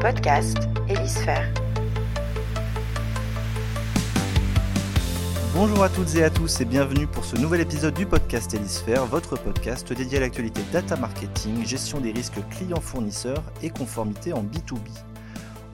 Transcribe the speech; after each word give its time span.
podcast. 0.00 0.56
Bonjour 5.54 5.82
à 5.82 5.88
toutes 5.88 6.14
et 6.14 6.22
à 6.22 6.30
tous 6.30 6.60
et 6.60 6.64
bienvenue 6.64 7.06
pour 7.06 7.24
ce 7.24 7.36
nouvel 7.36 7.62
épisode 7.62 7.94
du 7.94 8.06
podcast 8.06 8.54
Hélisphère, 8.54 9.06
votre 9.06 9.36
podcast 9.36 9.92
dédié 9.92 10.18
à 10.18 10.20
l'actualité 10.20 10.60
data 10.72 10.96
marketing, 10.96 11.64
gestion 11.64 12.00
des 12.00 12.12
risques 12.12 12.38
clients-fournisseurs 12.50 13.42
et 13.62 13.70
conformité 13.70 14.32
en 14.32 14.44
B2B. 14.44 14.78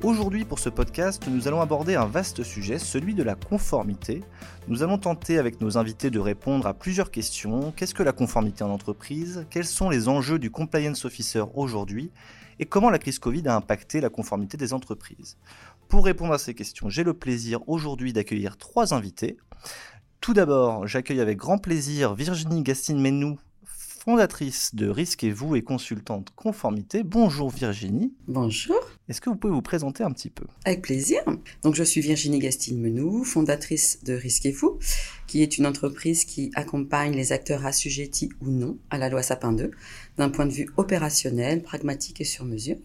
Aujourd'hui 0.02 0.44
pour 0.44 0.58
ce 0.58 0.68
podcast, 0.68 1.26
nous 1.28 1.48
allons 1.48 1.60
aborder 1.60 1.94
un 1.94 2.06
vaste 2.06 2.42
sujet, 2.42 2.78
celui 2.78 3.14
de 3.14 3.22
la 3.22 3.34
conformité. 3.34 4.22
Nous 4.68 4.82
allons 4.82 4.98
tenter 4.98 5.38
avec 5.38 5.60
nos 5.60 5.76
invités 5.76 6.10
de 6.10 6.18
répondre 6.18 6.66
à 6.66 6.74
plusieurs 6.74 7.10
questions. 7.10 7.72
Qu'est-ce 7.76 7.94
que 7.94 8.02
la 8.02 8.12
conformité 8.12 8.64
en 8.64 8.70
entreprise? 8.70 9.46
Quels 9.50 9.66
sont 9.66 9.90
les 9.90 10.08
enjeux 10.08 10.38
du 10.38 10.50
compliance 10.50 11.04
officer 11.04 11.44
aujourd'hui? 11.54 12.10
Et 12.58 12.66
comment 12.66 12.90
la 12.90 12.98
crise 12.98 13.18
Covid 13.18 13.48
a 13.48 13.56
impacté 13.56 14.00
la 14.00 14.10
conformité 14.10 14.56
des 14.56 14.72
entreprises 14.72 15.36
Pour 15.88 16.04
répondre 16.04 16.32
à 16.32 16.38
ces 16.38 16.54
questions, 16.54 16.88
j'ai 16.88 17.02
le 17.02 17.14
plaisir 17.14 17.60
aujourd'hui 17.68 18.12
d'accueillir 18.12 18.56
trois 18.56 18.94
invités. 18.94 19.36
Tout 20.20 20.34
d'abord, 20.34 20.86
j'accueille 20.86 21.20
avec 21.20 21.36
grand 21.36 21.58
plaisir 21.58 22.14
Virginie 22.14 22.62
Gastine-Menou, 22.62 23.38
fondatrice 24.04 24.74
de 24.74 24.86
Risquez-vous 24.86 25.56
et 25.56 25.62
consultante 25.62 26.28
conformité. 26.36 27.02
Bonjour 27.02 27.50
Virginie. 27.50 28.12
Bonjour. 28.28 28.76
Est-ce 29.08 29.20
que 29.22 29.30
vous 29.30 29.36
pouvez 29.36 29.52
vous 29.52 29.62
présenter 29.62 30.04
un 30.04 30.10
petit 30.12 30.28
peu? 30.28 30.44
Avec 30.66 30.82
plaisir. 30.82 31.22
Donc 31.62 31.74
je 31.74 31.82
suis 31.82 32.02
Virginie 32.02 32.38
Gastine-Menou, 32.38 33.24
fondatrice 33.24 34.04
de 34.04 34.12
Risquez-vous, 34.12 34.78
qui 35.26 35.42
est 35.42 35.56
une 35.56 35.66
entreprise 35.66 36.26
qui 36.26 36.50
accompagne 36.54 37.14
les 37.14 37.32
acteurs 37.32 37.64
assujettis 37.64 38.30
ou 38.42 38.50
non 38.50 38.78
à 38.90 38.98
la 38.98 39.08
loi 39.08 39.22
Sapin 39.22 39.52
2 39.52 39.70
d'un 40.16 40.30
point 40.30 40.46
de 40.46 40.52
vue 40.52 40.68
opérationnel, 40.76 41.62
pragmatique 41.62 42.20
et 42.20 42.24
sur 42.24 42.44
mesure. 42.44 42.76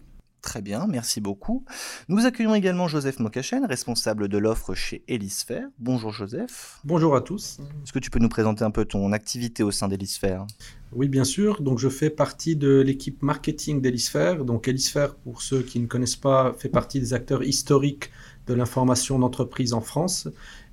Très 0.42 0.62
bien, 0.62 0.86
merci 0.86 1.20
beaucoup. 1.20 1.64
Nous 2.08 2.24
accueillons 2.24 2.54
également 2.54 2.88
Joseph 2.88 3.18
Mokachen, 3.18 3.66
responsable 3.66 4.28
de 4.28 4.38
l'offre 4.38 4.74
chez 4.74 5.04
Elisphère. 5.06 5.68
Bonjour 5.78 6.12
Joseph. 6.12 6.80
Bonjour 6.84 7.14
à 7.14 7.20
tous. 7.20 7.58
Est-ce 7.84 7.92
que 7.92 7.98
tu 7.98 8.10
peux 8.10 8.18
nous 8.18 8.30
présenter 8.30 8.64
un 8.64 8.70
peu 8.70 8.86
ton 8.86 9.12
activité 9.12 9.62
au 9.62 9.70
sein 9.70 9.86
d'Elisphère 9.88 10.46
Oui, 10.92 11.08
bien 11.08 11.24
sûr. 11.24 11.60
Donc, 11.60 11.78
je 11.78 11.90
fais 11.90 12.08
partie 12.08 12.56
de 12.56 12.80
l'équipe 12.80 13.22
marketing 13.22 13.82
d'Elisphère. 13.82 14.46
Donc, 14.46 14.66
Elisphère, 14.66 15.14
pour 15.14 15.42
ceux 15.42 15.60
qui 15.60 15.78
ne 15.78 15.86
connaissent 15.86 16.16
pas, 16.16 16.54
fait 16.58 16.70
partie 16.70 17.00
des 17.00 17.12
acteurs 17.12 17.42
historiques 17.42 18.10
de 18.46 18.54
l'information 18.54 19.18
d'entreprise 19.18 19.74
en 19.74 19.82
France. 19.82 20.26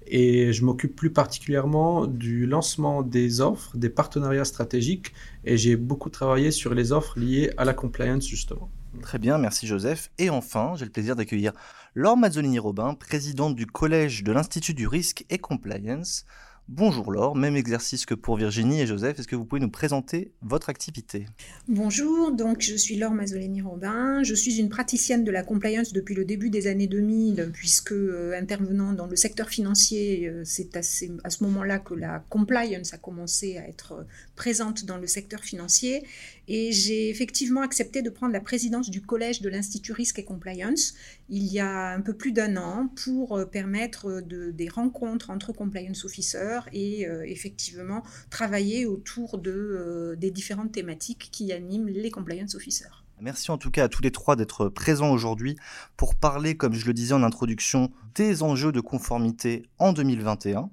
Et 0.09 0.53
je 0.53 0.63
m'occupe 0.63 0.95
plus 0.95 1.11
particulièrement 1.11 2.07
du 2.07 2.45
lancement 2.45 3.01
des 3.01 3.41
offres, 3.41 3.75
des 3.77 3.89
partenariats 3.89 4.45
stratégiques. 4.45 5.13
Et 5.43 5.57
j'ai 5.57 5.75
beaucoup 5.75 6.09
travaillé 6.09 6.51
sur 6.51 6.73
les 6.73 6.91
offres 6.91 7.19
liées 7.19 7.51
à 7.57 7.65
la 7.65 7.73
compliance, 7.73 8.27
justement. 8.27 8.69
Très 9.01 9.19
bien, 9.19 9.37
merci 9.37 9.67
Joseph. 9.67 10.09
Et 10.17 10.29
enfin, 10.29 10.73
j'ai 10.75 10.85
le 10.85 10.91
plaisir 10.91 11.15
d'accueillir 11.15 11.51
Laure 11.93 12.17
Mazzolini-Robin, 12.17 12.95
présidente 12.95 13.55
du 13.55 13.65
Collège 13.65 14.23
de 14.23 14.31
l'Institut 14.31 14.73
du 14.73 14.87
risque 14.87 15.25
et 15.29 15.37
compliance. 15.37 16.25
Bonjour 16.69 17.13
Laure, 17.13 17.33
même 17.33 17.55
exercice 17.55 18.05
que 18.05 18.13
pour 18.13 18.35
Virginie 18.35 18.81
et 18.81 18.85
Joseph. 18.85 19.17
Est-ce 19.17 19.27
que 19.29 19.37
vous 19.37 19.45
pouvez 19.45 19.61
nous 19.61 19.69
présenter 19.69 20.33
votre 20.41 20.67
activité? 20.67 21.25
Bonjour, 21.69 22.33
donc 22.33 22.59
je 22.59 22.75
suis 22.75 22.97
Laure 22.97 23.13
Mazzolini-Robin. 23.13 24.21
Je 24.23 24.33
suis 24.33 24.59
une 24.59 24.67
praticienne 24.67 25.23
de 25.23 25.31
la 25.31 25.43
compliance 25.43 25.93
depuis 25.93 26.13
le 26.13 26.25
début 26.25 26.49
des 26.49 26.67
années 26.67 26.87
2000, 26.87 27.51
puisque 27.53 27.93
euh, 27.93 28.37
intervenant 28.37 28.91
dans 28.91 29.07
le 29.07 29.15
secteur 29.15 29.47
financier, 29.47 30.27
euh, 30.27 30.41
c'est 30.43 30.75
à, 30.75 30.79
à, 30.79 31.29
ce 31.29 31.43
moment-là 31.45 31.79
que 31.79 31.93
la 31.93 32.21
compliance 32.29 32.93
a 32.93 32.97
commencé 32.97 33.57
à 33.57 33.65
être 33.65 33.93
euh, 33.93 34.03
présente 34.35 34.83
dans 34.83 34.97
le 34.97 35.07
secteur 35.07 35.39
financier. 35.39 36.03
Et 36.47 36.71
j'ai 36.71 37.09
effectivement 37.09 37.61
accepté 37.61 38.01
de 38.01 38.09
prendre 38.09 38.33
la 38.33 38.39
présidence 38.39 38.89
du 38.89 39.01
collège 39.01 39.41
de 39.41 39.49
l'Institut 39.49 39.91
Risque 39.91 40.19
et 40.19 40.23
Compliance 40.23 40.93
il 41.29 41.43
y 41.43 41.59
a 41.59 41.89
un 41.89 42.01
peu 42.01 42.13
plus 42.13 42.31
d'un 42.31 42.55
an 42.57 42.89
pour 43.03 43.49
permettre 43.51 44.21
de, 44.21 44.51
des 44.51 44.69
rencontres 44.69 45.29
entre 45.29 45.51
compliance 45.51 46.05
officers 46.05 46.61
et 46.71 47.05
effectivement 47.25 48.03
travailler 48.29 48.85
autour 48.85 49.37
de, 49.37 50.15
des 50.17 50.31
différentes 50.31 50.71
thématiques 50.71 51.29
qui 51.31 51.51
animent 51.51 51.89
les 51.89 52.11
compliance 52.11 52.55
officers. 52.55 53.03
Merci 53.19 53.49
en 53.49 53.57
tout 53.57 53.71
cas 53.71 53.85
à 53.85 53.89
tous 53.89 54.03
les 54.03 54.11
trois 54.11 54.35
d'être 54.35 54.69
présents 54.69 55.11
aujourd'hui 55.11 55.57
pour 55.95 56.15
parler, 56.15 56.55
comme 56.55 56.73
je 56.73 56.85
le 56.85 56.93
disais 56.93 57.13
en 57.13 57.23
introduction, 57.23 57.91
des 58.13 58.43
enjeux 58.43 58.71
de 58.71 58.79
conformité 58.79 59.65
en 59.79 59.91
2021. 59.91 60.69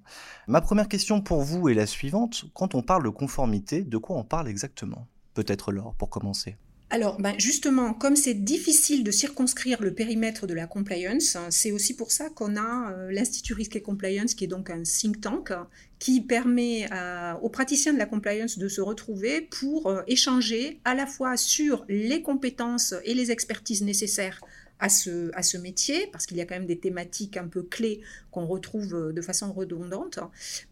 Ma 0.47 0.61
première 0.61 0.89
question 0.89 1.23
pour 1.23 1.41
vous 1.41 1.71
est 1.71 1.75
la 1.75 1.87
suivante. 1.87 2.45
Quand 2.53 2.75
on 2.75 2.83
parle 2.83 3.05
de 3.05 3.09
conformité, 3.09 3.83
de 3.83 3.97
quoi 3.97 4.17
on 4.17 4.25
parle 4.25 4.49
exactement? 4.49 5.09
Peut-être 5.35 5.73
Laure 5.73 5.95
pour 5.95 6.11
commencer. 6.11 6.57
Alors, 6.91 7.21
ben 7.21 7.35
justement, 7.39 7.93
comme 7.93 8.15
c'est 8.15 8.35
difficile 8.35 9.03
de 9.03 9.11
circonscrire 9.11 9.83
le 9.83 9.93
périmètre 9.93 10.47
de 10.47 10.55
la 10.55 10.67
compliance, 10.67 11.37
c'est 11.51 11.73
aussi 11.73 11.97
pour 11.97 12.13
ça 12.13 12.29
qu'on 12.31 12.57
a 12.57 12.93
euh, 12.93 13.11
l'Institut 13.11 13.55
Risque 13.55 13.75
et 13.75 13.83
Compliance, 13.83 14.35
qui 14.35 14.45
est 14.45 14.49
donc 14.49 14.71
un 14.71 14.83
think 14.83 15.21
tank, 15.21 15.53
qui 15.99 16.21
permet 16.21 16.87
aux 17.43 17.49
praticiens 17.49 17.95
de 17.95 17.99
la 17.99 18.07
compliance 18.07 18.59
de 18.59 18.69
se 18.69 18.81
retrouver 18.81 19.41
pour 19.41 19.89
euh, 19.89 20.03
échanger 20.07 20.79
à 20.85 20.95
la 20.95 21.07
fois 21.07 21.37
sur 21.37 21.85
les 21.89 22.23
compétences 22.23 22.95
et 23.05 23.15
les 23.15 23.33
expertises 23.33 23.83
nécessaires 23.83 24.41
à 24.79 24.89
ce, 24.89 25.31
à 25.35 25.43
ce 25.43 25.57
métier, 25.57 26.09
parce 26.13 26.27
qu'il 26.27 26.37
y 26.37 26.41
a 26.41 26.47
quand 26.47 26.57
même 26.57 26.67
des 26.67 26.79
thématiques 26.79 27.37
un 27.37 27.49
peu 27.49 27.63
clés 27.63 28.03
qu'on 28.31 28.47
retrouve 28.47 29.13
de 29.13 29.23
façon 29.23 29.53
redondante, 29.53 30.19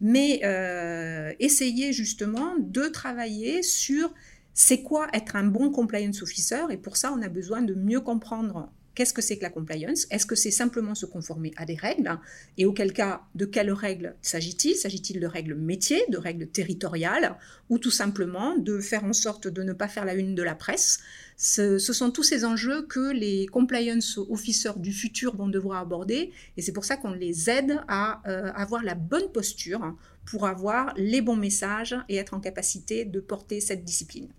mais 0.01 0.41
euh, 0.43 1.33
essayer 1.39 1.93
justement 1.93 2.55
de 2.59 2.83
travailler 2.87 3.63
sur 3.63 4.13
c'est 4.53 4.83
quoi 4.83 5.07
être 5.13 5.35
un 5.35 5.45
bon 5.45 5.71
compliance 5.71 6.21
officer? 6.21 6.63
Et 6.69 6.77
pour 6.77 6.97
ça, 6.97 7.11
on 7.11 7.21
a 7.21 7.29
besoin 7.29 7.61
de 7.61 7.73
mieux 7.73 8.01
comprendre 8.01 8.71
qu'est-ce 8.95 9.13
que 9.13 9.21
c'est 9.21 9.37
que 9.37 9.43
la 9.43 9.49
compliance. 9.49 10.05
Est-ce 10.11 10.25
que 10.25 10.35
c'est 10.35 10.51
simplement 10.51 10.95
se 10.95 11.05
conformer 11.05 11.51
à 11.57 11.65
des 11.65 11.75
règles? 11.75 12.19
Et 12.57 12.65
auquel 12.65 12.93
cas, 12.93 13.21
de 13.35 13.45
quelles 13.45 13.71
règles 13.71 14.15
s'agit-il? 14.21 14.75
S'agit-il 14.75 15.19
de 15.19 15.27
règles 15.27 15.55
métiers, 15.55 16.03
de 16.09 16.17
règles 16.17 16.47
territoriales, 16.47 17.35
ou 17.69 17.79
tout 17.79 17.91
simplement 17.91 18.55
de 18.57 18.79
faire 18.79 19.03
en 19.03 19.13
sorte 19.13 19.47
de 19.47 19.63
ne 19.63 19.73
pas 19.73 19.87
faire 19.87 20.05
la 20.05 20.13
une 20.13 20.35
de 20.35 20.43
la 20.43 20.55
presse? 20.55 20.99
Ce, 21.35 21.79
sont 21.79 22.11
tous 22.11 22.23
ces 22.23 22.45
enjeux 22.45 22.83
que 22.83 23.11
les 23.11 23.47
compliance 23.47 24.17
officers 24.17 24.77
du 24.77 24.93
futur 24.93 25.35
vont 25.35 25.47
devoir 25.47 25.79
aborder, 25.79 26.31
et 26.57 26.61
c'est 26.61 26.71
pour 26.71 26.85
ça 26.85 26.95
qu'on 26.95 27.11
les 27.11 27.49
aide 27.49 27.79
à 27.87 28.21
euh, 28.29 28.51
avoir 28.53 28.83
la 28.83 28.93
bonne 28.95 29.31
posture 29.31 29.95
pour 30.25 30.45
avoir 30.45 30.93
les 30.95 31.21
bons 31.21 31.35
messages 31.35 31.95
et 32.07 32.17
être 32.17 32.33
en 32.33 32.39
capacité 32.39 33.03
de 33.03 33.19
porter 33.19 33.59
cette 33.59 33.83
discipline. 33.83 34.29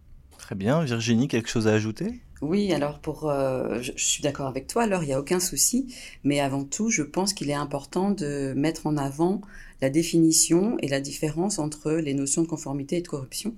Très 0.44 0.56
bien. 0.56 0.84
Virginie, 0.84 1.26
quelque 1.26 1.48
chose 1.48 1.66
à 1.68 1.72
ajouter? 1.72 2.20
Oui, 2.42 2.70
alors 2.74 2.98
pour, 2.98 3.30
euh, 3.30 3.80
je, 3.80 3.92
suis 3.96 4.22
d'accord 4.22 4.46
avec 4.46 4.66
toi, 4.66 4.82
alors 4.82 5.02
il 5.02 5.06
n'y 5.06 5.14
a 5.14 5.18
aucun 5.18 5.40
souci, 5.40 5.86
mais 6.22 6.38
avant 6.38 6.64
tout, 6.64 6.90
je 6.90 7.00
pense 7.00 7.32
qu'il 7.32 7.48
est 7.48 7.54
important 7.54 8.10
de 8.10 8.52
mettre 8.54 8.86
en 8.86 8.98
avant 8.98 9.40
la 9.80 9.88
définition 9.88 10.76
et 10.80 10.88
la 10.88 11.00
différence 11.00 11.58
entre 11.58 11.92
les 11.92 12.12
notions 12.12 12.42
de 12.42 12.46
conformité 12.46 12.98
et 12.98 13.00
de 13.00 13.08
corruption. 13.08 13.54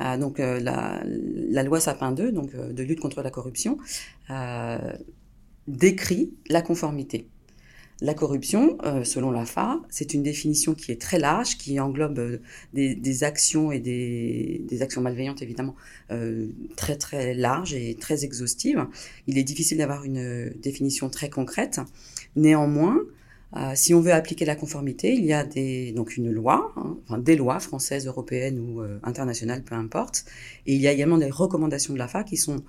Euh, 0.00 0.16
donc 0.16 0.40
euh, 0.40 0.58
la, 0.58 1.62
loi 1.62 1.78
Sapin 1.78 2.10
2, 2.10 2.32
donc 2.32 2.56
de 2.56 2.82
lutte 2.82 2.98
contre 2.98 3.22
la 3.22 3.30
corruption, 3.30 3.78
décrit 5.68 6.32
la 6.48 6.60
conformité. 6.60 7.28
La 8.02 8.12
corruption, 8.12 8.76
euh, 8.84 9.04
selon 9.04 9.30
l'AFA, 9.30 9.80
c'est 9.88 10.12
une 10.12 10.22
définition 10.22 10.74
qui 10.74 10.92
est 10.92 11.00
très 11.00 11.18
large, 11.18 11.56
qui 11.56 11.80
englobe 11.80 12.18
euh, 12.18 12.38
des, 12.74 13.24
actions 13.24 13.72
et 13.72 13.80
des, 13.80 14.82
actions 14.82 15.00
malveillantes, 15.00 15.40
évidemment, 15.40 15.74
euh, 16.10 16.46
très 16.76 16.96
très 16.96 17.32
larges 17.32 17.72
et 17.72 17.96
très 17.98 18.24
exhaustives. 18.24 18.86
Il 19.26 19.38
est 19.38 19.44
difficile 19.44 19.78
d'avoir 19.78 20.04
une 20.04 20.50
définition 20.62 21.08
très 21.08 21.30
concrète. 21.30 21.80
Néanmoins, 22.36 22.98
si 23.74 23.94
on 23.94 24.00
veut 24.00 24.12
appliquer 24.12 24.44
la 24.44 24.56
conformité, 24.56 25.14
il 25.14 25.24
y 25.24 25.32
a 25.32 25.42
des, 25.42 25.92
donc 25.92 26.18
une 26.18 26.30
loi, 26.30 26.74
hein, 27.08 27.18
des 27.18 27.36
lois 27.36 27.58
françaises, 27.58 28.06
européennes 28.06 28.58
ou 28.58 28.82
internationales, 29.02 29.62
peu 29.62 29.74
importe. 29.74 30.26
Et 30.66 30.74
il 30.74 30.80
y 30.82 30.88
a 30.88 30.92
également 30.92 31.16
des 31.16 31.30
recommandations 31.30 31.94
de 31.94 31.98
l'AFA 31.98 32.24
qui 32.24 32.36
sont 32.36 32.62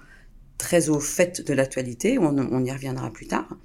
très 0.57 0.87
au 0.87 1.01
fait 1.01 1.45
de 1.45 1.53
l'actualité, 1.53 2.17
on 2.17 2.63
y 2.63 2.71
reviendra 2.71 3.11
plus 3.11 3.27
tard 3.27 3.57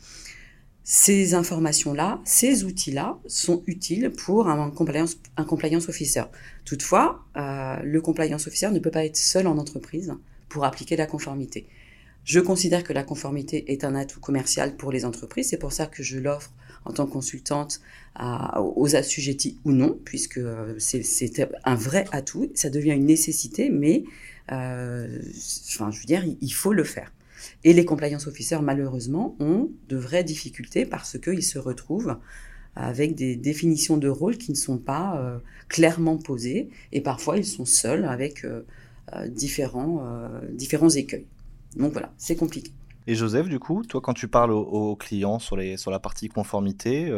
ces 0.85 1.35
informations-là, 1.35 2.21
ces 2.25 2.65
outils-là 2.65 3.19
sont 3.27 3.63
utiles 3.67 4.11
pour 4.11 4.49
un 4.49 4.71
compliance, 4.71 5.17
un 5.37 5.45
compliance 5.45 5.89
officer. 5.89 6.25
Toutefois, 6.65 7.25
euh, 7.37 7.77
le 7.83 8.01
compliance 8.01 8.47
officer 8.47 8.71
ne 8.71 8.79
peut 8.81 8.91
pas 8.91 9.05
être 9.05 9.17
seul 9.17 9.47
en 9.47 9.59
entreprise 9.59 10.15
pour 10.49 10.65
appliquer 10.65 10.97
la 10.97 11.07
conformité. 11.07 11.67
Je 12.25 12.41
considère 12.41 12.85
que 12.85 12.93
la 12.93 13.03
conformité 13.05 13.73
est 13.73 13.85
un 13.85 13.95
atout 13.95 14.21
commercial 14.21 14.77
pour 14.77 14.93
les 14.93 15.05
entreprises. 15.05 15.49
C'est 15.49 15.59
pour 15.59 15.73
ça 15.73 15.87
que 15.87 16.03
je 16.03 16.19
l'offre 16.19 16.53
en 16.85 16.93
tant 16.93 17.07
que 17.07 17.13
consultante 17.13 17.81
à, 18.15 18.61
aux 18.61 18.97
assujettis 18.97 19.59
ou 19.65 19.73
non, 19.73 19.99
puisque 20.05 20.39
euh, 20.39 20.75
c'est 20.79 21.49
un 21.65 21.75
vrai 21.75 22.05
atout. 22.13 22.51
Ça 22.55 22.71
devient 22.71 22.93
une 22.93 23.07
nécessité, 23.07 23.71
mais 23.71 24.05
euh, 24.51 25.21
enfin, 25.69 25.91
je 25.91 26.01
veux 26.01 26.07
dire, 26.07 26.25
il 26.41 26.53
faut 26.53 26.73
le 26.73 26.85
faire. 26.85 27.13
Et 27.65 27.73
les 27.73 27.85
compliance 27.85 28.27
officers, 28.27 28.61
malheureusement, 28.63 29.37
ont 29.41 29.71
de 29.89 29.97
vraies 29.97 30.25
difficultés 30.25 30.87
parce 30.87 31.19
qu'ils 31.19 31.43
se 31.43 31.59
retrouvent 31.59 32.17
avec 32.75 33.15
des 33.15 33.37
définitions 33.37 33.97
de 33.97 34.09
rôle 34.09 34.39
qui 34.39 34.51
ne 34.51 34.57
sont 34.57 34.79
pas 34.79 35.19
euh, 35.19 35.39
clairement 35.69 36.17
posées 36.17 36.71
et 36.93 37.01
parfois 37.01 37.37
ils 37.37 37.45
sont 37.45 37.67
seuls 37.67 38.05
avec 38.07 38.45
euh, 38.45 38.63
différents, 39.29 40.03
euh, 40.05 40.41
différents 40.53 40.89
écueils. 40.89 41.27
Donc 41.77 41.93
voilà, 41.93 42.13
c'est 42.17 42.37
compliqué. 42.37 42.71
Et 43.07 43.15
Joseph, 43.15 43.49
du 43.49 43.59
coup, 43.59 43.83
toi, 43.83 44.01
quand 44.01 44.15
tu 44.15 44.29
parles 44.29 44.53
aux, 44.53 44.95
clients 44.95 45.41
sur 45.41 45.57
la 45.57 45.99
partie 45.99 46.29
conformité, 46.29 47.11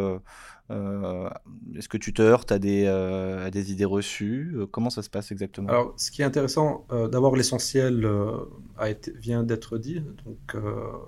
euh, 0.71 1.27
euh, 1.27 1.31
est-ce 1.77 1.89
que 1.89 1.99
tu 1.99 2.15
te 2.15 2.23
heurtes 2.23 2.51
à 2.51 2.59
des, 2.59 2.85
euh, 2.87 3.51
des 3.51 3.71
idées 3.73 3.85
reçues? 3.85 4.57
Comment 4.71 4.91
ça 4.91 5.03
se 5.03 5.11
passe 5.11 5.31
exactement? 5.31 5.69
Alors, 5.69 5.95
ce 5.97 6.11
qui 6.11 6.23
est 6.23 6.25
intéressant, 6.25 6.87
d'abord, 6.91 7.37
l'essentiel 7.37 8.09
été, 8.87 9.13
vient 9.13 9.43
d'être 9.43 9.79
dit. 9.79 10.01
Donc, 10.25 10.57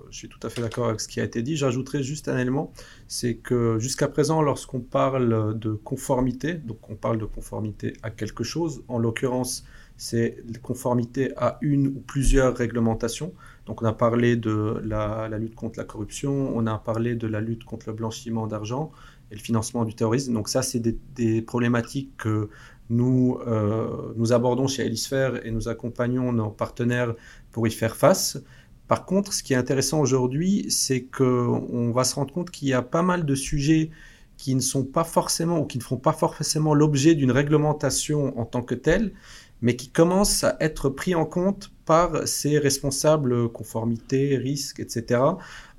je 0.09 0.17
suis 0.17 0.29
tout 0.29 0.39
à 0.43 0.49
fait 0.49 0.61
d'accord 0.61 0.87
avec 0.87 1.01
ce 1.01 1.07
qui 1.07 1.19
a 1.19 1.23
été 1.23 1.41
dit. 1.41 1.57
J'ajouterai 1.57 2.03
juste 2.03 2.27
un 2.27 2.37
élément 2.37 2.71
c'est 3.07 3.35
que 3.35 3.79
jusqu'à 3.79 4.07
présent, 4.07 4.41
lorsqu'on 4.41 4.81
parle 4.81 5.57
de 5.57 5.73
conformité, 5.73 6.55
donc 6.55 6.89
on 6.89 6.95
parle 6.95 7.17
de 7.17 7.25
conformité 7.25 7.93
à 8.03 8.09
quelque 8.09 8.43
chose, 8.43 8.83
en 8.87 8.99
l'occurrence, 8.99 9.65
c'est 9.95 10.43
conformité 10.61 11.33
à 11.37 11.57
une 11.61 11.87
ou 11.87 12.03
plusieurs 12.05 12.55
réglementations. 12.55 13.33
Donc 13.65 13.81
on 13.81 13.85
a 13.85 13.93
parlé 13.93 14.35
de 14.35 14.79
la, 14.83 15.27
lutte 15.37 15.55
contre 15.55 15.79
la 15.79 15.85
corruption, 15.85 16.55
on 16.55 16.67
a 16.67 16.77
parlé 16.77 17.15
de 17.15 17.27
la 17.27 17.41
lutte 17.41 17.63
contre 17.63 17.87
le 17.87 17.93
blanchiment 17.93 18.47
d'argent 18.47 18.91
et 19.31 19.35
le 19.35 19.41
financement 19.41 19.85
du 19.85 19.93
terrorisme. 19.93 20.33
Donc 20.33 20.49
ça, 20.49 20.61
c'est 20.61 20.79
des, 20.79 21.41
problématiques 21.41 22.15
que 22.17 22.49
nous, 22.89 23.37
euh, 23.45 24.13
nous 24.15 24.33
abordons 24.33 24.67
chez 24.67 24.85
Elisphère 24.85 25.45
et 25.45 25.51
nous 25.51 25.67
accompagnons 25.67 26.31
nos 26.31 26.49
partenaires 26.49 27.13
pour 27.51 27.67
y 27.67 27.71
faire 27.71 27.95
face. 27.95 28.41
Par 28.87 29.05
contre, 29.05 29.33
ce 29.33 29.43
qui 29.43 29.53
est 29.53 29.57
intéressant 29.57 29.99
aujourd'hui, 29.99 30.67
c'est 30.69 31.03
qu'on 31.03 31.91
va 31.91 32.05
se 32.05 32.15
rendre 32.15 32.33
compte 32.33 32.51
qu'il 32.51 32.69
y 32.69 32.73
a 32.73 32.81
pas 32.81 33.01
mal 33.01 33.25
de 33.25 33.35
sujets 33.35 33.91
qui 34.37 34.55
ne 34.55 34.61
sont 34.61 34.85
pas 34.85 35.03
forcément 35.03 35.59
ou 35.59 35.65
qui 35.65 35.77
ne 35.79 35.83
feront 35.83 35.97
pas 35.97 36.13
forcément 36.13 36.73
l'objet 36.73 37.15
d'une 37.15 37.31
réglementation 37.31 38.39
en 38.39 38.45
tant 38.45 38.61
que 38.61 38.75
telle, 38.75 39.13
mais 39.61 39.75
qui 39.75 39.89
commencent 39.89 40.43
à 40.43 40.57
être 40.59 40.89
pris 40.89 41.15
en 41.15 41.25
compte 41.25 41.71
par 41.87 42.27
ces 42.27 42.59
responsables 42.59 43.47
conformité, 43.47 44.35
risque, 44.37 44.81
etc., 44.81 45.21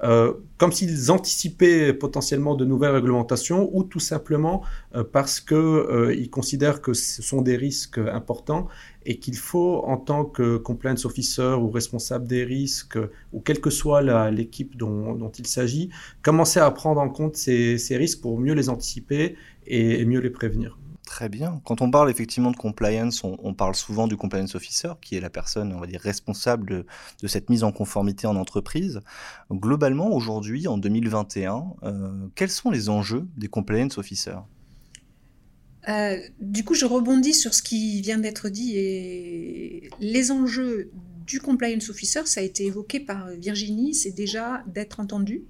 euh, 0.03 0.33
comme 0.57 0.73
s'ils 0.73 1.11
anticipaient 1.11 1.93
potentiellement 1.93 2.55
de 2.55 2.65
nouvelles 2.65 2.93
réglementations 2.93 3.69
ou 3.73 3.85
tout 3.85 4.01
simplement 4.01 4.63
euh, 4.95 5.05
parce 5.05 5.39
qu'ils 5.39 5.57
euh, 5.57 6.27
considèrent 6.31 6.81
que 6.81 6.95
ce 6.95 7.21
sont 7.21 7.43
des 7.43 7.57
risques 7.57 7.99
importants 7.99 8.69
et 9.05 9.19
qu'il 9.19 9.37
faut, 9.37 9.83
en 9.85 9.99
tant 9.99 10.25
que 10.25 10.57
compliance 10.57 11.05
officer 11.05 11.55
ou 11.61 11.71
responsable 11.71 12.27
des 12.27 12.45
risques, 12.45 12.99
ou 13.33 13.41
quelle 13.41 13.61
que 13.61 13.71
soit 13.71 14.31
l'équipe 14.31 14.77
dont, 14.77 15.31
il 15.39 15.47
s'agit, 15.47 15.91
commencer 16.23 16.61
à 16.61 16.71
prendre 16.71 17.01
en 17.01 17.09
compte 17.11 17.37
ces, 17.37 17.77
risques 17.91 18.23
pour 18.23 18.39
mieux 18.39 18.55
les 18.55 18.69
anticiper 18.71 19.37
et 19.67 20.05
mieux 20.05 20.21
les 20.21 20.31
prévenir. 20.31 20.79
Très 21.09 21.31
bien. 21.31 21.63
Quand 21.65 21.81
on 21.81 21.91
parle 21.91 22.11
effectivement 22.11 22.51
de 22.51 22.57
compliance, 22.57 23.25
on, 23.25 23.55
parle 23.55 23.75
souvent 23.75 24.07
du 24.09 24.19
compliance 24.19 24.55
officer, 24.55 24.91
qui 25.01 25.17
est 25.17 25.21
la 25.21 25.31
personne, 25.31 25.73
on 25.73 25.81
va 25.81 25.87
dire, 25.87 26.03
responsable 26.03 26.85
de, 27.23 27.27
cette 27.27 27.49
mise 27.49 27.65
en 27.65 27.73
conformité 27.73 28.27
en 28.27 28.37
entreprise. 28.37 29.01
Globalement, 29.51 30.13
aujourd'hui, 30.13 30.69
en 30.69 30.77
2021, 30.77 31.65
euh, 31.83 32.29
quels 32.35 32.51
sont 32.51 32.71
les 32.71 32.91
enjeux 32.91 33.27
des 33.39 33.49
compliance 33.49 33.97
officers? 33.97 34.41
Euh, 35.89 36.19
du 36.43 36.63
coup, 36.63 36.75
je 36.75 36.85
rebondis 36.85 37.33
sur 37.33 37.55
ce 37.55 37.63
qui 37.63 38.03
vient 38.03 38.19
d'être 38.19 38.51
dit 38.51 38.77
et 38.77 39.89
les 40.01 40.31
enjeux 40.31 40.91
du 41.27 41.41
compliance 41.41 41.89
officer, 41.89 42.27
ça 42.27 42.41
a 42.41 42.43
été 42.43 42.67
évoqué 42.67 43.01
par 43.01 43.31
Virginie, 43.31 43.95
c'est 43.95 44.13
déjà 44.13 44.63
d'être 44.67 45.01
entendu, 45.01 45.45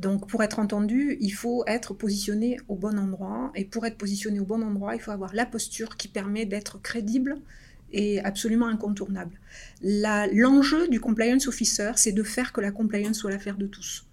donc 0.00 0.26
pour 0.26 0.42
être 0.42 0.58
entendu, 0.58 1.18
il 1.20 1.30
faut 1.30 1.62
être 1.66 1.92
positionné 1.92 2.58
au 2.68 2.74
bon 2.74 2.98
endroit. 2.98 3.52
Et 3.54 3.64
pour 3.64 3.84
être 3.84 3.98
positionné 3.98 4.40
au 4.40 4.44
bon 4.44 4.62
endroit, 4.62 4.94
il 4.94 5.00
faut 5.00 5.10
avoir 5.10 5.34
la 5.34 5.46
posture 5.46 5.96
qui 5.96 6.08
permet 6.08 6.46
d'être 6.46 6.80
crédible 6.80 7.36
et 7.92 8.20
absolument 8.20 8.68
incontournable. 8.68 9.38
L'enjeu 9.82 10.88
du 10.88 11.00
compliance 11.00 11.48
officer, 11.48 11.92
c'est 11.96 12.12
de 12.12 12.22
faire 12.22 12.52
que 12.52 12.60
la 12.60 12.70
compliance 12.70 13.18
soit 13.18 13.30
l'affaire 13.30 13.56
de 13.56 13.66
tous. 13.66 14.06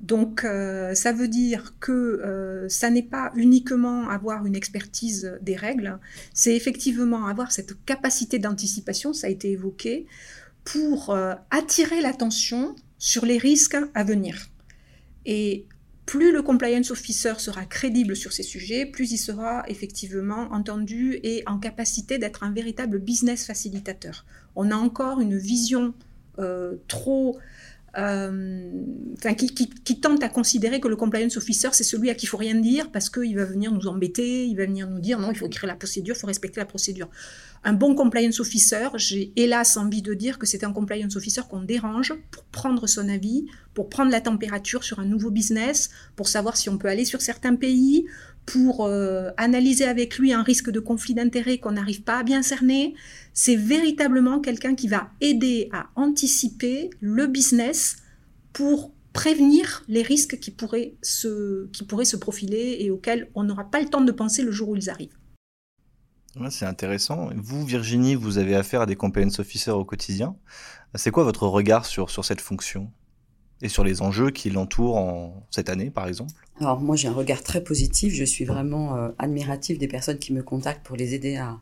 Donc 0.00 0.44
euh, 0.44 0.94
ça 0.94 1.12
veut 1.12 1.28
dire 1.28 1.74
que 1.78 1.92
euh, 1.92 2.68
ça 2.68 2.90
n'est 2.90 3.02
pas 3.02 3.32
uniquement 3.36 4.08
avoir 4.08 4.44
une 4.44 4.56
expertise 4.56 5.38
des 5.40 5.56
règles, 5.56 5.98
c'est 6.32 6.54
effectivement 6.54 7.26
avoir 7.26 7.52
cette 7.52 7.84
capacité 7.84 8.38
d'anticipation, 8.38 9.12
ça 9.12 9.28
a 9.28 9.30
été 9.30 9.52
évoqué, 9.52 10.06
pour 10.64 11.10
euh, 11.10 11.34
attirer 11.50 12.00
l'attention 12.00 12.74
sur 12.98 13.24
les 13.24 13.38
risques 13.38 13.76
à 13.94 14.04
venir. 14.04 14.50
Et 15.26 15.66
plus 16.06 16.32
le 16.32 16.42
compliance 16.42 16.90
officer 16.90 17.34
sera 17.38 17.64
crédible 17.64 18.14
sur 18.14 18.32
ces 18.32 18.42
sujets, 18.42 18.84
plus 18.84 19.12
il 19.12 19.18
sera 19.18 19.64
effectivement 19.68 20.52
entendu 20.52 21.18
et 21.22 21.42
en 21.46 21.58
capacité 21.58 22.18
d'être 22.18 22.42
un 22.42 22.52
véritable 22.52 22.98
business 22.98 23.46
facilitateur. 23.46 24.26
On 24.54 24.70
a 24.70 24.76
encore 24.76 25.20
une 25.20 25.36
vision 25.36 25.94
euh, 26.38 26.76
trop 26.88 27.38
euh, 27.96 28.70
qui, 29.38 30.00
tente 30.00 30.22
à 30.22 30.28
considérer 30.28 30.80
que 30.80 30.88
le 30.88 30.96
compliance 30.96 31.36
officer, 31.36 31.68
c'est 31.72 31.84
celui 31.84 32.10
à 32.10 32.14
qui 32.14 32.26
il 32.26 32.28
faut 32.28 32.36
rien 32.36 32.54
dire 32.54 32.90
parce 32.90 33.10
qu'il 33.10 33.36
va 33.36 33.44
venir 33.44 33.70
nous 33.70 33.86
embêter, 33.86 34.46
il 34.46 34.56
va 34.56 34.64
venir 34.64 34.88
nous 34.88 35.00
dire 35.00 35.18
non, 35.18 35.30
il 35.30 35.36
faut 35.38 35.46
écrire 35.46 35.66
la 35.66 35.76
procédure, 35.76 36.16
il 36.16 36.18
faut 36.18 36.26
respecter 36.26 36.58
la 36.58 36.66
procédure. 36.66 37.08
Un 37.62 37.72
bon 37.72 37.94
compliance 37.94 38.40
officer, 38.40 38.88
j'ai 38.96 39.32
hélas 39.36 39.76
envie 39.76 40.02
de 40.02 40.14
dire 40.14 40.38
que 40.38 40.46
c'est 40.46 40.64
un 40.64 40.72
compliance 40.72 41.16
officer 41.16 41.42
qu'on 41.48 41.62
dérange 41.62 42.12
pour 42.30 42.44
prendre 42.44 42.86
son 42.86 43.08
avis, 43.08 43.46
pour 43.74 43.88
prendre 43.88 44.10
la 44.10 44.20
température 44.20 44.84
sur 44.84 44.98
un 44.98 45.04
nouveau 45.04 45.30
business, 45.30 45.90
pour 46.16 46.28
savoir 46.28 46.56
si 46.56 46.68
on 46.68 46.78
peut 46.78 46.88
aller 46.88 47.04
sur 47.04 47.22
certains 47.22 47.56
pays, 47.56 48.06
pour 48.46 48.84
euh, 48.84 49.30
analyser 49.36 49.84
avec 49.84 50.18
lui 50.18 50.32
un 50.32 50.42
risque 50.42 50.70
de 50.70 50.80
conflit 50.80 51.14
d'intérêts 51.14 51.58
qu'on 51.58 51.72
n'arrive 51.72 52.02
pas 52.02 52.18
à 52.18 52.22
bien 52.22 52.42
cerner. 52.42 52.94
C'est 53.32 53.56
véritablement 53.56 54.40
quelqu'un 54.40 54.74
qui 54.74 54.88
va 54.88 55.10
aider 55.20 55.68
à 55.72 55.86
anticiper 55.96 56.90
le 57.00 57.26
business 57.26 57.96
pour 58.52 58.92
prévenir 59.12 59.84
les 59.88 60.02
risques 60.02 60.38
qui 60.38 60.50
pourraient 60.50 60.94
se, 61.02 61.68
qui 61.68 61.84
pourraient 61.84 62.04
se 62.04 62.16
profiler 62.16 62.78
et 62.80 62.90
auxquels 62.90 63.30
on 63.34 63.44
n'aura 63.44 63.70
pas 63.70 63.80
le 63.80 63.88
temps 63.88 64.00
de 64.00 64.12
penser 64.12 64.42
le 64.42 64.50
jour 64.50 64.70
où 64.70 64.76
ils 64.76 64.90
arrivent. 64.90 65.16
c'est 66.50 66.66
intéressant. 66.66 67.30
Vous, 67.36 67.64
Virginie, 67.64 68.16
vous 68.16 68.38
avez 68.38 68.56
affaire 68.56 68.82
à 68.82 68.86
des 68.86 68.96
compliance 68.96 69.38
officers 69.38 69.70
au 69.70 69.84
quotidien. 69.84 70.36
C'est 70.96 71.10
quoi 71.10 71.24
votre 71.24 71.46
regard 71.46 71.86
sur, 71.86 72.10
sur 72.10 72.24
cette 72.24 72.40
fonction? 72.40 72.90
Et 73.64 73.68
sur 73.68 73.82
les 73.82 74.02
enjeux 74.02 74.30
qui 74.30 74.50
l'entourent 74.50 74.96
en 74.96 75.46
cette 75.50 75.70
année, 75.70 75.88
par 75.88 76.06
exemple 76.06 76.32
Alors 76.60 76.80
moi, 76.80 76.96
j'ai 76.96 77.08
un 77.08 77.14
regard 77.14 77.42
très 77.42 77.64
positif. 77.64 78.14
Je 78.14 78.24
suis 78.24 78.44
vraiment 78.44 78.94
euh, 78.94 79.08
admiratif 79.18 79.78
des 79.78 79.88
personnes 79.88 80.18
qui 80.18 80.34
me 80.34 80.42
contactent 80.42 80.84
pour 80.86 80.96
les 80.96 81.14
aider 81.14 81.36
à, 81.36 81.58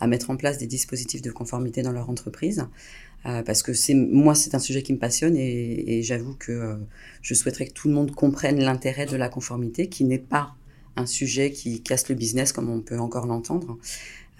à, 0.00 0.08
mettre 0.08 0.30
en 0.30 0.36
place 0.36 0.58
des 0.58 0.66
dispositifs 0.66 1.22
de 1.22 1.30
conformité 1.30 1.82
dans 1.82 1.92
leur 1.92 2.10
entreprise. 2.10 2.66
Euh, 3.26 3.42
parce 3.42 3.62
que 3.62 3.72
c'est 3.72 3.94
moi, 3.94 4.34
c'est 4.34 4.56
un 4.56 4.58
sujet 4.58 4.82
qui 4.82 4.92
me 4.92 4.98
passionne 4.98 5.36
et, 5.36 5.98
et 5.98 6.02
j'avoue 6.02 6.34
que 6.34 6.52
euh, 6.52 6.74
je 7.22 7.34
souhaiterais 7.34 7.66
que 7.66 7.72
tout 7.72 7.86
le 7.86 7.94
monde 7.94 8.10
comprenne 8.10 8.58
l'intérêt 8.58 9.06
de 9.06 9.16
la 9.16 9.28
conformité, 9.28 9.88
qui 9.88 10.04
n'est 10.04 10.18
pas 10.18 10.56
un 10.96 11.06
sujet 11.06 11.52
qui 11.52 11.82
casse 11.82 12.08
le 12.08 12.16
business 12.16 12.52
comme 12.52 12.68
on 12.68 12.80
peut 12.80 12.98
encore 12.98 13.26
l'entendre. 13.26 13.78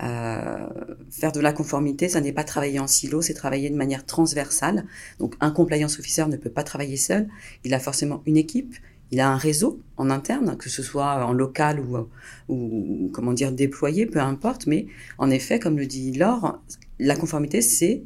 Euh, 0.02 0.66
faire 1.10 1.30
de 1.30 1.40
la 1.40 1.52
conformité, 1.52 2.08
ça 2.08 2.20
n'est 2.20 2.32
pas 2.32 2.44
travailler 2.44 2.80
en 2.80 2.86
silo, 2.86 3.22
c'est 3.22 3.34
travailler 3.34 3.70
de 3.70 3.76
manière 3.76 4.04
transversale. 4.04 4.86
Donc 5.18 5.34
un 5.40 5.50
compliance 5.50 5.98
officer 5.98 6.26
ne 6.26 6.36
peut 6.36 6.50
pas 6.50 6.64
travailler 6.64 6.96
seul, 6.96 7.28
il 7.64 7.74
a 7.74 7.78
forcément 7.78 8.22
une 8.26 8.36
équipe, 8.36 8.74
il 9.12 9.20
a 9.20 9.30
un 9.30 9.36
réseau 9.36 9.80
en 9.96 10.10
interne, 10.10 10.56
que 10.56 10.68
ce 10.68 10.82
soit 10.82 11.24
en 11.24 11.32
local 11.32 11.78
ou, 11.78 12.08
ou 12.48 13.10
comment 13.12 13.32
dire 13.32 13.52
déployé, 13.52 14.06
peu 14.06 14.20
importe. 14.20 14.66
Mais 14.66 14.86
en 15.18 15.30
effet, 15.30 15.60
comme 15.60 15.78
le 15.78 15.86
dit 15.86 16.12
Laure, 16.12 16.60
la 16.98 17.14
conformité 17.14 17.60
c'est 17.60 18.02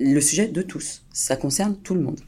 le 0.00 0.20
sujet 0.20 0.48
de 0.48 0.62
tous, 0.62 1.04
ça 1.12 1.36
concerne 1.36 1.76
tout 1.76 1.94
le 1.94 2.00
monde. 2.00 2.20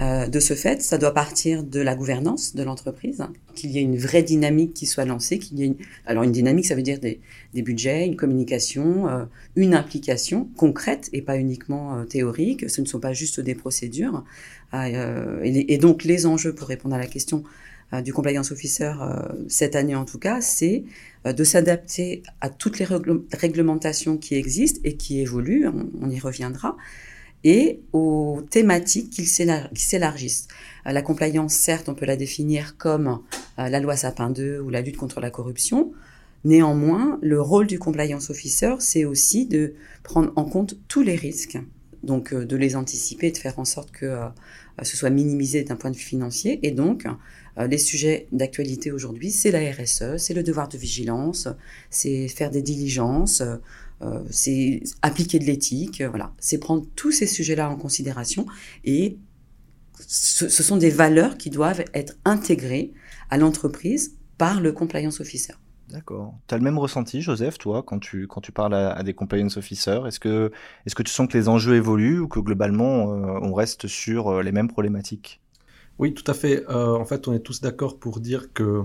Euh, 0.00 0.28
de 0.28 0.38
ce 0.38 0.54
fait, 0.54 0.80
ça 0.80 0.96
doit 0.96 1.12
partir 1.12 1.64
de 1.64 1.80
la 1.80 1.96
gouvernance 1.96 2.54
de 2.54 2.62
l'entreprise, 2.62 3.24
qu'il 3.56 3.72
y 3.72 3.78
ait 3.78 3.82
une 3.82 3.96
vraie 3.96 4.22
dynamique 4.22 4.72
qui 4.72 4.86
soit 4.86 5.04
lancée, 5.04 5.40
qu'il 5.40 5.58
y 5.58 5.64
ait 5.64 5.66
une... 5.66 5.76
alors 6.06 6.22
une 6.22 6.30
dynamique, 6.30 6.66
ça 6.66 6.76
veut 6.76 6.82
dire 6.82 7.00
des, 7.00 7.20
budgets, 7.54 8.06
une 8.06 8.14
communication, 8.14 9.08
euh, 9.08 9.24
une 9.56 9.74
implication 9.74 10.48
concrète 10.56 11.08
et 11.12 11.20
pas 11.20 11.36
uniquement 11.36 11.96
euh, 11.96 12.04
théorique. 12.04 12.70
Ce 12.70 12.80
ne 12.80 12.86
sont 12.86 13.00
pas 13.00 13.12
juste 13.12 13.40
des 13.40 13.56
procédures. 13.56 14.24
Et, 14.74 15.72
et, 15.72 15.78
donc 15.78 16.04
les 16.04 16.26
enjeux 16.26 16.54
pour 16.54 16.68
répondre 16.68 16.94
à 16.94 16.98
la 16.98 17.06
question 17.06 17.42
du 18.04 18.12
compliance 18.12 18.52
officer 18.52 18.92
cette 19.48 19.76
année 19.76 19.94
en 19.94 20.04
tout 20.04 20.18
cas, 20.18 20.42
c'est 20.42 20.84
de 21.24 21.42
s'adapter 21.42 22.22
à 22.42 22.50
toutes 22.50 22.78
les 22.78 22.84
réglementations 23.32 24.18
qui 24.18 24.34
existent 24.34 24.80
et 24.84 24.96
qui 24.96 25.20
évoluent. 25.20 25.66
on 26.02 26.10
y 26.10 26.20
reviendra 26.20 26.76
et 27.44 27.80
aux 27.92 28.42
thématiques 28.50 29.10
qui 29.10 29.24
s'élargissent. 29.26 30.48
Euh, 30.86 30.92
la 30.92 31.02
compliance, 31.02 31.54
certes, 31.54 31.88
on 31.88 31.94
peut 31.94 32.06
la 32.06 32.16
définir 32.16 32.76
comme 32.76 33.20
euh, 33.58 33.68
la 33.68 33.80
loi 33.80 33.96
Sapin 33.96 34.30
2 34.30 34.60
ou 34.60 34.70
la 34.70 34.80
lutte 34.80 34.96
contre 34.96 35.20
la 35.20 35.30
corruption. 35.30 35.92
Néanmoins, 36.44 37.18
le 37.20 37.40
rôle 37.40 37.66
du 37.66 37.78
compliance 37.78 38.30
officer, 38.30 38.74
c'est 38.78 39.04
aussi 39.04 39.46
de 39.46 39.74
prendre 40.02 40.32
en 40.36 40.44
compte 40.44 40.76
tous 40.88 41.02
les 41.02 41.16
risques, 41.16 41.58
donc 42.02 42.32
euh, 42.32 42.44
de 42.44 42.56
les 42.56 42.76
anticiper, 42.76 43.30
de 43.30 43.38
faire 43.38 43.58
en 43.58 43.64
sorte 43.64 43.90
que 43.90 44.16
ce 44.82 44.96
soit 44.96 45.10
minimisé 45.10 45.64
d'un 45.64 45.74
point 45.74 45.90
de 45.90 45.96
vue 45.96 46.02
financier. 46.02 46.60
Et 46.62 46.70
donc, 46.70 47.04
les 47.58 47.78
sujets 47.78 48.28
d'actualité 48.30 48.92
aujourd'hui, 48.92 49.32
c'est 49.32 49.50
la 49.50 49.58
RSE, 49.72 50.18
c'est 50.18 50.34
le 50.34 50.44
devoir 50.44 50.68
de 50.68 50.78
vigilance, 50.78 51.48
c'est 51.90 52.28
faire 52.28 52.52
des 52.52 52.62
diligences, 52.62 53.42
euh, 54.02 54.22
c'est 54.30 54.82
appliquer 55.02 55.38
de 55.38 55.44
l'éthique, 55.44 56.00
euh, 56.00 56.08
voilà, 56.08 56.32
c'est 56.38 56.58
prendre 56.58 56.86
tous 56.94 57.12
ces 57.12 57.26
sujets-là 57.26 57.68
en 57.68 57.76
considération 57.76 58.46
et 58.84 59.18
ce, 60.06 60.48
ce 60.48 60.62
sont 60.62 60.76
des 60.76 60.90
valeurs 60.90 61.36
qui 61.36 61.50
doivent 61.50 61.84
être 61.94 62.14
intégrées 62.24 62.92
à 63.30 63.38
l'entreprise 63.38 64.16
par 64.36 64.60
le 64.60 64.72
compliance 64.72 65.20
officer. 65.20 65.54
D'accord. 65.88 66.34
Tu 66.46 66.54
as 66.54 66.58
le 66.58 66.64
même 66.64 66.78
ressenti, 66.78 67.22
Joseph, 67.22 67.58
toi, 67.58 67.82
quand 67.82 67.98
tu, 67.98 68.26
quand 68.26 68.42
tu 68.42 68.52
parles 68.52 68.74
à, 68.74 69.02
des 69.02 69.14
compliance 69.14 69.56
officers? 69.56 70.02
Est-ce 70.06 70.20
que, 70.20 70.52
est 70.86 70.94
que 70.94 71.02
tu 71.02 71.10
sens 71.10 71.26
que 71.28 71.36
les 71.36 71.48
enjeux 71.48 71.76
évoluent 71.76 72.20
ou 72.20 72.28
que 72.28 72.40
globalement, 72.40 73.14
euh, 73.14 73.38
on 73.42 73.54
reste 73.54 73.86
sur 73.86 74.42
les 74.42 74.52
mêmes 74.52 74.68
problématiques? 74.68 75.40
Oui, 75.98 76.14
tout 76.14 76.30
à 76.30 76.34
fait. 76.34 76.64
Euh, 76.68 76.94
en 76.94 77.04
fait, 77.04 77.26
on 77.26 77.32
est 77.32 77.40
tous 77.40 77.60
d'accord 77.60 77.98
pour 77.98 78.20
dire 78.20 78.52
que 78.52 78.84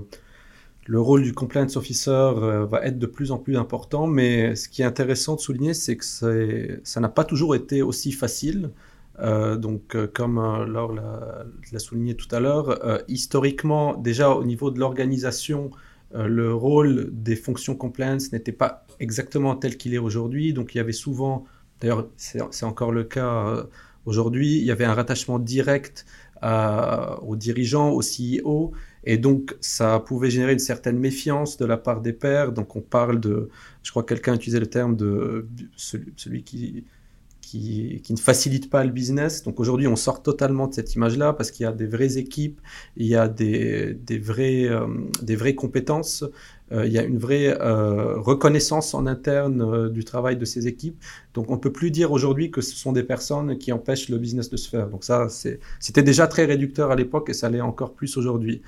le 0.85 0.99
rôle 0.99 1.23
du 1.23 1.33
compliance 1.33 1.77
officer 1.77 2.31
va 2.69 2.81
être 2.83 2.99
de 2.99 3.05
plus 3.05 3.31
en 3.31 3.37
plus 3.37 3.57
important, 3.57 4.05
mais 4.07 4.55
ce 4.55 4.67
qui 4.67 4.81
est 4.81 4.85
intéressant 4.85 5.35
de 5.35 5.39
souligner, 5.39 5.73
c'est 5.73 5.95
que 5.95 6.03
ça 6.83 6.99
n'a 6.99 7.09
pas 7.09 7.23
toujours 7.23 7.55
été 7.55 7.81
aussi 7.81 8.11
facile. 8.11 8.69
donc, 9.21 9.95
comme 10.13 10.35
Laure 10.65 10.93
l'a 10.93 11.79
souligné 11.79 12.15
tout 12.15 12.33
à 12.35 12.39
l'heure, 12.41 13.01
historiquement, 13.07 13.95
déjà 13.95 14.31
au 14.31 14.43
niveau 14.43 14.71
de 14.71 14.79
l'organisation, 14.79 15.71
euh, 16.15 16.27
le 16.27 16.53
rôle 16.53 17.09
des 17.11 17.35
fonctions 17.35 17.75
compliance 17.75 18.31
n'était 18.31 18.51
pas 18.51 18.85
exactement 18.99 19.55
tel 19.55 19.77
qu'il 19.77 19.93
est 19.93 19.99
aujourd'hui. 19.99 20.53
Donc 20.53 20.75
il 20.75 20.77
y 20.77 20.81
avait 20.81 20.91
souvent, 20.91 21.45
d'ailleurs 21.81 22.07
c'est 22.17 22.63
encore 22.63 22.91
le 22.91 23.03
cas 23.03 23.47
euh, 23.47 23.63
aujourd'hui, 24.05 24.57
il 24.57 24.63
y 24.63 24.71
avait 24.71 24.85
un 24.85 24.93
rattachement 24.93 25.39
direct 25.39 26.05
aux 27.21 27.37
dirigeants, 27.37 27.91
aux 27.91 28.01
CEO, 28.01 28.73
et 29.05 29.17
donc 29.17 29.55
ça 29.61 29.99
pouvait 29.99 30.29
générer 30.29 30.53
une 30.53 30.59
certaine 30.59 30.97
méfiance 30.97 31.57
de 31.57 31.65
la 31.65 31.77
part 31.77 32.01
des 32.01 32.13
pairs. 32.13 32.51
Donc 32.51 32.75
on 32.75 32.81
parle 32.81 33.19
de, 33.19 33.49
je 33.83 33.91
crois 33.91 34.03
que 34.03 34.13
quelqu'un 34.13 34.35
utilisait 34.35 34.59
le 34.59 34.67
terme 34.67 34.95
de 34.95 35.47
celui 35.75 36.43
qui 36.43 36.85
qui, 37.59 38.13
ne 38.13 38.17
facilite 38.17 38.69
pas 38.69 38.83
le 38.83 38.91
business. 38.91 39.43
Donc 39.43 39.59
aujourd'hui, 39.59 39.87
on 39.87 39.95
sort 39.95 40.23
totalement 40.23 40.67
de 40.67 40.73
cette 40.73 40.95
image-là 40.95 41.33
parce 41.33 41.51
qu'il 41.51 41.63
y 41.63 41.67
a 41.67 41.71
des 41.71 41.85
vraies 41.85 42.17
équipes, 42.17 42.59
il 42.97 43.07
y 43.07 43.15
a 43.15 43.27
des, 43.27 43.93
des, 43.93 44.17
vraies, 44.17 44.67
euh, 44.67 44.87
des 45.21 45.35
vraies 45.35 45.55
compétences, 45.55 46.23
il 46.73 46.91
y 46.91 46.97
a 46.97 47.03
une 47.03 47.17
vraie 47.17 47.55
euh, 47.61 48.17
reconnaissance 48.17 48.93
en 48.93 49.05
interne 49.05 49.89
du 49.89 50.03
travail 50.03 50.37
de 50.37 50.45
ces 50.45 50.67
équipes. 50.67 51.01
Donc 51.33 51.49
on 51.49 51.53
ne 51.53 51.59
peut 51.59 51.71
plus 51.71 51.91
dire 51.91 52.11
aujourd'hui 52.11 52.51
que 52.51 52.61
ce 52.61 52.75
sont 52.75 52.91
des 52.91 53.03
personnes 53.03 53.57
qui 53.57 53.71
empêchent 53.71 54.09
le 54.09 54.17
business 54.17 54.49
de 54.49 54.57
se 54.57 54.69
faire. 54.69 54.89
Donc 54.89 55.03
ça, 55.03 55.27
c'était 55.79 56.03
déjà 56.03 56.27
très 56.27 56.45
réducteur 56.45 56.91
à 56.91 56.95
l'époque 56.95 57.29
et 57.29 57.33
ça 57.33 57.49
l'est 57.49 57.61
encore 57.61 57.93
plus 57.93 58.17
aujourd'hui. 58.17 58.61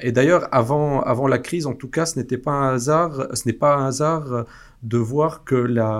et 0.00 0.12
d'ailleurs, 0.12 0.48
avant, 0.52 1.00
avant 1.02 1.26
la 1.26 1.38
crise, 1.38 1.66
en 1.66 1.74
tout 1.74 1.88
cas, 1.88 2.06
ce 2.06 2.18
n'était 2.18 2.38
pas 2.38 2.52
un 2.52 2.74
hasard, 2.74 3.28
ce 3.34 3.42
n'est 3.46 3.52
pas 3.52 3.76
un 3.76 3.86
hasard 3.86 4.46
de 4.82 4.98
voir 4.98 5.44
que 5.44 5.56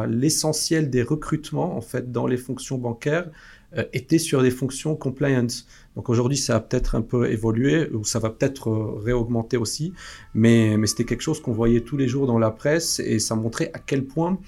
l'essentiel 0.08 0.90
des 0.90 1.02
recrutements, 1.02 1.76
en 1.76 1.80
fait, 1.80 2.12
dans 2.12 2.26
les 2.26 2.36
fonctions 2.36 2.78
bancaires, 2.78 3.28
euh, 3.76 3.84
était 3.92 4.18
sur 4.18 4.42
des 4.42 4.50
fonctions 4.50 4.96
compliance. 4.96 5.66
Donc 5.98 6.10
aujourd'hui, 6.10 6.36
ça 6.36 6.54
a 6.54 6.60
peut-être 6.60 6.94
un 6.94 7.02
peu 7.02 7.28
évolué, 7.28 7.90
ou 7.90 8.04
ça 8.04 8.20
va 8.20 8.30
peut-être 8.30 8.70
euh, 8.70 9.00
réaugmenter 9.02 9.56
aussi, 9.56 9.92
mais, 10.32 10.76
c'était 10.86 11.02
quelque 11.02 11.22
chose 11.22 11.42
qu'on 11.42 11.50
voyait 11.50 11.80
tous 11.80 11.96
les 11.96 12.06
jours 12.06 12.28
dans 12.28 12.38
la 12.38 12.52
presse, 12.52 13.00
et 13.00 13.18
ça 13.18 13.34
montrait 13.34 13.72
à 13.74 13.80
quel 13.80 14.04
point 14.04 14.38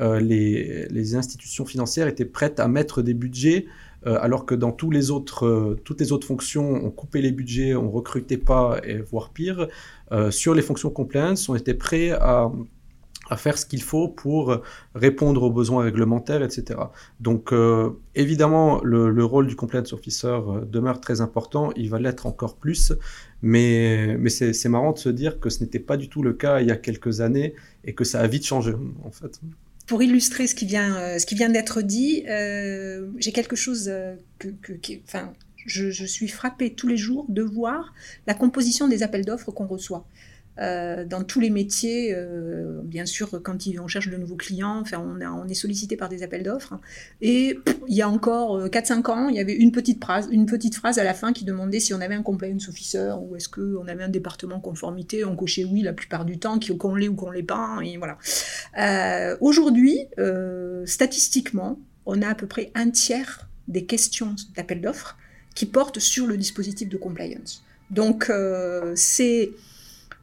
euh, 0.00 0.20
les, 0.20 1.16
institutions 1.16 1.66
financières 1.66 2.06
étaient 2.06 2.24
prêtes 2.24 2.60
à 2.60 2.68
mettre 2.68 3.02
des 3.02 3.14
budgets 3.14 3.66
alors 4.06 4.46
que 4.46 4.54
dans 4.54 4.72
tous 4.72 4.90
les 4.90 5.10
autres, 5.10 5.76
toutes 5.84 6.00
les 6.00 6.10
autres 6.10 6.26
fonctions, 6.26 6.72
on 6.72 6.90
coupait 6.90 7.20
les 7.20 7.32
budgets, 7.32 7.74
on 7.74 7.90
recrutait 7.90 8.38
pas, 8.38 8.80
et 8.82 8.96
voire 8.96 9.28
pire. 9.28 9.68
sur 10.30 10.54
les 10.54 10.62
fonctions 10.62 10.88
compliance, 10.88 11.50
on 11.50 11.54
était 11.54 11.74
prêt 11.74 12.10
à, 12.12 12.50
à 13.30 13.36
faire 13.36 13.56
ce 13.56 13.64
qu'il 13.64 13.82
faut 13.82 14.08
pour 14.08 14.60
répondre 14.94 15.44
aux 15.44 15.50
besoins 15.50 15.84
réglementaires, 15.84 16.42
etc. 16.42 16.80
Donc 17.20 17.52
euh, 17.52 17.90
évidemment, 18.16 18.80
le, 18.82 19.24
rôle 19.24 19.46
du 19.46 19.54
compliance 19.54 19.92
officer 19.92 20.26
euh, 20.26 20.64
demeure 20.64 21.00
très 21.00 21.20
important, 21.20 21.70
il 21.76 21.88
va 21.88 22.00
l'être 22.00 22.26
encore 22.26 22.56
plus, 22.56 22.92
mais, 23.40 24.18
c'est 24.28 24.68
marrant 24.68 24.92
de 24.92 24.98
se 24.98 25.08
dire 25.08 25.38
que 25.38 25.48
ce 25.48 25.62
n'était 25.62 25.78
pas 25.78 25.96
du 25.96 26.08
tout 26.08 26.22
le 26.22 26.32
cas 26.32 26.60
il 26.60 26.66
y 26.66 26.72
a 26.72 26.76
quelques 26.76 27.20
années 27.20 27.54
et 27.84 27.94
que 27.94 28.04
ça 28.04 28.20
a 28.20 28.26
vite 28.26 28.44
changé 28.44 28.74
en 29.04 29.10
fait. 29.10 29.40
Pour 29.86 30.02
illustrer 30.02 30.46
ce 30.46 30.54
qui 30.54 30.66
vient, 30.66 30.96
euh, 30.96 31.18
ce 31.18 31.34
vient 31.34 31.48
d'être 31.48 31.82
dit, 31.82 32.24
j'ai 32.26 33.32
quelque 33.32 33.56
chose 33.56 33.92
que, 34.38 34.48
je, 35.66 35.90
je, 35.90 36.04
suis 36.04 36.28
frappée 36.28 36.74
tous 36.74 36.88
les 36.88 36.96
jours 36.96 37.26
de 37.28 37.42
voir 37.42 37.94
la 38.26 38.34
composition 38.34 38.88
des 38.88 39.02
appels 39.04 39.24
d'offres 39.24 39.52
qu'on 39.52 39.66
reçoit. 39.66 40.04
Euh, 40.60 41.06
dans 41.06 41.24
tous 41.24 41.40
les 41.40 41.48
métiers, 41.48 42.12
euh, 42.14 42.80
bien 42.84 43.06
sûr, 43.06 43.40
quand 43.42 43.56
on 43.80 43.88
cherche 43.88 44.08
de 44.08 44.16
nouveaux 44.16 44.36
clients, 44.36 44.80
enfin, 44.80 44.98
on, 44.98 45.48
est 45.48 45.54
sollicité 45.54 45.96
par 45.96 46.08
des 46.08 46.22
appels 46.22 46.42
d'offres. 46.42 46.78
Et 47.22 47.58
il 47.88 47.94
y 47.94 48.02
a 48.02 48.08
encore 48.08 48.66
4-5 48.66 48.92
euh, 48.92 49.12
ans, 49.12 49.28
il 49.28 49.36
y 49.36 49.40
avait 49.40 49.54
une 49.54 49.72
petite, 49.72 50.02
phrase, 50.02 50.28
une 50.30 50.46
petite 50.46 50.74
phrase 50.74 50.98
à 50.98 51.04
la 51.04 51.14
fin 51.14 51.32
qui 51.32 51.44
demandait 51.44 51.80
si 51.80 51.94
on 51.94 52.00
avait 52.00 52.14
un 52.14 52.22
compliance 52.22 52.68
officer 52.68 53.12
ou 53.20 53.36
est-ce 53.36 53.48
qu'on 53.48 53.86
avait 53.88 54.04
un 54.04 54.08
département 54.08 54.60
conformité. 54.60 55.24
On 55.24 55.34
cochait 55.34 55.64
oui 55.64 55.80
la 55.80 55.94
plupart 55.94 56.26
du 56.26 56.38
temps, 56.38 56.58
qu'on 56.78 56.94
l'ait 56.94 57.08
ou 57.08 57.14
qu'on 57.14 57.30
l'ait 57.30 57.42
pas. 57.42 57.78
Et 57.82 57.96
voilà. 57.96 58.18
Aujourd'hui, 59.40 60.06
statistiquement, 60.84 61.78
on 62.04 62.20
a 62.20 62.28
à 62.28 62.34
peu 62.34 62.46
près 62.46 62.70
un 62.74 62.90
tiers 62.90 63.48
des 63.68 63.84
questions 63.86 64.34
d'appels 64.56 64.80
d'offres 64.80 65.16
qui 65.54 65.66
portent 65.66 66.00
sur 66.00 66.26
le 66.26 66.36
dispositif 66.36 66.88
de 66.88 66.96
compliance. 66.96 67.64
Donc, 67.90 68.30
c'est 68.94 69.50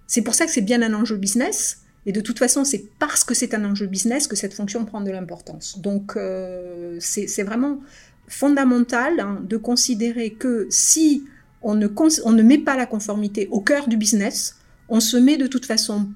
c'est 0.08 0.22
pour 0.22 0.34
ça 0.34 0.46
que 0.46 0.52
c'est 0.52 0.62
bien 0.62 0.82
un 0.82 0.94
enjeu 0.94 1.18
business. 1.18 1.84
Et 2.06 2.14
de 2.14 2.22
toute 2.22 2.40
façon, 2.40 2.64
c'est 2.64 2.86
parce 3.00 3.26
que 3.26 3.34
c'est 3.34 3.54
un 3.54 3.66
enjeu 3.66 3.86
business 3.86 4.28
que 4.28 4.38
cette 4.38 4.54
fonction 4.54 4.86
prend 4.86 5.02
de 5.02 5.12
l'importance. 5.12 5.80
Donc, 5.80 6.16
euh, 6.16 6.98
c'est 7.02 7.44
vraiment 7.44 7.82
fondamental 8.30 9.20
hein, 9.20 9.42
de 9.44 9.58
considérer 9.58 10.32
que 10.32 10.68
si 10.70 11.26
on 11.62 11.76
ne, 11.76 11.88
on 12.24 12.32
ne 12.32 12.44
met 12.44 12.58
pas 12.58 12.78
la 12.78 12.86
conformité 12.86 13.48
au 13.52 13.60
cœur 13.60 13.90
du 13.90 13.98
business, 13.98 14.58
on 14.88 15.02
se 15.02 15.18
met 15.18 15.36
de 15.36 15.48
toute 15.48 15.66
façon 15.66 16.08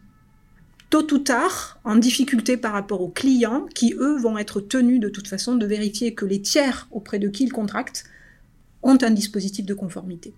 tôt 0.90 1.14
ou 1.14 1.18
tard 1.18 1.80
en 1.84 1.96
difficulté 1.96 2.56
par 2.58 2.74
rapport 2.74 3.02
aux 3.02 3.10
clients 3.10 3.66
qui, 3.74 3.94
eux, 3.98 4.18
vont 4.18 4.38
être 4.38 4.62
tenus 4.62 5.00
de 5.00 5.10
toute 5.10 5.28
façon 5.28 5.56
de 5.56 5.66
vérifier 5.66 6.14
que 6.14 6.26
les 6.26 6.42
tiers 6.42 6.88
auprès 6.92 7.20
de 7.20 7.28
qui 7.28 7.44
ils 7.46 7.54
contractent 7.54 8.06
ont 8.82 8.98
un 9.02 9.12
dispositif 9.12 9.66
de 9.66 9.74
conformité. 9.74 10.34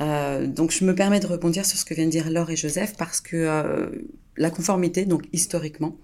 Euh, 0.00 0.46
donc 0.46 0.70
je 0.70 0.84
me 0.84 0.94
permets 0.94 1.20
de 1.20 1.26
rebondir 1.26 1.66
sur 1.66 1.78
ce 1.78 1.84
que 1.84 1.94
viennent 1.94 2.10
dire 2.10 2.30
Laure 2.30 2.50
et 2.50 2.56
Joseph 2.56 2.94
parce 2.96 3.20
que 3.20 3.36
euh, 3.36 3.88
la 4.36 4.50
conformité, 4.50 5.04
donc 5.04 5.24
historiquement, 5.32 5.96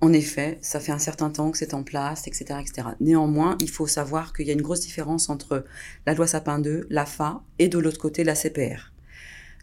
en 0.00 0.12
effet, 0.12 0.58
ça 0.60 0.80
fait 0.80 0.92
un 0.92 0.98
certain 0.98 1.30
temps 1.30 1.50
que 1.50 1.58
c'est 1.58 1.74
en 1.74 1.82
place, 1.82 2.26
etc., 2.26 2.60
etc. 2.60 2.88
Néanmoins, 3.00 3.56
il 3.60 3.70
faut 3.70 3.86
savoir 3.86 4.32
qu'il 4.32 4.46
y 4.46 4.50
a 4.50 4.52
une 4.52 4.62
grosse 4.62 4.80
différence 4.80 5.30
entre 5.30 5.64
la 6.06 6.14
loi 6.14 6.26
Sapin 6.26 6.58
2, 6.58 6.86
l'AFA 6.90 7.42
et 7.58 7.68
de 7.68 7.78
l'autre 7.78 7.98
côté 7.98 8.22
la 8.22 8.34
CPR. 8.34 8.92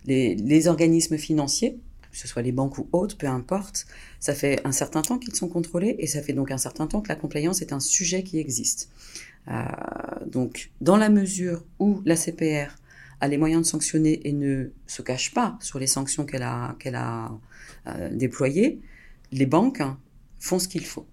Les, 0.05 0.33
les, 0.35 0.67
organismes 0.67 1.17
financiers, 1.17 1.77
que 2.11 2.17
ce 2.17 2.27
soit 2.27 2.41
les 2.41 2.51
banques 2.51 2.79
ou 2.79 2.89
autres, 2.91 3.17
peu 3.17 3.27
importe, 3.27 3.85
ça 4.19 4.33
fait 4.33 4.59
un 4.65 4.71
certain 4.71 5.03
temps 5.03 5.19
qu'ils 5.19 5.35
sont 5.35 5.47
contrôlés 5.47 5.95
et 5.99 6.07
ça 6.07 6.23
fait 6.23 6.33
donc 6.33 6.49
un 6.49 6.57
certain 6.57 6.87
temps 6.87 7.01
que 7.01 7.09
la 7.09 7.15
compliance 7.15 7.61
est 7.61 7.71
un 7.71 7.79
sujet 7.79 8.23
qui 8.23 8.39
existe. 8.39 8.89
Euh, 9.47 9.63
donc, 10.25 10.71
dans 10.81 10.97
la 10.97 11.09
mesure 11.09 11.63
où 11.77 12.01
la 12.03 12.15
CPR 12.15 12.80
a 13.21 13.27
les 13.27 13.37
moyens 13.37 13.61
de 13.61 13.67
sanctionner 13.67 14.27
et 14.27 14.33
ne 14.33 14.71
se 14.87 15.01
cache 15.01 15.33
pas 15.33 15.57
sur 15.61 15.79
les 15.79 15.87
sanctions 15.87 16.25
qu'elle 16.25 16.43
a, 16.43 16.75
qu'elle 16.79 16.95
a 16.95 17.31
euh, 17.87 18.09
déployées, 18.11 18.81
les 19.31 19.45
banques 19.45 19.79
hein, 19.79 19.99
font 20.39 20.59
ce 20.59 20.67
qu'il 20.67 20.85
faut. 20.85 21.07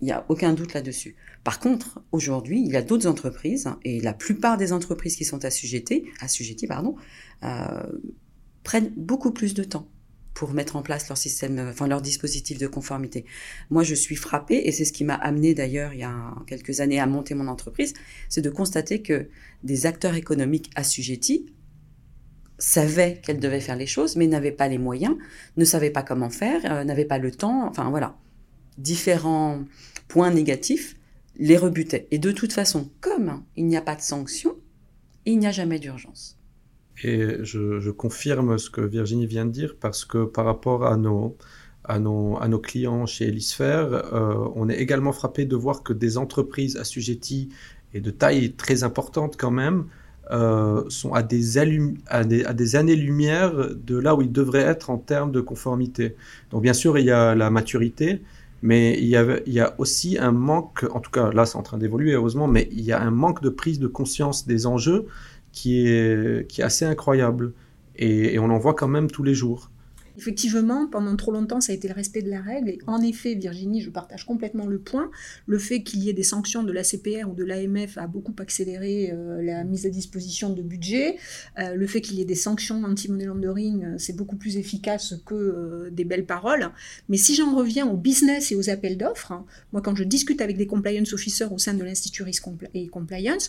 Il 0.00 0.06
n'y 0.06 0.12
a 0.12 0.26
aucun 0.28 0.52
doute 0.52 0.74
là-dessus. 0.74 1.14
Par 1.44 1.60
contre, 1.60 2.02
aujourd'hui, 2.10 2.60
il 2.60 2.72
y 2.72 2.76
a 2.76 2.82
d'autres 2.82 3.06
entreprises, 3.06 3.68
hein, 3.68 3.78
et 3.84 4.00
la 4.00 4.12
plupart 4.12 4.56
des 4.56 4.72
entreprises 4.72 5.16
qui 5.16 5.24
sont 5.24 5.44
assujetties, 5.44 6.04
assujetties 6.20 6.66
pardon, 6.66 6.96
euh, 7.44 7.82
prennent 8.64 8.92
beaucoup 8.96 9.30
plus 9.30 9.54
de 9.54 9.62
temps 9.62 9.88
pour 10.34 10.52
mettre 10.52 10.76
en 10.76 10.82
place 10.82 11.08
leur 11.08 11.18
système, 11.18 11.58
enfin 11.70 11.86
leur 11.86 12.00
dispositif 12.00 12.58
de 12.58 12.66
conformité. 12.66 13.24
Moi, 13.70 13.82
je 13.82 13.94
suis 13.94 14.16
frappée, 14.16 14.62
et 14.66 14.72
c'est 14.72 14.84
ce 14.84 14.92
qui 14.92 15.04
m'a 15.04 15.14
amené 15.14 15.54
d'ailleurs 15.54 15.92
il 15.92 16.00
y 16.00 16.04
a 16.04 16.34
quelques 16.46 16.80
années 16.80 17.00
à 17.00 17.06
monter 17.06 17.34
mon 17.34 17.48
entreprise, 17.48 17.94
c'est 18.28 18.40
de 18.40 18.50
constater 18.50 19.02
que 19.02 19.28
des 19.62 19.86
acteurs 19.86 20.14
économiques 20.14 20.70
assujettis 20.74 21.46
savaient 22.58 23.20
qu'elles 23.22 23.40
devaient 23.40 23.60
faire 23.60 23.76
les 23.76 23.86
choses, 23.86 24.16
mais 24.16 24.26
n'avaient 24.26 24.52
pas 24.52 24.68
les 24.68 24.78
moyens, 24.78 25.16
ne 25.56 25.64
savaient 25.64 25.90
pas 25.90 26.02
comment 26.02 26.30
faire, 26.30 26.60
euh, 26.64 26.84
n'avaient 26.84 27.04
pas 27.04 27.18
le 27.18 27.32
temps, 27.32 27.66
enfin 27.68 27.90
voilà. 27.90 28.16
Différents 28.78 29.64
points 30.08 30.30
négatifs 30.30 30.96
les 31.36 31.56
rebutaient. 31.56 32.06
Et 32.10 32.18
de 32.18 32.30
toute 32.30 32.52
façon, 32.52 32.90
comme 33.00 33.42
il 33.56 33.66
n'y 33.66 33.76
a 33.76 33.82
pas 33.82 33.96
de 33.96 34.00
sanction, 34.00 34.56
il 35.26 35.38
n'y 35.38 35.46
a 35.46 35.50
jamais 35.50 35.78
d'urgence. 35.78 36.38
Et 37.02 37.38
je, 37.42 37.90
confirme 37.90 38.58
ce 38.58 38.70
que 38.70 38.80
Virginie 38.80 39.26
vient 39.26 39.46
de 39.46 39.50
dire 39.50 39.76
parce 39.80 40.04
que 40.04 40.24
par 40.24 40.44
rapport 40.44 40.84
à 40.84 40.96
nos, 40.96 41.36
clients 42.62 43.06
chez 43.06 43.28
Elisphère, 43.28 43.92
euh, 43.92 44.34
on 44.54 44.68
est 44.68 44.76
également 44.76 45.12
frappé 45.12 45.44
de 45.44 45.56
voir 45.56 45.82
que 45.82 45.92
des 45.92 46.18
entreprises 46.18 46.76
assujetties 46.76 47.48
et 47.94 48.00
de 48.00 48.10
taille 48.10 48.52
très 48.52 48.84
importante 48.84 49.36
quand 49.38 49.50
même 49.50 49.86
euh, 50.30 50.84
sont 50.88 51.12
à 51.12 51.22
des, 51.22 51.58
années-lumière 51.58 53.52
de 53.74 53.98
là 53.98 54.14
où 54.14 54.22
ils 54.22 54.30
devraient 54.30 54.60
être 54.60 54.90
en 54.90 54.98
termes 54.98 55.32
de 55.32 55.40
conformité. 55.40 56.14
Donc 56.50 56.62
bien 56.62 56.72
sûr, 56.72 56.96
il 56.98 57.06
y 57.06 57.10
a 57.10 57.34
la 57.34 57.50
maturité, 57.50 58.22
Mais 58.62 58.96
il 58.96 59.08
y 59.08 59.60
a 59.60 59.74
aussi 59.78 60.18
un 60.18 60.30
manque, 60.30 60.86
en 60.92 61.00
tout 61.00 61.10
cas 61.10 61.32
là 61.32 61.44
c'est 61.46 61.58
en 61.58 61.62
train 61.62 61.78
d'évoluer 61.78 62.12
heureusement, 62.12 62.46
mais 62.46 62.68
il 62.70 62.82
y 62.82 62.92
a 62.92 63.00
un 63.02 63.10
manque 63.10 63.42
de 63.42 63.48
prise 63.50 63.80
de 63.80 63.88
conscience 63.88 64.46
des 64.46 64.66
enjeux 64.66 65.06
qui 65.52 65.86
est, 65.86 66.48
qui 66.48 66.60
est 66.60 66.64
assez 66.64 66.84
incroyable. 66.84 67.52
Et, 67.96 68.38
on 68.38 68.50
en 68.50 68.58
voit 68.58 68.74
quand 68.74 68.88
même 68.88 69.10
tous 69.10 69.22
les 69.22 69.34
jours. 69.34 69.70
Effectivement, 70.18 70.88
pendant 70.88 71.16
trop 71.16 71.32
longtemps, 71.32 71.62
ça 71.62 71.72
a 71.72 71.74
été 71.74 71.88
le 71.88 71.94
respect 71.94 72.20
de 72.20 72.28
la 72.28 72.42
règle. 72.42 72.68
Et 72.68 72.78
en 72.86 73.00
effet, 73.00 73.34
Virginie, 73.34 73.80
je 73.80 73.88
partage 73.88 74.26
complètement 74.26 74.66
le 74.66 74.78
point. 74.78 75.10
Le 75.46 75.58
fait 75.58 75.82
qu'il 75.82 76.00
y 76.02 76.10
ait 76.10 76.12
des 76.12 76.22
sanctions 76.22 76.62
de 76.64 76.72
la 76.72 76.84
CPR 76.84 77.30
ou 77.30 77.34
de 77.34 77.44
l'AMF 77.44 77.96
a 77.96 78.06
beaucoup 78.06 78.34
accéléré 78.38 79.10
euh, 79.10 79.40
la 79.42 79.64
mise 79.64 79.86
à 79.86 79.88
disposition 79.88 80.50
de 80.50 80.60
budget. 80.60 81.16
Euh, 81.58 81.74
le 81.74 81.86
fait 81.86 82.02
qu'il 82.02 82.18
y 82.18 82.20
ait 82.20 82.26
des 82.26 82.34
sanctions 82.34 82.84
anti-money 82.84 83.24
laundering, 83.24 83.84
euh, 83.84 83.94
c'est 83.96 84.14
beaucoup 84.14 84.36
plus 84.36 84.58
efficace 84.58 85.14
que 85.24 85.88
des 85.90 86.04
belles 86.04 86.26
paroles. 86.26 86.68
Mais 87.08 87.16
si 87.16 87.34
j'en 87.34 87.54
reviens 87.56 87.86
au 87.86 87.96
business 87.96 88.52
et 88.52 88.54
aux 88.54 88.68
appels 88.68 88.98
d'offres, 88.98 89.32
hein, 89.32 89.46
moi, 89.72 89.80
quand 89.80 89.96
je 89.96 90.04
discute 90.04 90.42
avec 90.42 90.58
des 90.58 90.66
compliance 90.66 91.14
officers 91.14 91.50
au 91.50 91.58
sein 91.58 91.72
de 91.72 91.84
l'Institut 91.84 92.22
Risk 92.22 92.44
et 92.74 92.88
Compliance, 92.88 93.48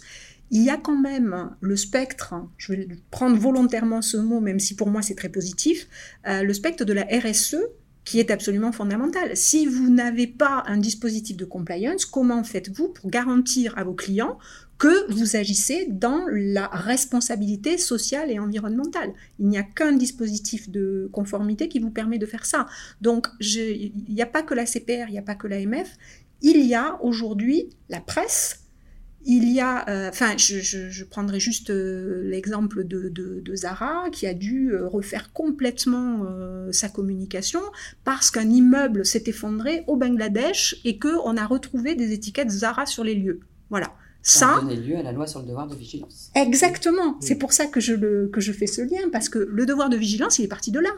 il 0.51 0.63
y 0.63 0.69
a 0.69 0.77
quand 0.77 1.00
même 1.00 1.51
le 1.62 1.75
spectre, 1.75 2.35
je 2.57 2.73
vais 2.73 2.88
prendre 3.12 3.38
volontairement 3.38 4.01
ce 4.01 4.17
mot, 4.17 4.39
même 4.39 4.59
si 4.59 4.75
pour 4.75 4.89
moi 4.89 5.01
c'est 5.01 5.15
très 5.15 5.29
positif, 5.29 5.88
euh, 6.27 6.43
le 6.43 6.53
spectre 6.53 6.85
de 6.85 6.93
la 6.93 7.03
RSE 7.03 7.57
qui 8.05 8.19
est 8.19 8.31
absolument 8.31 8.71
fondamental. 8.71 9.35
Si 9.35 9.65
vous 9.65 9.89
n'avez 9.89 10.27
pas 10.27 10.63
un 10.67 10.77
dispositif 10.77 11.38
de 11.38 11.45
compliance, 11.45 12.05
comment 12.05 12.43
faites-vous 12.43 12.89
pour 12.89 13.09
garantir 13.09 13.77
à 13.77 13.83
vos 13.83 13.93
clients 13.93 14.38
que 14.77 15.12
vous 15.12 15.38
agissez 15.38 15.88
dans 15.89 16.25
la 16.29 16.67
responsabilité 16.67 17.77
sociale 17.77 18.29
et 18.29 18.39
environnementale? 18.39 19.13
Il 19.39 19.47
n'y 19.47 19.57
a 19.57 19.63
qu'un 19.63 19.93
dispositif 19.93 20.69
de 20.69 21.09
conformité 21.13 21.69
qui 21.69 21.79
vous 21.79 21.91
permet 21.91 22.17
de 22.17 22.25
faire 22.25 22.45
ça. 22.45 22.67
Donc, 23.00 23.27
il 23.39 23.93
n'y 24.09 24.21
a 24.21 24.25
pas 24.25 24.43
que 24.43 24.53
la 24.53 24.65
CPR, 24.65 25.07
il 25.07 25.13
n'y 25.13 25.19
a 25.19 25.23
pas 25.23 25.35
que 25.35 25.47
l'AMF, 25.47 25.97
il 26.41 26.65
y 26.65 26.75
a 26.75 27.00
aujourd'hui 27.01 27.69
la 27.88 28.01
presse 28.01 28.62
il 29.25 29.49
y 29.49 29.61
a, 29.61 29.87
euh, 29.89 30.09
enfin, 30.09 30.35
je, 30.37 31.03
prendrai 31.05 31.39
juste 31.39 31.69
euh, 31.69 32.23
l'exemple 32.29 32.83
de, 32.85 33.41
Zara 33.55 34.09
qui 34.11 34.27
a 34.27 34.33
dû 34.33 34.71
euh, 34.71 34.87
refaire 34.87 35.31
complètement 35.33 36.25
sa 36.71 36.89
communication 36.89 37.61
parce 38.03 38.31
qu'un 38.31 38.49
immeuble 38.49 39.05
s'est 39.05 39.23
effondré 39.27 39.83
au 39.87 39.95
Bangladesh 39.95 40.77
et 40.83 40.97
que 40.97 41.09
on 41.25 41.37
a 41.37 41.45
retrouvé 41.45 41.95
des 41.95 42.11
étiquettes 42.11 42.49
Zara 42.49 42.85
sur 42.85 43.03
les 43.03 43.15
lieux. 43.15 43.39
Voilà. 43.69 43.93
Ça, 44.25 44.61
ça 44.61 44.73
lieu 44.73 44.95
à 44.95 45.03
la 45.03 45.11
loi 45.11 45.27
sur 45.27 45.41
le 45.41 45.47
devoir 45.47 45.67
de 45.67 45.75
vigilance. 45.75 46.31
Exactement. 46.35 47.17
C'est 47.19 47.35
pour 47.35 47.51
ça 47.51 47.67
que 47.67 47.81
je, 47.81 47.93
le, 47.93 48.29
que 48.31 48.39
je 48.39 48.53
fais 48.53 48.67
ce 48.67 48.81
lien 48.81 49.09
parce 49.11 49.27
que 49.27 49.39
le 49.39 49.65
devoir 49.65 49.89
de 49.89 49.97
vigilance, 49.97 50.39
il 50.39 50.45
est 50.45 50.49
parti 50.49 50.71
de 50.71 50.79
là. 50.79 50.91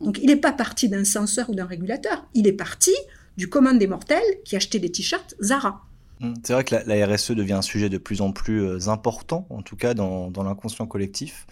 Donc, 0.00 0.18
il 0.22 0.26
n'est 0.26 0.36
pas 0.36 0.52
parti 0.52 0.88
d'un 0.88 1.02
censeur 1.02 1.50
ou 1.50 1.56
d'un 1.56 1.66
régulateur. 1.66 2.24
Il 2.34 2.46
est 2.46 2.52
parti 2.52 2.92
du 3.36 3.48
commun 3.48 3.74
des 3.74 3.88
mortels 3.88 4.22
qui 4.44 4.54
achetait 4.54 4.78
des 4.78 4.92
t-shirts 4.92 5.34
Zara. 5.40 5.87
Mmh. 6.20 6.34
C'est 6.42 6.52
vrai 6.52 6.64
que 6.64 6.74
la, 6.74 7.06
RSE 7.06 7.32
devient 7.32 7.54
un 7.54 7.62
sujet 7.62 7.88
de 7.88 7.98
plus 7.98 8.20
en 8.20 8.32
plus 8.32 8.62
euh, 8.62 8.88
important, 8.88 9.46
en 9.50 9.62
tout 9.62 9.76
cas 9.76 9.94
dans, 9.94 10.30
l'inconscient 10.36 10.86
collectif. 10.86 11.46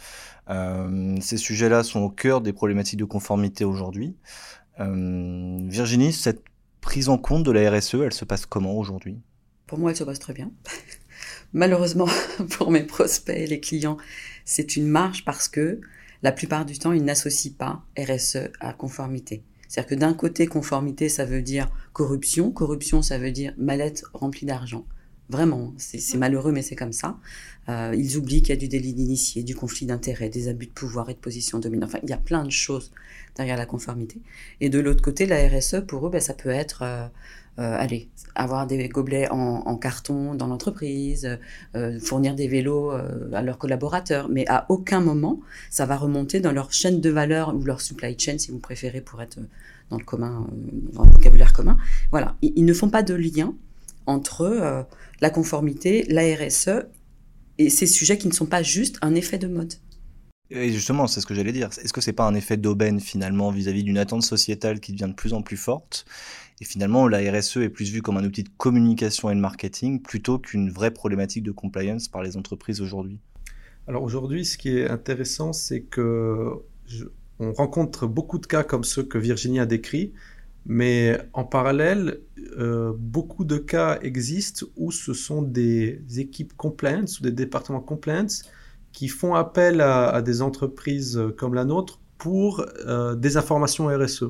Euh, 0.49 1.17
ces 1.21 1.37
sujets-là 1.37 1.83
sont 1.83 2.01
au 2.01 2.11
cœur 2.11 2.41
des 2.41 2.53
problématiques 2.53 2.99
de 2.99 3.05
conformité 3.05 3.65
aujourd'hui. 3.65 4.17
Euh, 4.81 5.59
Virginie, 5.69 6.13
cette 6.13 6.43
prise 6.81 7.09
en 7.09 7.19
compte 7.19 7.45
de 7.45 7.51
la 7.51 7.71
RSE, 7.71 7.95
elle 7.95 8.13
se 8.13 8.25
passe 8.25 8.47
comment 8.47 8.77
aujourd'hui? 8.77 9.19
Pour 9.67 9.79
moi, 9.79 9.91
elle 9.91 9.97
se 9.97 10.05
passe 10.05 10.19
très 10.19 10.33
bien. 10.33 10.51
Malheureusement, 11.53 12.09
pour 12.51 12.71
mes 12.71 12.83
prospects 12.85 13.37
et 13.37 13.47
les 13.47 13.61
clients, 13.61 13.97
c'est 14.45 14.77
une 14.77 14.87
marge 14.87 15.25
parce 15.25 15.49
que 15.49 15.81
la 16.23 16.33
plupart 16.33 16.65
du 16.65 16.79
temps, 16.79 16.93
ils 16.93 17.05
n'associent 17.05 17.53
pas 17.57 17.83
RSE 17.99 18.51
à 18.61 18.73
conformité. 18.73 19.43
C'est-à-dire 19.69 19.89
que 19.91 19.95
d'un 19.95 20.15
côté, 20.15 20.47
conformité, 20.47 21.09
ça 21.09 21.25
veut 21.25 21.43
dire 21.43 21.69
corruption. 21.93 22.51
Corruption, 22.51 23.03
ça 23.03 23.19
veut 23.19 23.33
dire 23.33 23.55
mallette 23.57 24.05
remplie 24.13 24.47
d'argent. 24.47 24.85
Vraiment, 25.29 25.75
c'est 25.77 26.17
malheureux, 26.17 26.53
mais 26.53 26.63
c'est 26.63 26.77
comme 26.77 26.93
ça. 26.93 27.19
Euh, 27.69 27.93
ils 27.97 28.17
oublient 28.17 28.43
qu'il 28.43 28.51
y 28.51 28.53
a 28.53 28.61
du 28.61 28.69
délit 28.69 28.93
d'initié, 28.93 29.43
du 29.43 29.57
conflit 29.57 29.85
d'intérêts, 29.87 30.29
des 30.29 30.49
abus 30.49 30.67
de 30.67 30.73
pouvoir 30.73 31.11
et 31.11 31.15
de 31.15 31.19
position 31.19 31.59
dominante. 31.59 31.91
Enfin, 31.91 31.99
il 32.05 32.11
y 32.11 32.13
a 32.13 32.19
plein 32.19 32.45
de 32.45 32.51
choses 32.51 32.93
derrière 33.35 33.57
la 33.57 33.67
conformité. 33.67 34.21
Et 34.61 34.69
de 34.69 34.79
l'autre 34.79 35.03
côté, 35.03 35.27
la 35.27 35.49
RSE, 35.49 35.85
pour 35.87 36.07
eux, 36.07 36.11
ben, 36.11 36.21
ça 36.21 36.35
peut 36.35 36.51
être 36.51 36.83
euh, 36.83 37.07
euh, 37.59 37.77
allez, 37.79 38.11
avoir 38.35 38.67
des 38.67 38.89
gobelets 38.89 39.29
en, 39.31 39.77
carton 39.77 40.35
dans 40.35 40.47
l'entreprise, 40.47 41.39
euh, 41.75 41.99
fournir 42.01 42.35
des 42.35 42.49
vélos 42.49 42.91
à 42.91 43.43
leurs 43.43 43.57
collaborateurs, 43.57 44.29
mais 44.29 44.45
à 44.49 44.67
aucun 44.69 45.01
moment 45.01 45.41
ça 45.71 45.87
va 45.87 45.97
remonter 45.97 46.41
dans 46.41 46.53
leur 46.53 46.73
chaîne 46.73 47.01
de 47.01 47.11
valeur 47.11 47.55
ou 47.55 47.63
leur 47.65 47.81
supply 47.81 48.19
chain, 48.19 48.37
si 48.37 48.51
vous 48.51 48.59
préférez, 48.59 49.01
pour 49.01 49.23
être 49.23 49.39
dans 49.89 49.97
le 49.97 50.05
commun, 50.05 50.47
dans 50.93 51.05
le 51.05 51.11
vocabulaire 51.11 51.55
commun. 51.55 51.79
Voilà, 52.11 52.37
ils, 52.43 52.65
ne 52.65 52.75
font 52.75 52.91
pas 52.91 53.03
de 53.03 53.15
lien 53.15 53.55
entre 54.07 54.87
la 55.21 55.31
conformité, 55.31 56.05
la 56.09 56.23
RSE 56.23 56.87
et 57.59 57.71
ces 57.71 57.87
sujets 57.87 58.19
qui 58.19 58.29
ne 58.29 58.33
sont 58.33 58.47
pas 58.47 58.63
juste 58.63 58.99
un 59.03 59.15
effet 59.15 59.39
de 59.39 59.49
mode. 59.49 59.75
Et 60.51 60.71
justement, 60.71 61.07
c'est 61.09 61.21
ce 61.21 61.27
que 61.27 61.35
j'allais 61.35 61.53
dire. 61.53 61.69
Est-ce 61.83 61.93
que 61.93 62.01
c'est 62.01 62.13
pas 62.13 62.27
un 62.27 62.35
effet 62.35 62.57
d'aubaine 62.57 63.01
finalement 63.01 63.51
vis-à-vis 63.51 63.83
d'une 63.83 63.99
attente 63.99 64.23
sociétale 64.23 64.79
qui 64.79 64.93
devient 64.93 65.11
de 65.11 65.15
plus 65.15 65.33
en 65.33 65.43
plus 65.43 65.57
forte? 65.57 66.07
Et 66.61 66.65
finalement, 66.65 67.09
la 67.09 67.19
RSE 67.19 67.59
est 67.59 67.69
plus 67.69 67.91
vue 67.91 68.01
comme 68.01 68.17
un 68.17 68.25
outil 68.25 68.45
de 68.45 68.49
communication 68.57 69.29
et 69.29 69.35
de 69.35 69.41
marketing 69.41 70.01
plutôt 70.01 70.39
qu'une 70.39 70.71
vraie 70.71 70.93
problématique 70.93 71.43
de 71.43 71.51
compliance 71.51 72.09
par 72.09 72.23
les 72.23 72.37
entreprises 72.37 72.81
aujourd'hui? 72.81 73.19
Alors 73.89 74.03
aujourd'hui, 74.05 74.45
ce 74.45 74.57
qui 74.57 74.71
est 74.71 74.89
intéressant, 74.89 75.53
c'est 75.53 75.83
que 75.83 76.53
on 77.39 77.53
rencontre 77.53 78.07
beaucoup 78.07 78.39
de 78.39 78.47
cas 78.47 78.63
comme 78.63 78.85
ceux 78.85 79.03
que 79.03 79.19
Virginie 79.19 79.61
a 79.61 79.67
décrits, 79.67 80.13
mais 80.67 81.19
en 81.33 81.45
parallèle, 81.45 82.21
euh, 82.59 82.93
beaucoup 82.99 83.45
de 83.45 83.57
cas 83.57 83.99
existent 84.03 84.67
où 84.77 84.91
ce 84.91 85.15
sont 85.15 85.43
des 85.43 86.03
équipes 86.17 86.57
compliance 86.57 87.21
ou 87.21 87.23
des 87.23 87.31
départements 87.31 87.81
compliance 87.81 88.43
qui 88.93 89.09
font 89.09 89.35
appel 89.35 89.81
à, 89.81 90.23
des 90.23 90.43
entreprises 90.43 91.21
comme 91.37 91.55
la 91.55 91.65
nôtre 91.65 92.01
pour 92.19 92.67
euh, 92.87 93.15
des 93.15 93.37
informations 93.37 93.87
RSE. 93.87 94.25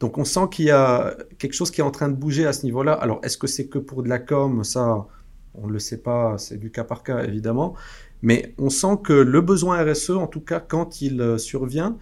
Donc 0.00 0.18
on 0.18 0.24
sent 0.24 0.48
qu'il 0.50 0.66
y 0.66 0.70
a 0.70 1.16
quelque 1.38 1.54
chose 1.54 1.70
qui 1.70 1.80
est 1.80 1.84
en 1.84 1.90
train 1.90 2.08
de 2.08 2.16
bouger 2.16 2.44
à 2.44 2.52
ce 2.52 2.64
niveau-là. 2.64 2.92
Alors 2.92 3.20
est-ce 3.22 3.38
que 3.38 3.46
c'est 3.46 3.68
que 3.68 3.78
pour 3.78 4.02
de 4.02 4.08
la 4.08 4.18
com? 4.18 4.64
Ça, 4.64 5.06
on 5.54 5.66
ne 5.66 5.72
le 5.72 5.78
sait 5.78 5.98
pas, 5.98 6.36
c'est 6.38 6.58
du 6.58 6.70
cas 6.70 6.84
par 6.84 7.02
cas 7.02 7.24
évidemment. 7.24 7.74
Mais 8.20 8.54
on 8.58 8.68
sent 8.68 8.98
que 9.02 9.12
le 9.12 9.40
besoin 9.40 9.82
RSE, 9.82 10.10
en 10.10 10.26
tout 10.26 10.40
cas 10.40 10.60
quand 10.60 11.00
il 11.00 11.20
euh, 11.20 11.38
survient, 11.38 11.96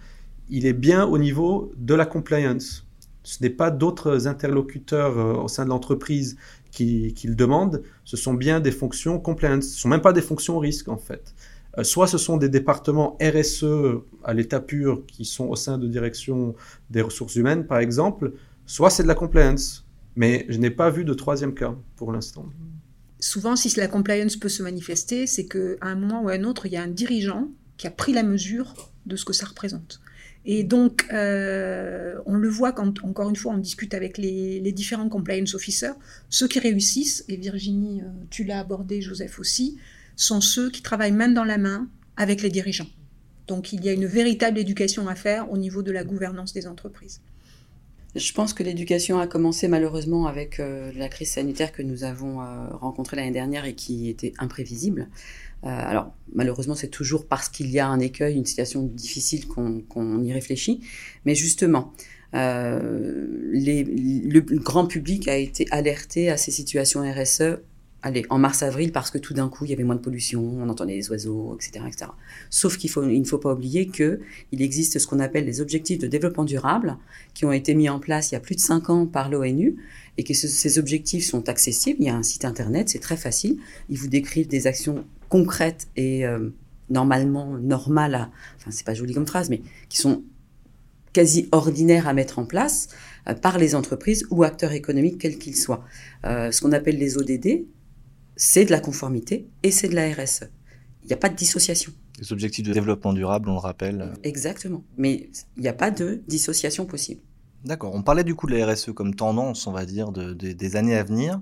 il 0.49 0.65
est 0.65 0.73
bien 0.73 1.05
au 1.05 1.17
niveau 1.17 1.71
de 1.77 1.93
la 1.93 2.05
compliance. 2.05 2.86
Ce 3.27 3.43
n'est 3.43 3.49
pas 3.49 3.71
d'autres 3.71 4.25
interlocuteurs 4.25 5.43
au 5.43 5.49
sein 5.49 5.65
de 5.65 5.69
l'entreprise 5.69 6.37
qui, 6.71 7.13
qui, 7.13 7.27
le 7.27 7.35
demandent, 7.35 7.83
ce 8.05 8.15
sont 8.15 8.33
bien 8.33 8.61
des 8.61 8.71
fonctions 8.71 9.19
compliance. 9.19 9.65
Ce 9.65 9.75
ne 9.75 9.79
sont 9.79 9.89
même 9.89 10.01
pas 10.01 10.13
des 10.13 10.21
fonctions 10.21 10.59
risque 10.59 10.87
en 10.87 10.95
fait. 10.95 11.35
Euh, 11.77 11.83
soit 11.83 12.07
ce 12.07 12.17
sont 12.17 12.37
des 12.37 12.47
départements 12.47 13.17
RSE 13.21 13.65
à 14.23 14.33
l'état 14.33 14.61
pur 14.61 15.03
qui 15.07 15.25
sont 15.25 15.45
au 15.45 15.57
sein 15.57 15.77
de 15.77 15.87
direction 15.87 16.55
des 16.89 17.01
ressources 17.01 17.35
humaines, 17.35 17.67
par 17.67 17.79
exemple, 17.79 18.31
soit 18.65 18.89
c'est 18.89 19.03
de 19.03 19.09
la 19.09 19.15
compliance. 19.15 19.85
Mais 20.15 20.45
je 20.47 20.57
n'ai 20.57 20.71
pas 20.71 20.89
vu 20.89 21.03
de 21.03 21.13
troisième 21.13 21.53
cas 21.53 21.75
pour 21.97 22.13
l'instant. 22.13 22.45
Souvent, 23.19 23.57
si 23.57 23.75
la 23.77 23.87
compliance 23.87 24.37
peut 24.37 24.49
se 24.49 24.63
manifester, 24.63 25.27
c'est 25.27 25.47
qu'à 25.47 25.75
un 25.81 25.95
moment 25.95 26.23
ou 26.23 26.29
à 26.29 26.33
un 26.33 26.43
autre, 26.45 26.65
il 26.65 26.71
y 26.71 26.77
a 26.77 26.81
un 26.81 26.87
dirigeant 26.87 27.49
qui 27.75 27.87
a 27.87 27.91
pris 27.91 28.13
la 28.13 28.23
mesure 28.23 28.73
de 29.05 29.15
ce 29.15 29.25
que 29.25 29.33
ça 29.33 29.45
représente. 29.45 29.99
Et 30.45 30.63
donc, 30.63 31.05
euh, 31.11 32.15
on 32.25 32.35
le 32.35 32.49
voit 32.49 32.71
quand, 32.71 33.03
encore 33.03 33.29
une 33.29 33.35
fois, 33.35 33.53
on 33.53 33.57
discute 33.57 33.93
avec 33.93 34.17
les, 34.17 34.71
différents 34.71 35.09
compliance 35.09 35.55
officers. 35.55 35.93
Ceux 36.29 36.47
qui 36.47 36.59
réussissent, 36.59 37.25
et 37.27 37.35
Virginie, 37.35 38.01
euh, 38.01 38.05
tu 38.29 38.43
l'as 38.43 38.59
abordé, 38.59 39.01
Joseph 39.01 39.39
aussi, 39.39 39.77
sont 40.15 40.41
ceux 40.41 40.71
qui 40.71 40.81
travaillent 40.81 41.11
main 41.11 41.27
dans 41.27 41.43
la 41.43 41.57
main 41.57 41.87
avec 42.15 42.41
les 42.41 42.49
dirigeants. 42.49 42.87
Donc 43.47 43.71
il 43.71 43.83
y 43.83 43.89
a 43.89 43.93
une 43.93 44.05
véritable 44.05 44.57
éducation 44.57 45.07
à 45.07 45.15
faire 45.15 45.51
au 45.51 45.57
niveau 45.57 45.83
de 45.83 45.91
la 45.91 46.03
gouvernance 46.03 46.53
des 46.53 46.67
entreprises. 46.67 47.21
Je 48.15 48.33
pense 48.33 48.53
que 48.53 48.63
l'éducation 48.63 49.19
a 49.19 49.27
commencé 49.27 49.67
malheureusement 49.67 50.25
avec 50.25 50.59
euh, 50.59 50.91
la 50.95 51.07
crise 51.07 51.31
sanitaire 51.31 51.71
que 51.71 51.83
nous 51.83 52.03
avons 52.03 52.39
rencontrée 52.71 53.15
l'année 53.15 53.31
dernière 53.31 53.65
et 53.65 53.75
qui 53.75 54.09
était 54.09 54.33
imprévisible. 54.39 55.07
Euh, 55.63 55.69
alors 55.69 56.13
malheureusement 56.33 56.75
c'est 56.75 56.89
toujours 56.89 57.27
parce 57.27 57.49
qu'il 57.49 57.69
y 57.71 57.79
a 57.79 57.87
un 57.87 57.99
écueil, 57.99 58.35
une 58.35 58.45
situation 58.45 58.83
difficile 58.83 59.47
qu'on 59.47 60.23
y 60.23 60.33
réfléchit. 60.33 60.81
Mais 61.25 61.35
justement, 61.35 61.93
les, 62.33 63.83
le 63.83 64.39
grand 64.59 64.85
public 64.85 65.27
a 65.27 65.35
été 65.35 65.65
alerté 65.71 66.29
à 66.29 66.37
ces 66.37 66.51
situations 66.51 67.01
RSE 67.01 67.59
allez, 68.01 68.25
en 68.29 68.37
mars-avril, 68.37 68.91
parce 68.91 69.11
que 69.11 69.17
tout 69.17 69.33
d'un 69.33 69.49
coup, 69.49 69.65
il 69.65 69.71
y 69.71 69.73
avait 69.73 69.83
moins 69.83 69.95
de 69.95 70.01
pollution, 70.01 70.41
on 70.41 70.69
entendait 70.69 70.95
les 70.95 71.09
oiseaux, 71.09 71.55
etc. 71.55 71.85
etc. 71.87 72.11
Sauf 72.49 72.77
qu'il 72.77 72.91
il 73.11 73.19
ne 73.21 73.25
faut 73.25 73.37
pas 73.37 73.53
oublier 73.53 73.87
qu'il 73.87 74.19
existe 74.51 74.99
ce 74.99 75.07
qu'on 75.07 75.19
appelle 75.19 75.45
les 75.45 75.61
objectifs 75.61 75.99
de 75.99 76.07
développement 76.07 76.45
durable, 76.45 76.97
qui 77.33 77.45
ont 77.45 77.51
été 77.51 77.73
mis 77.75 77.89
en 77.89 77.99
place 77.99 78.31
il 78.31 78.35
y 78.35 78.37
a 78.37 78.39
plus 78.39 78.55
de 78.55 78.61
cinq 78.61 78.89
ans 78.89 79.05
par 79.05 79.29
l'ONU, 79.29 79.75
et 80.17 80.23
que 80.23 80.33
ces 80.33 80.79
objectifs 80.79 81.25
sont 81.25 81.47
accessibles. 81.49 81.99
Il 82.01 82.07
y 82.07 82.09
a 82.09 82.15
un 82.15 82.23
site 82.23 82.45
internet, 82.45 82.89
c'est 82.89 82.99
très 82.99 83.17
facile. 83.17 83.59
Ils 83.89 83.97
vous 83.97 84.07
décrivent 84.07 84.47
des 84.47 84.65
actions 84.65 85.05
concrètes 85.29 85.87
et 85.95 86.25
euh, 86.25 86.49
normalement 86.89 87.57
normales, 87.57 88.29
enfin 88.57 88.71
c'est 88.71 88.85
pas 88.85 88.93
joli 88.93 89.13
comme 89.13 89.27
phrase, 89.27 89.49
mais 89.49 89.61
qui 89.89 89.97
sont 89.97 90.23
quasi 91.13 91.49
ordinaires 91.51 92.07
à 92.07 92.13
mettre 92.13 92.39
en 92.39 92.45
place 92.45 92.89
par 93.41 93.57
les 93.57 93.75
entreprises 93.75 94.25
ou 94.29 94.43
acteurs 94.43 94.71
économiques 94.71 95.17
quels 95.17 95.37
qu'ils 95.37 95.55
soient. 95.55 95.83
ce 96.23 96.61
qu'on 96.61 96.71
appelle 96.71 96.97
les 96.97 97.17
ODD, 97.17 97.65
c'est 98.37 98.65
de 98.65 98.71
la 98.71 98.79
conformité 98.79 99.49
et 99.63 99.71
c'est 99.71 99.89
de 99.89 99.95
la 99.95 100.09
RSE. 100.13 100.49
Il 101.03 101.07
n'y 101.07 101.13
a 101.13 101.17
pas 101.17 101.29
de 101.29 101.35
dissociation. 101.35 101.91
Les 102.19 102.31
objectifs 102.31 102.65
de 102.65 102.73
développement 102.73 103.13
durable, 103.13 103.49
on 103.49 103.53
le 103.53 103.59
rappelle. 103.59 104.13
Exactement. 104.23 104.83
Mais 104.97 105.29
il 105.55 105.61
n'y 105.61 105.67
a 105.67 105.73
pas 105.73 105.91
de 105.91 106.21
dissociation 106.27 106.85
possible. 106.85 107.21
D'accord. 107.65 107.93
On 107.93 108.03
parlait 108.03 108.23
du 108.23 108.35
coup 108.35 108.47
de 108.47 108.55
la 108.55 108.65
RSE 108.65 108.91
comme 108.93 109.15
tendance, 109.15 109.67
on 109.67 109.71
va 109.71 109.85
dire, 109.85 110.11
des 110.11 110.75
années 110.75 110.95
à 110.95 111.03
venir. 111.03 111.41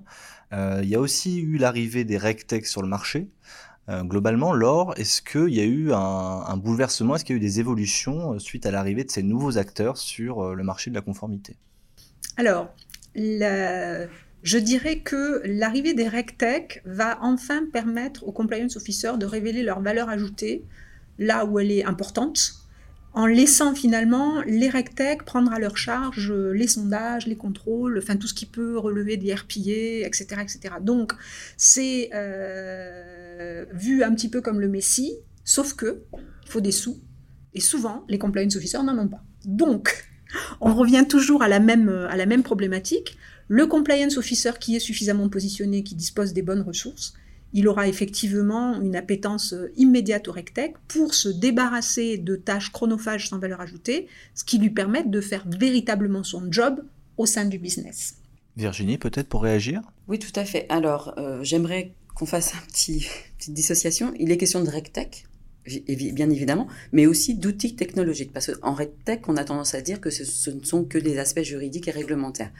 Euh, 0.54 0.80
il 0.84 0.90
y 0.90 0.96
a 0.96 1.00
aussi 1.00 1.40
eu 1.40 1.58
l'arrivée 1.58 2.04
des 2.04 2.18
RegTech 2.18 2.66
sur 2.66 2.82
le 2.82 2.88
marché. 2.88 3.30
Euh, 3.88 4.04
globalement, 4.04 4.54
Laure, 4.54 4.94
est-ce 4.98 5.22
qu'il 5.22 5.54
y 5.54 5.60
a 5.60 5.66
eu 5.66 5.92
un, 5.94 6.58
bouleversement, 6.58 7.16
est-ce 7.16 7.26
qu'il 7.26 7.36
y 7.36 7.38
a 7.38 7.42
eu 7.42 7.46
des 7.46 7.60
évolutions 7.60 8.34
euh, 8.34 8.40
suite 8.40 8.66
à 8.66 8.72
l'arrivée 8.72 9.04
de 9.04 9.12
ces 9.12 9.22
nouveaux 9.22 9.58
acteurs 9.58 9.98
sur 9.98 10.56
le 10.56 10.64
marché 10.64 10.90
de 10.90 10.96
la 10.96 11.02
conformité? 11.02 11.56
Alors, 12.38 12.74
je 13.16 14.58
dirais 14.58 15.00
que 15.00 15.42
l'arrivée 15.46 15.94
des 15.94 16.08
RegTech 16.08 16.82
va 16.86 17.20
enfin 17.22 17.62
permettre 17.72 18.28
aux 18.28 18.32
compliance 18.32 18.76
officers 18.76 19.18
de 19.18 19.26
révéler 19.26 19.64
leur 19.64 19.82
valeur 19.82 20.10
ajoutée 20.10 20.64
là 21.20 21.46
où 21.46 21.60
elle 21.60 21.72
est 21.72 21.86
importante, 21.86 22.65
en 23.16 23.26
laissant 23.28 23.74
finalement 23.74 24.42
les 24.42 24.70
RegTech 24.70 25.24
prendre 25.24 25.54
à 25.54 25.60
leur 25.60 25.78
charge 25.78 26.34
les 26.34 26.68
sondages, 26.68 27.28
les 27.28 27.38
contrôles, 27.38 27.98
enfin 27.98 28.18
tout 28.18 28.28
ce 28.28 28.34
qui 28.34 28.46
peut 28.46 28.78
relever 28.78 29.16
des 29.16 29.34
RPA, 29.34 30.06
etc. 30.06 30.28
etc. 30.42 30.76
Donc 30.82 31.14
c'est 31.56 32.10
euh, 32.14 33.66
vu 33.74 34.04
un 34.04 34.14
petit 34.14 34.30
peu 34.30 34.42
comme 34.42 34.60
le 34.60 34.68
Messie, 34.68 35.14
sauf 35.46 35.76
que 35.76 36.04
faut 36.46 36.60
des 36.60 36.74
sous, 36.74 37.00
et 37.54 37.62
souvent 37.62 38.04
les 38.10 38.20
compliance 38.20 38.58
officers 38.58 38.84
n'en 38.84 38.98
ont 39.00 39.08
pas. 39.08 39.24
Donc 39.46 40.06
on 40.60 40.76
revient 40.76 41.06
toujours 41.08 41.42
à 41.42 41.48
la 41.48 41.62
même, 41.62 41.88
à 42.10 42.18
la 42.18 42.26
même 42.26 42.44
problématique. 42.44 43.18
Le 43.48 43.66
compliance 43.66 44.18
officer 44.18 44.52
qui 44.60 44.76
est 44.76 44.80
suffisamment 44.80 45.30
positionné, 45.30 45.84
qui 45.84 45.96
dispose 45.96 46.34
des 46.34 46.42
bonnes 46.42 46.64
ressources, 46.64 47.14
il 47.56 47.70
aura 47.70 47.88
effectivement 47.88 48.80
une 48.82 48.98
appétence 48.98 49.54
euh, 49.54 49.72
immédiate 49.78 50.28
au 50.28 50.34
RecTech 50.34 50.76
pour 50.90 51.16
se 51.16 51.30
débarrasser 51.30 52.18
de 52.18 52.36
tâches 52.36 52.72
chronophages 52.72 53.30
sans 53.30 53.40
valeur 53.40 53.62
ajoutée, 53.62 54.08
ce 54.36 54.44
qui 54.44 54.60
lui 54.60 54.70
permet 54.70 55.04
de 55.04 55.22
faire 55.22 55.46
véritablement 55.48 56.24
son 56.24 56.52
job 56.52 56.84
au 57.18 57.26
sein 57.26 57.46
du 57.46 57.58
business. 57.58 58.16
Virginie, 58.58 58.98
peut-être 58.98 59.30
pour 59.30 59.42
réagir? 59.42 59.82
Oui, 60.10 60.20
tout 60.20 60.38
à 60.38 60.44
fait. 60.44 60.66
Alors, 60.68 61.14
euh, 61.18 61.42
j'aimerais 61.44 61.94
qu'on 62.14 62.26
fasse 62.26 62.54
un 62.56 62.66
petit 62.68 63.08
petite 63.38 63.54
dissociation. 63.54 64.14
Il 64.20 64.32
est 64.32 64.38
question 64.38 64.62
de 64.62 64.70
RecTech, 64.70 65.26
bien 65.88 66.30
évidemment, 66.30 66.68
mais 66.92 67.06
aussi 67.06 67.36
d'outils 67.36 67.78
technologiques. 67.78 68.34
Parce 68.34 68.54
qu'en 68.54 68.74
RecTech, 68.74 69.30
on 69.30 69.38
a 69.38 69.46
tendance 69.46 69.76
à 69.76 69.82
dire 69.82 70.02
que 70.02 70.10
ce 70.10 70.50
ne 70.50 70.64
sont 70.64 70.84
que 70.84 70.98
des 70.98 71.20
aspects 71.20 71.44
juridiques 71.44 71.88
et 71.88 71.92
réglementaires. 71.92 72.52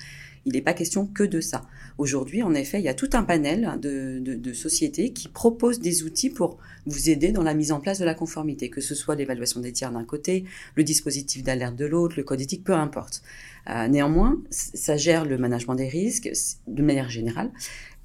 Il 0.46 0.54
n'est 0.54 0.62
pas 0.62 0.74
question 0.74 1.08
que 1.08 1.24
de 1.24 1.42
ça. 1.42 1.64
Aujourd'hui, 1.98 2.44
en 2.44 2.54
effet, 2.54 2.80
il 2.80 2.84
y 2.84 2.90
a 2.90 2.94
tout 2.94 3.10
un 3.14 3.24
panel 3.24 3.80
de, 3.82 4.54
sociétés 4.54 5.12
qui 5.12 5.28
proposent 5.28 5.80
des 5.80 6.04
outils 6.04 6.30
pour 6.30 6.58
vous 6.86 7.10
aider 7.10 7.32
dans 7.32 7.44
la 7.44 7.54
mise 7.54 7.72
en 7.72 7.80
place 7.80 8.00
de 8.00 8.06
la 8.06 8.14
conformité, 8.14 8.70
que 8.70 8.80
ce 8.80 8.96
soit 8.96 9.16
l'évaluation 9.16 9.60
des 9.60 9.72
tiers 9.72 9.92
d'un 9.92 10.04
côté, 10.04 10.46
le 10.76 10.84
dispositif 10.84 11.44
d'alerte 11.44 11.76
de 11.76 11.86
l'autre, 11.86 12.16
le 12.18 12.24
code 12.24 12.42
éthique, 12.42 12.64
peu 12.64 12.74
importe. 12.74 13.24
Euh, 13.70 13.88
néanmoins, 13.88 14.40
ça 14.52 14.98
gère 14.98 15.26
le 15.26 15.38
management 15.38 15.76
des 15.76 15.88
risques 15.88 16.32
de 16.68 16.84
manière 16.84 17.10
générale 17.10 17.52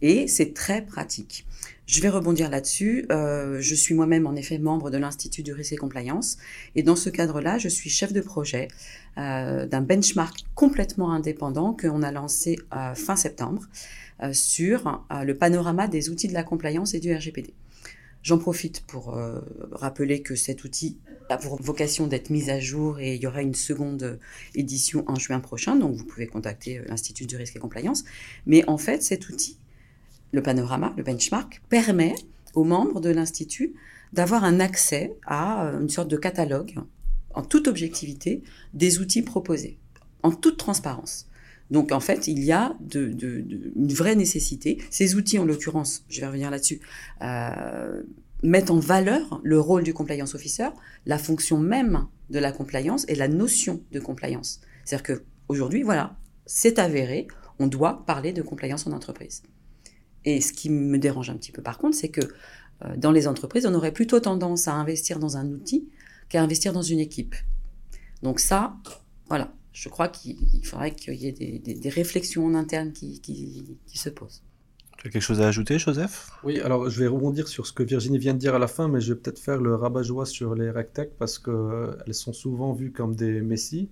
et 0.03 0.27
c'est 0.27 0.55
très 0.55 0.83
pratique. 0.83 1.47
Je 1.91 2.01
vais 2.01 2.09
rebondir 2.09 2.51
là-dessus. 2.51 3.05
Euh, 3.11 3.61
je 3.61 3.75
suis 3.75 3.95
moi-même 3.95 4.25
en 4.25 4.37
effet 4.37 4.59
membre 4.59 4.91
de 4.91 4.97
l'Institut 4.97 5.43
du 5.43 5.53
risque 5.53 5.73
et 5.73 5.77
compliance. 5.77 6.39
Et 6.77 6.85
dans 6.85 6.95
ce 6.95 7.11
cadre-là, 7.11 7.59
je 7.59 7.69
suis 7.69 7.91
chef 7.91 8.13
de 8.13 8.21
projet 8.21 8.69
euh, 9.19 9.67
d'un 9.67 9.81
benchmark 9.81 10.45
complètement 10.55 11.13
indépendant 11.13 11.73
qu'on 11.73 12.05
a 12.05 12.13
lancé 12.13 12.61
euh, 12.77 12.95
fin 12.95 13.17
septembre 13.17 13.65
sur 14.33 15.03
le 15.11 15.33
panorama 15.33 15.89
des 15.89 16.11
outils 16.11 16.29
de 16.29 16.35
la 16.35 16.43
compliance 16.43 16.93
et 16.93 17.01
du 17.01 17.11
RGPD. 17.11 17.55
J'en 18.23 18.37
profite 18.37 18.83
pour 18.83 19.19
rappeler 19.73 20.21
que 20.21 20.35
cet 20.35 20.63
outil 20.63 20.99
a 21.31 21.39
pour 21.39 21.59
vocation 21.63 22.07
d'être 22.07 22.29
mis 22.29 22.51
à 22.51 22.61
jour 22.61 23.01
et 23.01 23.15
il 23.15 23.23
y 23.23 23.27
aura 23.27 23.41
une 23.41 23.55
seconde 23.55 24.19
édition 24.55 25.05
en 25.07 25.15
juin 25.15 25.41
prochain, 25.41 25.75
donc 25.75 25.97
vous 25.97 26.05
pouvez 26.05 26.27
contacter 26.27 26.83
l'Institut 26.87 27.25
du 27.25 27.37
risque 27.37 27.57
et 27.57 27.61
compliance. 27.61 28.05
Mais 28.45 28.63
en 28.69 28.77
fait, 28.77 29.03
cet 29.03 29.31
outil 29.31 29.57
le 30.33 30.43
panorama, 30.43 30.93
le 30.97 31.03
benchmark, 31.03 31.63
permet 31.69 32.15
aux 32.55 32.65
membres 32.65 33.01
de 33.01 33.11
l'Institut 33.11 33.75
d'avoir 34.13 34.45
un 34.45 34.61
accès 34.61 35.17
à 35.27 35.67
euh, 35.67 35.81
une 35.81 35.89
sorte 35.89 36.09
de 36.09 36.17
catalogue, 36.17 36.75
en 37.35 37.43
toute 37.43 37.69
objectivité, 37.69 38.43
des 38.75 38.99
outils 38.99 39.23
proposés, 39.23 39.79
en 40.23 40.33
toute 40.33 40.57
transparence. 40.57 41.29
Donc 41.71 41.93
en 41.93 42.01
fait, 42.01 42.27
il 42.27 42.43
y 42.43 42.51
a 42.51 42.77
une 42.95 43.93
vraie 43.93 44.17
nécessité. 44.17 44.83
Ces 44.91 45.15
outils, 45.15 45.39
en 45.39 45.45
l'occurrence, 45.45 46.05
je 46.09 46.21
vais 46.21 46.27
revenir 46.27 46.51
là-dessus, 46.51 46.81
euh, 47.23 48.03
mettent 48.43 48.71
en 48.71 48.81
valeur 48.81 49.41
le 49.45 49.61
rôle 49.61 49.85
du 49.85 49.95
compliance 49.95 50.35
officer, 50.35 50.69
la 51.07 51.19
fonction 51.19 51.59
même 51.59 52.07
de 52.31 52.39
la 52.41 52.51
compliance 52.51 53.05
et 53.09 53.15
la 53.15 53.29
notion 53.29 53.83
de 53.93 54.01
compliance. 54.01 54.61
C'est-à-dire 54.85 55.17
qu'aujourd'hui, 55.17 55.83
voilà, 55.83 56.17
c'est 56.47 56.81
avéré, 56.81 57.29
on 57.61 57.69
doit 57.69 58.05
parler 58.05 58.33
de 58.33 58.43
compliance 58.43 58.87
en 58.89 58.93
entreprise. 58.93 59.43
Et 60.25 60.41
ce 60.41 60.53
qui 60.53 60.71
me 60.71 60.99
dérange 60.99 61.31
un 61.31 61.37
petit 61.37 61.53
peu 61.53 61.63
par 61.63 61.79
contre, 61.79 61.97
c'est 61.97 62.11
que 62.11 62.21
euh, 62.85 62.97
dans 62.97 63.13
les 63.13 63.29
entreprises, 63.29 63.67
on 63.67 63.75
aurait 63.75 63.93
plutôt 63.93 64.21
tendance 64.21 64.69
à 64.69 64.75
investir 64.75 65.19
dans 65.19 65.37
un 65.37 65.47
outil 65.51 65.89
qu'à 66.29 66.43
investir 66.43 66.73
dans 66.73 66.83
une 66.83 67.01
équipe. 67.01 67.35
Donc 68.23 68.41
ça, 68.41 68.77
voilà, 69.29 69.53
je 69.73 69.89
crois 69.89 70.09
qu'il 70.09 70.65
faudrait 70.65 70.95
qu'il 70.95 71.15
y 71.15 71.27
ait 71.27 71.33
des, 71.33 71.89
réflexions 71.89 72.47
en 72.47 72.55
interne 72.55 72.93
qui, 72.93 73.21
qui, 73.21 73.99
se 73.99 74.09
posent. 74.09 74.43
Tu 74.99 75.09
as 75.09 75.11
quelque 75.11 75.23
chose 75.23 75.41
à 75.41 75.49
ajouter, 75.49 75.79
Joseph? 75.79 76.31
Oui, 76.45 76.61
alors 76.61 76.91
je 76.91 77.01
vais 77.01 77.07
rebondir 77.07 77.49
sur 77.49 77.67
ce 77.67 77.73
que 77.73 77.83
Virginie 77.83 78.19
vient 78.19 78.35
de 78.35 78.39
dire 78.39 78.55
à 78.55 78.59
la 78.59 78.69
fin, 78.69 78.89
mais 78.89 79.01
je 79.01 79.15
vais 79.15 79.21
peut-être 79.21 79.39
faire 79.39 79.59
le 79.59 79.75
rabat-joie 79.75 80.27
sur 80.27 80.55
les 80.55 80.71
RegTech 80.71 81.17
parce 81.19 81.39
qu'elles 81.39 81.55
euh, 81.55 82.13
sont 82.13 82.33
souvent 82.33 82.73
vues 82.73 82.93
comme 82.93 83.15
des 83.15 83.41
messies, 83.41 83.89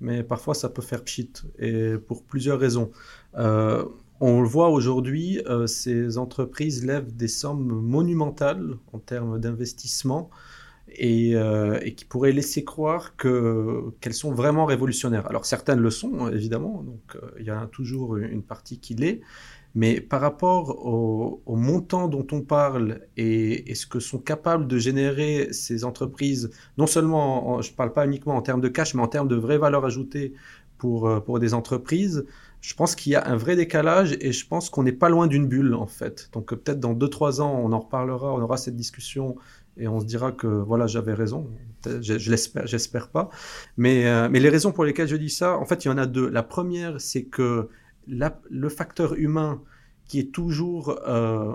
mais 0.00 0.22
parfois 0.22 0.54
ça 0.54 0.68
peut 0.68 0.82
faire 0.82 1.02
pchit, 1.02 1.32
et 1.58 1.94
pour 1.98 2.24
plusieurs 2.24 2.60
raisons. 2.60 2.92
Euh, 3.36 3.84
on 4.24 4.40
le 4.40 4.46
voit 4.46 4.68
aujourd'hui, 4.68 5.42
euh, 5.48 5.66
ces 5.66 6.16
entreprises 6.16 6.86
lèvent 6.86 7.12
des 7.14 7.26
sommes 7.26 7.66
monumentales 7.66 8.76
en 8.92 9.00
termes 9.00 9.40
d'investissement 9.40 10.30
et, 10.86 11.34
euh, 11.34 11.80
qui 11.90 12.04
pourraient 12.04 12.30
laisser 12.30 12.62
croire 12.62 13.16
qu'elles 13.16 14.14
sont 14.14 14.32
vraiment 14.32 14.64
révolutionnaires. 14.64 15.26
Alors 15.26 15.44
certaines 15.44 15.80
le 15.80 15.90
sont, 15.90 16.28
évidemment, 16.28 16.84
donc 16.84 17.16
euh, 17.16 17.32
il 17.40 17.46
y 17.46 17.50
a 17.50 17.66
toujours 17.72 18.16
une 18.16 18.44
partie 18.44 18.78
qui 18.78 18.94
l'est, 18.94 19.22
mais 19.74 20.00
par 20.00 20.20
rapport 20.20 20.86
au, 20.86 21.42
montant 21.56 22.06
dont 22.06 22.26
on 22.30 22.42
parle 22.42 23.00
et, 23.16 23.74
ce 23.74 23.88
que 23.88 23.98
sont 23.98 24.18
capables 24.20 24.68
de 24.68 24.78
générer 24.78 25.48
ces 25.52 25.84
entreprises, 25.84 26.50
non 26.78 26.86
seulement, 26.86 27.60
je 27.60 27.72
ne 27.72 27.74
parle 27.74 27.92
pas 27.92 28.06
uniquement 28.06 28.36
en 28.36 28.42
termes 28.42 28.60
de 28.60 28.68
cash, 28.68 28.94
mais 28.94 29.02
en 29.02 29.08
termes 29.08 29.28
de 29.28 29.34
vraie 29.34 29.58
valeur 29.58 29.84
ajoutée 29.84 30.32
pour, 30.78 31.24
pour 31.24 31.40
des 31.40 31.54
entreprises, 31.54 32.24
je 32.62 32.74
pense 32.74 32.94
qu'il 32.94 33.12
y 33.12 33.16
a 33.16 33.26
un 33.28 33.36
vrai 33.36 33.56
décalage 33.56 34.16
et 34.20 34.32
je 34.32 34.46
pense 34.46 34.70
qu'on 34.70 34.84
n'est 34.84 34.92
pas 34.92 35.08
loin 35.08 35.26
d'une 35.26 35.48
bulle 35.48 35.74
en 35.74 35.88
fait. 35.88 36.30
Donc 36.32 36.52
euh, 36.52 36.56
peut-être 36.56 36.78
dans 36.78 36.94
2-3 36.94 37.40
ans, 37.40 37.60
on 37.62 37.72
en 37.72 37.80
reparlera, 37.80 38.32
on 38.32 38.40
aura 38.40 38.56
cette 38.56 38.76
discussion 38.76 39.36
et 39.76 39.88
on 39.88 39.98
se 40.00 40.06
dira 40.06 40.30
que 40.30 40.46
voilà, 40.46 40.86
j'avais 40.86 41.12
raison. 41.12 41.50
Je, 41.84 42.30
l'espère, 42.30 42.66
j'espère 42.68 43.08
pas. 43.08 43.30
Mais, 43.76 44.06
euh, 44.06 44.28
mais 44.30 44.38
les 44.38 44.48
raisons 44.48 44.70
pour 44.70 44.84
lesquelles 44.84 45.08
je 45.08 45.16
dis 45.16 45.30
ça, 45.30 45.58
en 45.58 45.64
fait, 45.64 45.84
il 45.84 45.88
y 45.88 45.90
en 45.90 45.98
a 45.98 46.06
deux. 46.06 46.28
La 46.28 46.44
première, 46.44 47.00
c'est 47.00 47.24
que 47.24 47.68
le 48.06 48.68
facteur 48.68 49.14
humain 49.14 49.60
qui 50.06 50.20
est 50.20 50.32
toujours 50.32 51.00
euh, 51.08 51.54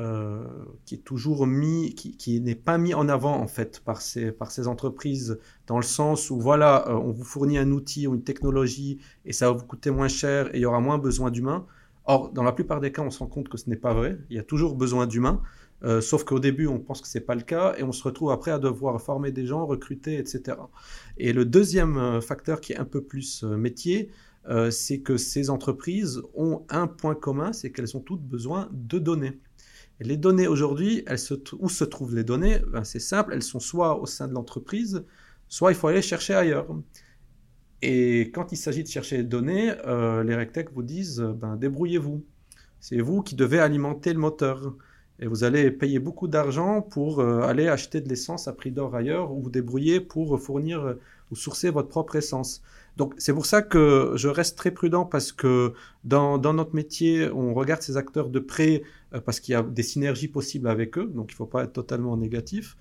euh, 0.00 0.42
qui 0.86 0.94
est 0.94 1.04
toujours 1.04 1.46
mis, 1.46 1.94
qui, 1.94 2.40
n'est 2.40 2.54
pas 2.54 2.78
mis 2.78 2.94
en 2.94 3.06
avant 3.08 3.36
en 3.36 3.46
fait 3.46 3.80
par 3.80 4.00
ces, 4.00 4.32
entreprises, 4.66 5.38
dans 5.66 5.76
le 5.76 5.82
sens 5.82 6.30
où 6.30 6.40
voilà, 6.40 6.88
euh, 6.88 6.94
on 6.94 7.10
vous 7.10 7.24
fournit 7.24 7.58
un 7.58 7.70
outil 7.70 8.06
ou 8.06 8.14
une 8.14 8.22
technologie 8.22 8.98
et 9.26 9.34
ça 9.34 9.50
va 9.50 9.58
vous 9.58 9.66
coûter 9.66 9.90
moins 9.90 10.08
cher 10.08 10.54
et 10.54 10.58
il 10.58 10.62
y 10.62 10.64
aura 10.64 10.80
moins 10.80 10.96
besoin 10.96 11.30
d'humains. 11.30 11.66
Or, 12.06 12.30
dans 12.30 12.44
la 12.44 12.52
plupart 12.52 12.80
des 12.80 12.92
cas, 12.92 13.02
on 13.02 13.10
se 13.10 13.18
rend 13.18 13.26
compte 13.26 13.50
que 13.50 13.58
ce 13.58 13.68
n'est 13.68 13.76
pas 13.76 13.92
vrai. 13.92 14.18
Il 14.30 14.36
y 14.36 14.38
a 14.38 14.42
toujours 14.42 14.74
besoin 14.74 15.06
d'humains, 15.06 15.42
euh, 15.84 16.00
sauf 16.00 16.24
qu'au 16.24 16.38
début, 16.40 16.66
on 16.66 16.78
pense 16.78 17.02
que 17.02 17.08
c'est 17.08 17.20
pas 17.20 17.34
le 17.34 17.42
cas 17.42 17.74
et 17.76 17.82
on 17.82 17.92
se 17.92 18.02
retrouve 18.02 18.30
après 18.30 18.52
à 18.52 18.58
devoir 18.58 18.98
former 19.02 19.32
des 19.32 19.44
gens, 19.44 19.66
recruter, 19.66 20.16
etc. 20.16 20.56
Et 21.18 21.34
le 21.34 21.44
deuxième 21.44 22.22
facteur 22.22 22.62
qui 22.62 22.72
est 22.72 22.78
un 22.78 22.86
peu 22.86 23.02
plus 23.02 23.42
métier, 23.42 24.08
c'est 24.70 25.00
que 25.00 25.18
ces 25.18 25.50
entreprises 25.50 26.22
ont 26.34 26.62
un 26.70 26.86
point 26.86 27.14
commun, 27.14 27.52
c'est 27.52 27.70
qu'elles 27.70 27.96
ont 27.98 28.00
toutes 28.00 28.22
besoin 28.22 28.70
de 28.72 28.98
données 28.98 29.38
les 30.00 30.16
données 30.16 30.46
aujourd'hui, 30.46 31.04
où 31.58 31.68
se 31.68 31.84
trouvent 31.84 32.14
les 32.14 32.24
données? 32.24 32.60
Ben, 32.68 32.84
C'est 32.84 33.00
simple, 33.00 33.32
elles 33.34 33.42
sont 33.42 33.60
soit 33.60 34.00
au 34.00 34.06
sein 34.06 34.28
de 34.28 34.34
l'entreprise, 34.34 35.04
soit 35.48 35.72
il 35.72 35.74
faut 35.76 35.88
aller 35.88 36.02
chercher 36.02 36.34
ailleurs. 36.34 36.66
Et 37.82 38.30
quand 38.34 38.52
il 38.52 38.56
s'agit 38.56 38.82
de 38.82 38.88
chercher 38.88 39.18
les 39.18 39.24
données, 39.24 39.72
euh, 39.86 40.22
les 40.22 40.34
RegTech 40.34 40.70
vous 40.72 40.82
disent 40.82 41.20
ben, 41.20 41.56
débrouillez-vous. 41.56 42.24
C'est 42.80 43.00
vous 43.00 43.22
qui 43.22 43.34
devez 43.36 43.58
alimenter 43.58 44.12
le 44.12 44.18
moteur. 44.18 44.74
Et 45.18 45.26
vous 45.26 45.44
allez 45.44 45.70
payer 45.70 45.98
beaucoup 45.98 46.28
d'argent 46.28 46.80
pour 46.82 47.20
euh, 47.20 47.42
aller 47.42 47.68
acheter 47.68 48.00
de 48.00 48.08
l'essence 48.08 48.48
à 48.48 48.54
prix 48.54 48.70
d'or 48.70 48.94
ailleurs 48.94 49.32
ou 49.32 49.42
vous 49.42 49.50
débrouiller 49.50 50.00
pour 50.00 50.40
fournir 50.40 50.96
ou 51.30 51.36
sourcer 51.36 51.70
votre 51.70 51.88
propre 51.88 52.16
essence. 52.16 52.62
Donc 53.00 53.14
c'est 53.16 53.32
pour 53.32 53.46
ça 53.46 53.62
que 53.62 54.12
je 54.16 54.28
reste 54.28 54.58
très 54.58 54.72
prudent 54.72 55.06
parce 55.06 55.32
que 55.32 55.72
dans, 56.04 56.36
dans 56.36 56.52
notre 56.52 56.74
métier, 56.74 57.30
on 57.30 57.54
regarde 57.54 57.80
ces 57.80 57.96
acteurs 57.96 58.28
de 58.28 58.40
près 58.40 58.82
euh, 59.14 59.22
parce 59.22 59.40
qu'il 59.40 59.52
y 59.52 59.54
a 59.54 59.62
des 59.62 59.82
synergies 59.82 60.28
possibles 60.28 60.68
avec 60.68 60.98
eux, 60.98 61.10
donc 61.14 61.30
il 61.30 61.32
ne 61.32 61.36
faut 61.36 61.46
pas 61.46 61.64
être 61.64 61.72
totalement 61.72 62.14
négatif. 62.18 62.76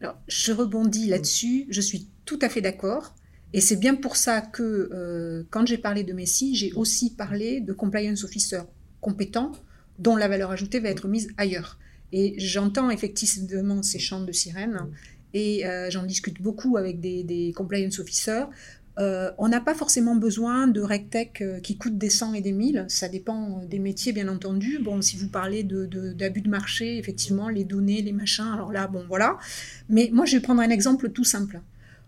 Alors, 0.00 0.16
je 0.28 0.52
rebondis 0.52 1.08
là-dessus, 1.08 1.66
je 1.70 1.80
suis 1.80 2.06
tout 2.24 2.38
à 2.40 2.48
fait 2.48 2.60
d'accord. 2.60 3.16
Et 3.52 3.60
c'est 3.60 3.74
bien 3.74 3.96
pour 3.96 4.14
ça 4.14 4.42
que 4.42 4.62
euh, 4.62 5.42
quand 5.50 5.66
j'ai 5.66 5.78
parlé 5.78 6.04
de 6.04 6.12
Messi, 6.12 6.54
j'ai 6.54 6.72
aussi 6.74 7.12
parlé 7.12 7.60
de 7.60 7.72
compliance 7.72 8.22
officer 8.22 8.60
compétents 9.00 9.50
dont 9.98 10.14
la 10.14 10.28
valeur 10.28 10.52
ajoutée 10.52 10.78
va 10.78 10.88
être 10.88 11.08
mise 11.08 11.32
ailleurs. 11.36 11.80
Et 12.12 12.36
j'entends 12.38 12.90
effectivement 12.90 13.82
ces 13.82 13.98
chants 13.98 14.22
de 14.22 14.30
sirène 14.30 14.88
et 15.34 15.66
euh, 15.66 15.90
j'en 15.90 16.04
discute 16.04 16.40
beaucoup 16.40 16.76
avec 16.76 17.00
des, 17.00 17.52
compliance 17.54 17.98
officers. 17.98 18.44
Euh, 18.98 19.32
on 19.38 19.48
n'a 19.48 19.60
pas 19.60 19.74
forcément 19.74 20.14
besoin 20.14 20.68
de 20.68 20.80
RegTech 20.80 21.40
euh, 21.40 21.60
qui 21.60 21.76
coûtent 21.76 21.98
des 21.98 22.10
cent 22.10 22.32
et 22.32 22.40
des 22.40 22.52
mille. 22.52 22.84
Ça 22.88 23.08
dépend 23.08 23.62
des 23.68 23.78
métiers, 23.78 24.12
bien 24.12 24.28
entendu. 24.28 24.78
Bon, 24.80 25.02
si 25.02 25.16
vous 25.16 25.28
parlez 25.28 25.64
d'abus 25.64 26.42
de, 26.42 26.48
marché, 26.48 26.98
effectivement, 26.98 27.48
les 27.48 27.64
données, 27.64 28.02
les 28.02 28.12
machins, 28.12 28.52
alors 28.52 28.72
là, 28.72 28.86
bon, 28.86 29.04
voilà. 29.08 29.36
Mais 29.88 30.10
moi, 30.12 30.26
je 30.26 30.36
vais 30.36 30.42
prendre 30.42 30.60
un 30.60 30.70
exemple 30.70 31.10
tout 31.10 31.24
simple. 31.24 31.60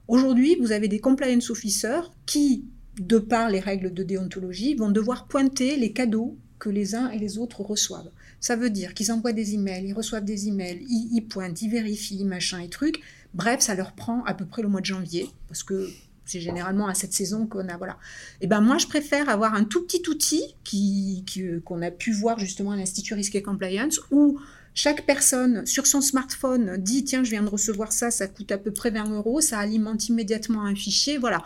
Aujourd'hui, 0.07 0.57
vous 0.61 0.71
avez 0.71 0.87
des 0.87 1.01
compliance 1.01 1.51
officers 1.51 2.13
qui, 2.25 2.65
de 3.01 3.19
par 3.19 3.51
les 3.51 3.61
règles 3.61 3.93
de 3.93 4.05
déontologie, 4.05 4.75
vont 4.75 4.91
devoir 4.91 5.27
pointer 5.27 5.77
les 5.77 5.93
cadeaux 5.93 6.37
que 6.59 6.71
les 6.71 6.95
uns 6.95 7.11
et 7.11 7.19
les 7.19 7.39
autres 7.39 7.63
reçoivent. 7.63 8.11
Ça 8.41 8.55
veut 8.57 8.71
dire 8.71 8.95
qu'ils 8.95 9.11
envoient 9.11 9.33
des 9.33 9.55
emails, 9.55 9.87
ils 9.89 9.93
reçoivent 9.93 10.25
des 10.25 10.49
emails, 10.49 10.87
ils, 10.89 11.23
pointent, 11.23 11.61
ils 11.63 11.71
vérifient, 11.71 12.25
machin 12.25 12.61
et 12.61 12.69
trucs. 12.69 13.01
Bref, 13.35 13.61
ça 13.61 13.75
leur 13.75 13.93
prend 13.93 14.25
à 14.25 14.35
peu 14.35 14.47
près 14.47 14.63
le 14.63 14.69
mois 14.69 14.81
de 14.81 14.87
janvier, 14.87 15.29
parce 15.49 15.63
que 15.63 15.91
c'est 16.27 16.41
généralement 16.41 16.89
à 16.89 16.95
cette 16.95 17.13
saison 17.13 17.47
qu'on 17.47 17.69
a 17.69 17.77
voilà. 17.77 17.95
Et 18.41 18.45
eh 18.45 18.47
ben 18.47 18.61
moi 18.61 18.79
je 18.79 18.87
préfère 18.87 19.29
avoir 19.29 19.55
un 19.55 19.65
tout 19.65 19.85
petit 19.85 20.03
outil 20.09 20.57
qui 20.65 21.25
euh, 21.39 21.61
qu'on 21.65 21.81
a 21.83 21.91
pu 21.91 22.13
voir 22.13 22.39
justement 22.39 22.73
à 22.73 22.77
l'institut 22.77 23.15
Risk 23.15 23.35
et 23.35 23.43
Compliance 23.43 24.01
où 24.11 24.39
chaque 24.75 25.07
personne 25.07 25.65
sur 25.65 25.87
son 25.87 26.03
smartphone 26.03 26.77
dit 26.77 27.05
tiens 27.05 27.25
je 27.25 27.31
viens 27.31 27.43
de 27.43 27.49
recevoir 27.49 27.93
ça, 27.93 28.11
ça 28.11 28.27
coûte 28.27 28.53
à 28.53 28.59
peu 28.59 28.73
près 28.73 28.91
20 28.91 29.11
euros, 29.15 29.41
ça 29.41 29.59
alimente 29.59 30.09
immédiatement 30.09 30.65
un 30.65 30.75
fichier, 30.75 31.17
voilà. 31.17 31.43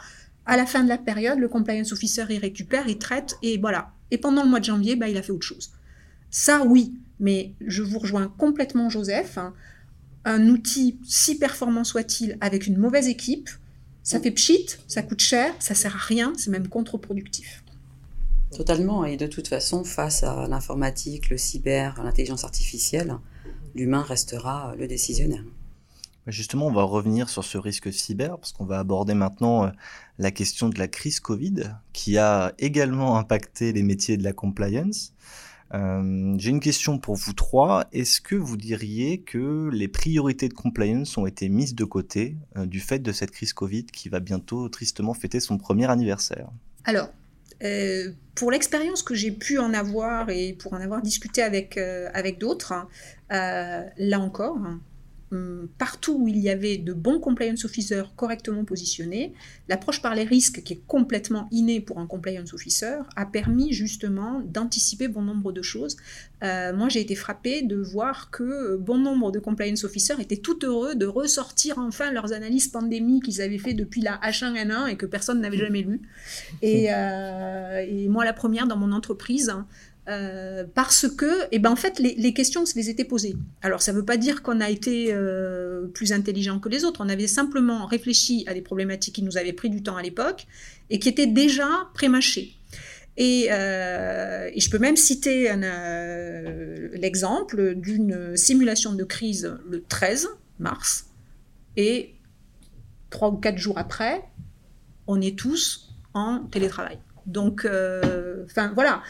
À 0.46 0.56
la 0.56 0.66
fin 0.66 0.82
de 0.82 0.88
la 0.88 0.98
période, 0.98 1.38
le 1.38 1.48
compliance 1.48 1.92
officer 1.92 2.24
il 2.30 2.38
récupère, 2.38 2.88
il 2.88 2.98
traite 2.98 3.36
et 3.42 3.58
voilà. 3.58 3.92
Et 4.10 4.18
pendant 4.18 4.42
le 4.42 4.48
mois 4.48 4.60
de 4.60 4.64
janvier, 4.64 4.96
bah, 4.96 5.08
il 5.08 5.16
a 5.16 5.22
fait 5.22 5.32
autre 5.32 5.46
chose. 5.46 5.70
Ça, 6.30 6.62
oui, 6.64 6.94
mais 7.18 7.54
je 7.64 7.82
vous 7.82 7.98
rejoins 7.98 8.32
complètement, 8.38 8.88
Joseph. 8.88 9.38
Hein. 9.38 9.54
Un 10.24 10.48
outil, 10.48 10.98
si 11.04 11.38
performant 11.38 11.84
soit-il, 11.84 12.36
avec 12.40 12.66
une 12.66 12.78
mauvaise 12.78 13.08
équipe, 13.08 13.50
ça 14.10 14.18
fait 14.18 14.32
pchit, 14.32 14.66
ça 14.88 15.02
coûte 15.02 15.20
cher, 15.20 15.54
ça 15.60 15.76
sert 15.76 15.94
à 15.94 15.98
rien, 16.00 16.32
c'est 16.36 16.50
même 16.50 16.66
contre-productif. 16.66 17.62
Totalement, 18.50 19.04
et 19.04 19.16
de 19.16 19.28
toute 19.28 19.46
façon, 19.46 19.84
face 19.84 20.24
à 20.24 20.48
l'informatique, 20.48 21.30
le 21.30 21.38
cyber, 21.38 22.02
l'intelligence 22.02 22.42
artificielle, 22.42 23.18
l'humain 23.76 24.02
restera 24.02 24.74
le 24.76 24.88
décisionnaire. 24.88 25.44
Justement, 26.26 26.66
on 26.66 26.72
va 26.72 26.82
revenir 26.82 27.28
sur 27.28 27.44
ce 27.44 27.56
risque 27.56 27.92
cyber, 27.92 28.36
parce 28.36 28.50
qu'on 28.50 28.64
va 28.64 28.80
aborder 28.80 29.14
maintenant 29.14 29.66
euh, 29.66 29.70
la 30.18 30.32
question 30.32 30.68
de 30.68 30.76
la 30.80 30.88
crise 30.88 31.20
Covid, 31.20 31.72
qui 31.92 32.18
a 32.18 32.52
également 32.58 33.16
impacté 33.16 33.72
les 33.72 33.84
métiers 33.84 34.16
de 34.16 34.24
la 34.24 34.32
compliance. 34.32 35.12
Euh, 35.72 36.34
j'ai 36.38 36.50
une 36.50 36.60
question 36.60 36.98
pour 36.98 37.14
vous 37.16 37.32
trois. 37.32 37.86
Est-ce 37.92 38.20
que 38.20 38.34
vous 38.34 38.56
diriez 38.56 39.20
que 39.20 39.68
les 39.72 39.88
priorités 39.88 40.48
de 40.48 40.54
compliance 40.54 41.16
ont 41.16 41.26
été 41.26 41.48
mises 41.48 41.74
de 41.74 41.84
côté 41.84 42.36
euh, 42.56 42.66
du 42.66 42.80
fait 42.80 42.98
de 42.98 43.12
cette 43.12 43.30
crise 43.30 43.52
Covid 43.52 43.84
qui 43.86 44.08
va 44.08 44.20
bientôt 44.20 44.68
tristement 44.68 45.14
fêter 45.14 45.40
son 45.40 45.58
premier 45.58 45.88
anniversaire? 45.88 46.48
Alors, 46.84 47.10
euh, 47.62 48.10
pour 48.34 48.50
l'expérience 48.50 49.02
que 49.02 49.14
j'ai 49.14 49.30
pu 49.30 49.58
en 49.58 49.74
avoir 49.74 50.30
et 50.30 50.54
pour 50.54 50.72
en 50.72 50.80
avoir 50.80 51.02
discuté 51.02 51.42
avec, 51.42 51.76
avec 51.76 52.38
d'autres, 52.38 52.74
là 53.28 54.18
encore, 54.18 54.58
partout 55.78 56.16
où 56.20 56.28
il 56.28 56.38
y 56.38 56.50
avait 56.50 56.76
de 56.76 56.92
bons 56.92 57.20
compliance 57.20 57.64
officers 57.64 58.14
correctement 58.16 58.64
positionnés, 58.64 59.32
l'approche 59.68 60.02
par 60.02 60.14
les 60.14 60.24
risques, 60.24 60.62
qui 60.62 60.72
est 60.74 60.82
complètement 60.86 61.48
innée 61.50 61.80
pour 61.80 61.98
un 61.98 62.06
compliance 62.06 62.52
officer, 62.52 62.96
a 63.16 63.26
permis 63.26 63.72
justement 63.72 64.40
d'anticiper 64.44 65.08
bon 65.08 65.22
nombre 65.22 65.52
de 65.52 65.62
choses. 65.62 65.96
Euh, 66.42 66.74
moi, 66.74 66.88
j'ai 66.88 67.00
été 67.00 67.14
frappée 67.14 67.62
de 67.62 67.76
voir 67.76 68.30
que 68.30 68.76
bon 68.76 68.98
nombre 68.98 69.30
de 69.30 69.38
compliance 69.38 69.84
officers 69.84 70.18
étaient 70.20 70.36
tout 70.36 70.58
heureux 70.64 70.94
de 70.94 71.06
ressortir 71.06 71.78
enfin 71.78 72.10
leurs 72.10 72.32
analyses 72.32 72.68
pandémiques 72.68 73.24
qu'ils 73.24 73.42
avaient 73.42 73.58
fait 73.58 73.74
depuis 73.74 74.00
la 74.00 74.18
H1N1 74.24 74.88
et 74.88 74.96
que 74.96 75.06
personne 75.06 75.40
n'avait 75.40 75.58
jamais 75.58 75.82
lu. 75.82 76.00
Euh, 76.62 77.86
et, 77.86 78.08
moi, 78.08 78.24
la 78.24 78.32
première 78.32 78.66
dans 78.66 78.76
mon 78.76 78.92
entreprise, 78.92 79.52
euh, 80.08 80.64
parce 80.74 81.08
que, 81.08 81.46
eh 81.52 81.58
ben, 81.58 81.70
en 81.70 81.76
fait, 81.76 81.98
les, 81.98 82.32
questions 82.32 82.64
se 82.64 82.74
les 82.74 82.88
étaient 82.88 83.04
posées. 83.04 83.36
Alors, 83.62 83.82
ça 83.82 83.92
ne 83.92 83.98
veut 83.98 84.04
pas 84.04 84.16
dire 84.16 84.42
qu'on 84.42 84.60
a 84.60 84.70
été 84.70 85.12
euh, 85.12 85.86
plus 85.88 86.12
intelligent 86.12 86.58
que 86.58 86.68
les 86.68 86.84
autres. 86.84 87.00
On 87.04 87.08
avait 87.08 87.26
simplement 87.26 87.86
réfléchi 87.86 88.44
à 88.48 88.54
des 88.54 88.62
problématiques 88.62 89.16
qui 89.16 89.22
nous 89.22 89.36
avaient 89.36 89.52
pris 89.52 89.68
du 89.68 89.82
temps 89.82 89.96
à 89.96 90.02
l'époque 90.02 90.46
et 90.88 90.98
qui 90.98 91.08
étaient 91.08 91.26
déjà 91.26 91.68
prémâchées. 91.94 92.54
Et, 93.16 93.48
euh, 93.50 94.50
et 94.52 94.58
je 94.58 94.70
peux 94.70 94.78
même 94.78 94.96
citer 94.96 95.52
l'exemple 96.94 97.74
d'une 97.74 98.36
simulation 98.36 98.94
de 98.94 99.04
crise 99.04 99.54
le 99.68 99.82
13 99.82 100.28
mars. 100.58 101.06
Et 101.76 102.14
trois 103.10 103.28
ou 103.28 103.36
quatre 103.36 103.58
jours 103.58 103.76
après, 103.76 104.22
on 105.06 105.20
est 105.20 105.38
tous 105.38 105.94
en 106.14 106.40
télétravail. 106.50 106.98
Donc, 107.26 107.68
enfin 108.46 108.72
voilà, 108.74 109.02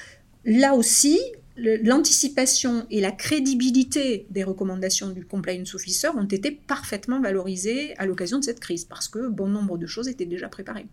là 0.44 0.74
aussi, 0.74 1.18
l'anticipation 1.57 2.87
et 2.90 3.00
la 3.00 3.12
crédibilité 3.12 4.26
des 4.31 4.44
recommandations 4.44 5.11
du 5.11 5.24
compliance 5.24 5.74
officer 5.74 6.09
ont 6.09 6.24
été 6.24 6.50
parfaitement 6.50 7.20
valorisées 7.20 7.96
à 7.98 8.07
l'occasion 8.07 8.38
de 8.38 8.44
cette 8.44 8.61
crise, 8.61 8.85
parce 8.85 9.09
que 9.09 9.29
bon 9.29 9.48
nombre 9.48 9.79
de 9.79 9.87
choses 9.87 10.09
étaient 10.09 10.26
déjà 10.26 10.48
préparées. 10.48 10.87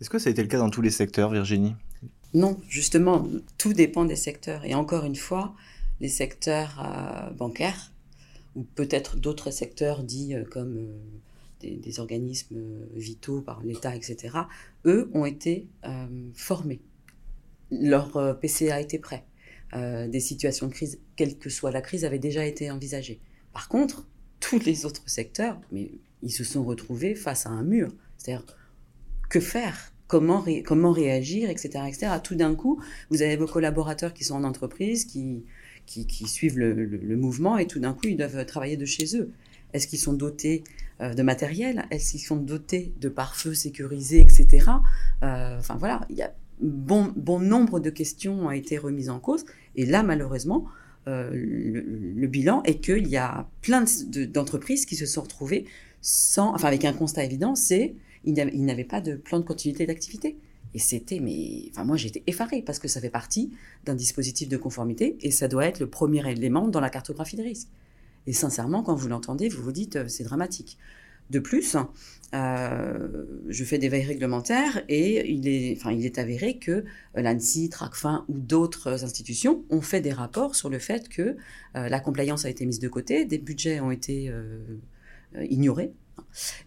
Est-ce 0.00 0.10
que 0.10 0.18
ça 0.18 0.28
a 0.28 0.32
été 0.32 0.42
le 0.42 0.48
cas 0.48 0.58
dans 0.58 0.70
tous 0.70 0.82
les 0.82 0.90
secteurs, 0.90 1.30
Virginie? 1.30 1.74
Non, 2.34 2.58
justement, 2.68 3.28
tout 3.58 3.72
dépend 3.72 4.04
des 4.04 4.16
secteurs. 4.16 4.64
Et 4.64 4.74
encore 4.74 5.04
une 5.04 5.16
fois, 5.16 5.54
les 6.00 6.08
secteurs 6.08 6.80
euh, 6.84 7.30
bancaires, 7.30 7.92
ou 8.56 8.64
peut-être 8.74 9.16
d'autres 9.16 9.50
secteurs 9.50 10.02
dits 10.02 10.34
euh, 10.34 10.44
comme 10.44 10.76
euh, 10.76 11.76
des, 11.78 12.00
organismes 12.00 12.56
vitaux 12.94 13.40
par 13.40 13.62
l'État, 13.62 13.94
etc., 13.94 14.36
eux 14.84 15.08
ont 15.14 15.24
été 15.24 15.68
formés 16.34 16.80
leur 17.72 18.16
euh, 18.16 18.34
PCA 18.34 18.80
était 18.80 18.98
prêt. 18.98 19.24
Euh, 19.74 20.06
des 20.06 20.20
situations 20.20 20.66
de 20.66 20.72
crise, 20.72 21.00
quelle 21.16 21.38
que 21.38 21.48
soit 21.48 21.70
la 21.70 21.80
crise, 21.80 22.04
avaient 22.04 22.18
déjà 22.18 22.44
été 22.44 22.70
envisagées. 22.70 23.20
Par 23.52 23.68
contre, 23.68 24.06
tous 24.38 24.58
les 24.58 24.84
autres 24.84 25.08
secteurs, 25.08 25.58
mais 25.70 25.92
ils 26.22 26.30
se 26.30 26.44
sont 26.44 26.62
retrouvés 26.62 27.14
face 27.14 27.46
à 27.46 27.50
un 27.50 27.62
mur. 27.62 27.90
C'est-à-dire, 28.18 28.44
que 29.30 29.40
faire? 29.40 29.92
Comment, 30.08 30.44
comment 30.66 30.92
réagir, 30.92 31.48
etc., 31.48 31.84
etc. 31.88 32.12
Tout 32.22 32.34
d'un 32.34 32.54
coup, 32.54 32.82
vous 33.08 33.22
avez 33.22 33.36
vos 33.36 33.46
collaborateurs 33.46 34.12
qui 34.12 34.24
sont 34.24 34.34
en 34.34 34.44
entreprise, 34.44 35.06
qui, 35.06 35.42
qui, 35.86 36.28
suivent 36.28 36.58
le, 36.58 37.16
mouvement, 37.16 37.56
et 37.56 37.66
tout 37.66 37.80
d'un 37.80 37.94
coup, 37.94 38.08
ils 38.08 38.16
doivent 38.18 38.44
travailler 38.44 38.76
de 38.76 38.84
chez 38.84 39.16
eux. 39.16 39.32
Est-ce 39.72 39.86
qu'ils 39.86 39.98
sont 39.98 40.12
dotés 40.12 40.64
euh, 41.00 41.14
de 41.14 41.22
matériel? 41.22 41.86
Est-ce 41.90 42.10
qu'ils 42.10 42.20
sont 42.20 42.36
dotés 42.36 42.92
de 43.00 43.08
pare-feu 43.08 43.54
sécurisés, 43.54 44.20
etc. 44.20 44.66
enfin 45.22 45.76
voilà, 45.78 46.06
bon, 46.60 47.40
nombre 47.40 47.80
de 47.80 47.90
questions 47.90 48.46
ont 48.46 48.50
été 48.50 48.78
remises 48.78 49.10
en 49.10 49.20
cause. 49.20 49.44
Et 49.76 49.86
là, 49.86 50.02
malheureusement, 50.02 50.66
euh, 51.08 51.30
le, 51.32 52.26
bilan 52.26 52.62
est 52.62 52.78
qu'il 52.78 53.08
y 53.08 53.16
a 53.16 53.48
plein 53.60 53.84
d'entreprises 54.28 54.86
qui 54.86 54.96
se 54.96 55.06
sont 55.06 55.22
retrouvées 55.22 55.64
sans, 56.00 56.54
enfin 56.54 56.68
avec 56.68 56.84
un 56.84 56.92
constat 56.92 57.24
évident, 57.24 57.54
c'est 57.54 57.94
il 58.24 58.64
n'avait 58.64 58.84
pas 58.84 59.00
de 59.00 59.16
plan 59.16 59.40
de 59.40 59.44
continuité 59.44 59.84
d'activité. 59.84 60.36
Et 60.74 60.78
c'était, 60.78 61.20
mais, 61.20 61.68
enfin 61.70 61.84
moi 61.84 61.96
j'étais 61.96 62.22
effarée 62.26 62.62
parce 62.62 62.78
que 62.78 62.88
ça 62.88 63.00
fait 63.00 63.10
partie 63.10 63.52
d'un 63.84 63.94
dispositif 63.94 64.48
de 64.48 64.56
conformité 64.56 65.18
et 65.20 65.30
ça 65.30 65.48
doit 65.48 65.66
être 65.66 65.80
le 65.80 65.88
premier 65.88 66.28
élément 66.30 66.68
dans 66.68 66.80
la 66.80 66.88
cartographie 66.88 67.36
de 67.36 67.42
risque. 67.42 67.68
Et 68.26 68.32
sincèrement, 68.32 68.82
quand 68.82 68.94
vous 68.94 69.08
l'entendez, 69.08 69.48
vous 69.48 69.62
vous 69.62 69.72
dites 69.72 69.96
euh, 69.96 70.08
c'est 70.08 70.24
dramatique. 70.24 70.78
De 71.32 71.38
plus, 71.38 71.76
euh, 72.34 73.24
je 73.48 73.64
fais 73.64 73.78
des 73.78 73.88
veilles 73.88 74.04
réglementaires 74.04 74.84
et 74.90 75.30
il 75.30 75.48
est, 75.48 75.78
enfin, 75.78 75.90
il 75.90 76.04
est 76.04 76.18
avéré 76.18 76.58
que 76.58 76.70
euh, 76.70 76.84
l'ANSI, 77.16 77.70
TRACFIN 77.70 78.26
ou 78.28 78.38
d'autres 78.38 79.02
institutions 79.02 79.64
ont 79.70 79.80
fait 79.80 80.02
des 80.02 80.12
rapports 80.12 80.54
sur 80.54 80.68
le 80.68 80.78
fait 80.78 81.08
que 81.08 81.22
euh, 81.74 81.88
la 81.88 82.00
compliance 82.00 82.44
a 82.44 82.50
été 82.50 82.66
mise 82.66 82.80
de 82.80 82.88
côté, 82.88 83.24
des 83.24 83.38
budgets 83.38 83.80
ont 83.80 83.90
été 83.90 84.30
ignorés 85.48 85.92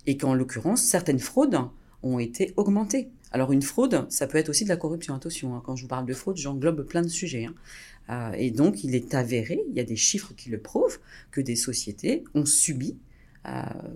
et 0.07 0.17
qu'en 0.17 0.33
l'occurrence, 0.33 0.81
certaines 0.81 1.19
fraudes 1.19 1.59
ont 2.01 2.17
été 2.17 2.51
augmentées. 2.57 3.11
Alors 3.29 3.51
une 3.51 3.61
fraude, 3.61 4.07
ça 4.09 4.25
peut 4.25 4.39
être 4.39 4.49
aussi 4.49 4.63
de 4.63 4.69
la 4.69 4.77
corruption, 4.77 5.13
attention, 5.13 5.55
hein. 5.55 5.61
quand 5.63 5.75
je 5.75 5.83
vous 5.83 5.87
parle 5.87 6.07
de 6.07 6.13
fraude, 6.15 6.37
j'englobe 6.37 6.81
plein 6.87 7.03
de 7.03 7.07
sujets. 7.07 7.49
Hein. 8.07 8.31
et 8.35 8.49
donc 8.49 8.83
il 8.83 8.95
est 8.95 9.13
avéré, 9.13 9.61
il 9.69 9.75
y 9.75 9.79
a 9.79 9.83
des 9.83 9.95
chiffres 9.95 10.33
qui 10.35 10.49
le 10.49 10.59
prouvent, 10.59 10.97
que 11.29 11.41
des 11.41 11.55
sociétés 11.55 12.23
ont 12.33 12.45
subi 12.45 12.97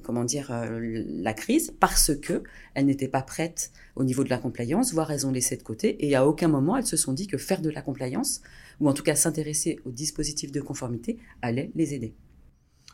comment 0.04 0.24
dire, 0.24 0.52
la 0.52 1.34
crise 1.34 1.74
parce 1.80 2.16
que 2.16 2.44
elles 2.74 2.86
n'étaient 2.86 3.08
pas 3.08 3.22
prêtes 3.22 3.72
au 3.96 4.04
niveau 4.04 4.24
de 4.24 4.30
la 4.30 4.38
compliance, 4.38 4.94
voire 4.94 5.12
elles 5.12 5.26
ont 5.28 5.32
laissé 5.32 5.58
de 5.58 5.64
côté. 5.64 6.06
Et 6.08 6.16
à 6.16 6.28
aucun 6.28 6.48
moment, 6.48 6.78
elles 6.78 6.86
se 6.86 6.98
sont 6.98 7.14
dit 7.14 7.28
que 7.28 7.38
faire 7.38 7.62
de 7.62 7.70
la 7.70 7.82
compliance, 7.82 8.42
ou 8.80 8.90
en 8.90 8.94
tout 8.94 9.04
cas 9.04 9.16
s'intéresser 9.16 9.80
aux 9.86 9.92
dispositifs 9.92 10.52
de 10.52 10.62
conformité, 10.62 11.18
allait 11.42 11.72
les 11.76 11.94
aider. 11.94 12.14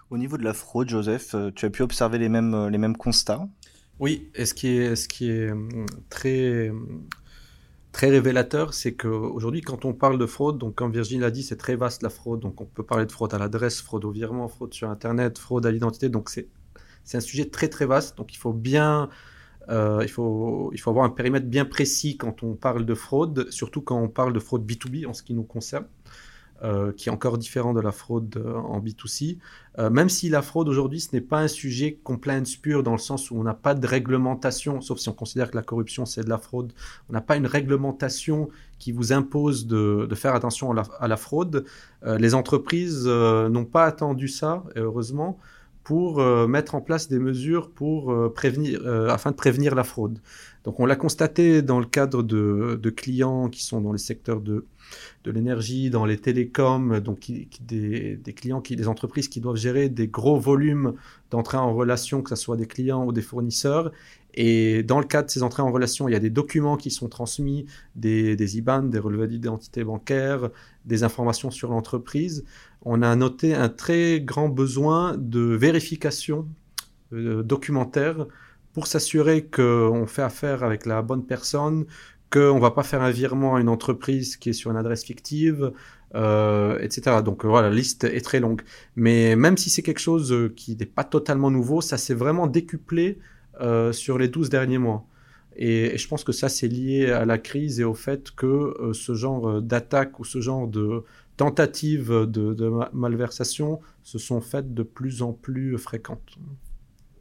Au 0.10 0.18
niveau 0.18 0.38
de 0.38 0.44
la 0.44 0.54
fraude, 0.54 0.90
Joseph, 0.90 1.36
tu 1.56 1.66
as 1.66 1.70
pu 1.70 1.82
observer 1.82 2.18
les 2.20 2.30
mêmes, 2.30 2.68
les 2.68 2.78
mêmes 2.78 2.98
constats? 2.98 3.48
Oui, 4.00 4.30
et 4.36 4.46
ce 4.46 4.54
qui 4.54 4.68
est, 4.68 4.96
ce 4.96 5.08
qui 5.08 5.30
est 5.30 5.52
très 6.10 6.72
très 7.96 8.10
révélateur, 8.10 8.74
c'est 8.74 8.94
qu'aujourd'hui, 8.94 9.62
quand 9.62 9.86
on 9.86 9.94
parle 9.94 10.18
de 10.18 10.26
fraude, 10.26 10.58
donc 10.58 10.76
comme 10.76 10.92
Virginie 10.92 11.22
l'a 11.22 11.32
dit, 11.32 11.44
c'est 11.44 11.56
très 11.56 11.78
vaste 11.78 12.04
la 12.04 12.10
fraude. 12.10 12.42
Donc 12.42 12.60
on 12.60 12.66
peut 12.66 12.84
parler 12.84 13.06
de 13.06 13.12
fraude 13.14 13.34
à 13.34 13.38
l'adresse, 13.38 13.82
fraude 13.82 14.04
au 14.04 14.12
virement, 14.12 14.50
fraude 14.50 14.74
sur 14.74 14.90
Internet, 14.90 15.38
fraude 15.38 15.66
à 15.66 15.72
l'identité. 15.72 16.10
Donc 16.10 16.30
c'est 16.30 16.50
un 17.14 17.22
sujet 17.22 17.46
très 17.46 17.70
très 17.70 17.86
vaste. 17.86 18.18
Donc 18.18 18.34
il 18.34 18.38
faut 18.38 18.52
bien, 18.52 19.08
euh, 19.70 20.02
il, 20.04 20.10
faut, 20.10 20.72
il 20.74 20.78
faut 20.78 20.90
avoir 20.90 21.06
un 21.06 21.10
périmètre 21.10 21.46
bien 21.46 21.64
précis 21.64 22.18
quand 22.18 22.44
on 22.44 22.56
parle 22.56 22.86
de 22.86 22.96
fraude, 22.96 23.50
surtout 23.50 23.82
quand 23.82 23.98
on 23.98 24.10
parle 24.10 24.34
de 24.34 24.40
fraude 24.40 24.70
B2B 24.70 25.08
en 25.08 25.14
ce 25.14 25.24
qui 25.24 25.34
nous 25.34 25.44
concerne. 25.44 25.86
Euh, 26.64 26.94
qui 26.94 27.10
est 27.10 27.12
encore 27.12 27.38
différent 27.38 27.74
de 27.74 27.82
la 27.82 27.92
fraude 27.92 28.34
euh, 28.38 28.56
en 28.56 28.80
B2C. 28.80 29.40
Euh, 29.78 29.90
même 29.90 30.08
si 30.08 30.30
la 30.30 30.42
fraude 30.42 30.70
aujourd'hui, 30.70 31.02
ce 31.02 31.10
n'est 31.12 31.20
pas 31.20 31.40
un 31.40 31.50
sujet 31.50 32.00
compliance 32.02 32.56
pur 32.56 32.82
dans 32.82 32.94
le 32.94 32.98
sens 32.98 33.30
où 33.30 33.36
on 33.36 33.44
n'a 33.44 33.54
pas 33.54 33.74
de 33.74 33.86
réglementation, 33.86 34.80
sauf 34.80 35.00
si 35.00 35.10
on 35.10 35.14
considère 35.14 35.52
que 35.52 35.58
la 35.58 35.64
corruption 35.64 36.06
c'est 36.06 36.24
de 36.24 36.30
la 36.30 36.38
fraude, 36.38 36.72
on 37.10 37.14
n'a 37.14 37.20
pas 37.20 37.36
une 37.36 37.46
réglementation 37.46 38.48
qui 38.80 38.94
vous 38.94 39.12
impose 39.12 39.68
de, 39.68 40.08
faire 40.16 40.34
attention 40.34 40.72
à 40.72 41.08
la, 41.10 41.18
fraude. 41.18 41.66
les 42.06 42.34
entreprises 42.34 43.06
n'ont 43.06 43.66
pas 43.66 43.84
attendu 43.84 44.30
ça, 44.30 44.64
heureusement, 44.78 45.38
pour 45.84 46.22
mettre 46.48 46.76
en 46.76 46.82
place 46.82 47.10
des 47.10 47.20
mesures 47.20 47.70
pour 47.70 48.34
prévenir, 48.34 48.86
afin 49.10 49.32
de 49.32 49.36
prévenir 49.36 49.76
la 49.76 49.84
fraude. 49.84 50.20
Donc 50.66 50.80
on 50.80 50.86
l'a 50.86 50.96
constaté 50.96 51.62
dans 51.62 51.80
le 51.80 51.86
cadre 51.86 52.24
de, 52.24 52.90
clients 52.90 53.50
qui 53.50 53.64
sont 53.64 53.82
dans 53.82 53.92
les 53.92 54.00
secteurs 54.00 54.42
de, 54.42 54.66
de 55.24 55.32
l'énergie, 55.32 55.90
dans 55.90 56.06
les 56.06 56.18
télécoms, 56.18 57.00
donc 57.00 57.32
des, 57.62 58.20
clients, 58.36 58.62
qui, 58.62 58.76
des 58.76 58.88
entreprises 58.88 59.28
qui 59.28 59.42
doivent 59.42 59.56
gérer 59.56 59.90
des 59.90 60.08
gros 60.08 60.40
volumes 60.40 60.94
d'entrées 61.32 61.58
en 61.58 61.74
relation, 61.74 62.22
que 62.22 62.30
ce 62.30 62.36
soit 62.36 62.58
des 62.58 62.68
clients 62.68 63.06
ou 63.06 63.12
des 63.12 63.22
fournisseurs. 63.22 63.92
Et 64.36 64.84
dans 64.84 65.00
le 65.00 65.06
cadre 65.06 65.28
de 65.28 65.32
ces 65.32 65.44
entrées 65.44 65.64
en 65.64 65.72
relation, 65.72 66.08
il 66.10 66.12
y 66.12 66.16
a 66.16 66.20
des 66.20 66.30
documents 66.30 66.76
qui 66.76 66.92
sont 66.92 67.08
transmis, 67.08 67.66
des, 67.96 68.36
des 68.36 68.58
IBAN, 68.58 68.84
des 68.84 69.00
relevés 69.00 69.28
d'identité 69.28 69.84
bancaire, 69.84 70.50
des 70.86 71.04
informations 71.04 71.52
sur 71.52 71.72
l'entreprise. 71.72 72.44
On 72.82 73.02
a 73.02 73.16
noté 73.16 73.56
un 73.56 73.70
très 73.70 74.20
grand 74.20 74.50
besoin 74.50 75.16
de 75.18 75.40
vérification 75.40 76.48
euh, 77.14 77.44
documentaire 77.44 78.28
pour 78.74 78.88
s'assurer 78.88 79.46
qu'on 79.46 80.06
fait 80.06 80.22
affaire 80.22 80.64
avec 80.64 80.86
la 80.86 81.02
bonne 81.02 81.26
personne, 81.26 81.86
qu'on 82.36 82.56
ne 82.56 82.60
va 82.60 82.72
pas 82.72 82.84
faire 82.84 83.02
un 83.02 83.12
virement 83.12 83.56
à 83.56 83.62
une 83.62 83.70
entreprise 83.70 84.36
qui 84.36 84.50
est 84.50 84.54
sur 84.54 84.70
une 84.70 84.76
adresse 84.76 85.06
fictive, 85.06 85.72
euh, 86.16 86.78
etc. 86.80 87.22
Donc 87.24 87.46
euh, 87.46 87.48
voilà, 87.48 87.70
la 87.70 87.76
liste 87.76 88.04
est 88.04 88.22
très 88.22 88.42
longue. 88.42 88.62
Mais 88.98 89.38
même 89.38 89.56
si 89.56 89.70
c'est 89.70 89.82
quelque 89.82 90.00
chose 90.00 90.34
euh, 90.34 90.52
qui 90.54 90.76
n'est 90.76 90.86
pas 90.86 91.06
totalement 91.06 91.50
nouveau, 91.50 91.80
ça 91.80 91.98
s'est 91.98 92.14
vraiment 92.14 92.48
décuplé 92.48 93.20
sur 93.94 94.18
les 94.18 94.28
12 94.28 94.50
derniers 94.50 94.80
mois. 94.80 95.08
Et, 95.56 95.98
je 95.98 96.08
pense 96.10 96.26
que 96.26 96.34
ça, 96.34 96.50
c'est 96.50 96.68
lié 96.68 97.10
à 97.10 97.24
la 97.24 97.38
crise 97.38 97.80
et 97.80 97.86
au 97.86 97.94
fait 97.94 98.32
que 98.32 98.74
ce 98.92 99.14
genre 99.14 99.62
d'attaque 99.62 100.20
ou 100.20 100.26
ce 100.26 100.42
genre 100.42 100.68
de 100.68 101.04
tentative 101.38 102.10
de, 102.10 102.54
de 102.54 102.72
malversation 102.92 103.80
se 104.04 104.18
sont 104.18 104.42
faites 104.42 104.74
de 104.74 104.84
plus 104.84 105.22
en 105.22 105.32
plus 105.32 105.78
fréquentes. 105.78 106.38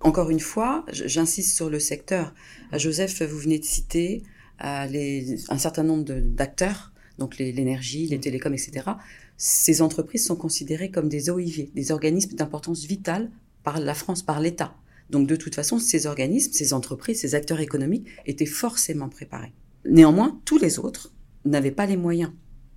Encore 0.00 0.28
une 0.30 0.40
fois, 0.40 0.84
j'insiste 0.90 1.54
sur 1.54 1.70
le 1.70 1.78
secteur. 1.78 2.34
Joseph, 2.72 3.22
vous 3.22 3.38
venez 3.38 3.60
de 3.60 3.64
citer 3.64 4.24
euh, 4.62 4.86
les, 4.86 5.50
un 5.50 5.58
certain 5.58 5.82
nombre 5.82 6.04
d'acteurs, 6.04 6.92
donc 7.18 7.38
l'énergie, 7.38 8.06
les, 8.06 8.20
télécoms, 8.20 8.52
etc. 8.52 8.90
Ces 9.36 9.82
entreprises 9.82 10.26
sont 10.26 10.36
considérées 10.36 10.90
comme 10.90 11.08
des 11.08 11.30
OIV, 11.30 11.70
des 11.74 11.92
organismes 11.92 12.36
d'importance 12.36 12.84
vitale 12.84 13.30
par 13.62 13.80
la 13.80 13.94
France, 13.94 14.22
par 14.22 14.40
l'État. 14.40 14.74
Donc 15.10 15.26
de 15.26 15.36
toute 15.36 15.54
façon, 15.54 15.78
ces 15.78 16.06
organismes, 16.06 16.52
ces 16.52 16.72
entreprises, 16.72 17.20
ces 17.20 17.34
acteurs 17.34 17.60
économiques 17.60 18.06
étaient 18.26 18.46
forcément 18.46 19.08
préparés. 19.08 19.52
Néanmoins, 19.84 20.40
tous 20.44 20.58
les 20.58 20.78
autres 20.78 21.12
n'avaient 21.44 21.70
pas 21.70 21.86
les 21.86 21.96
moyens 21.96 22.32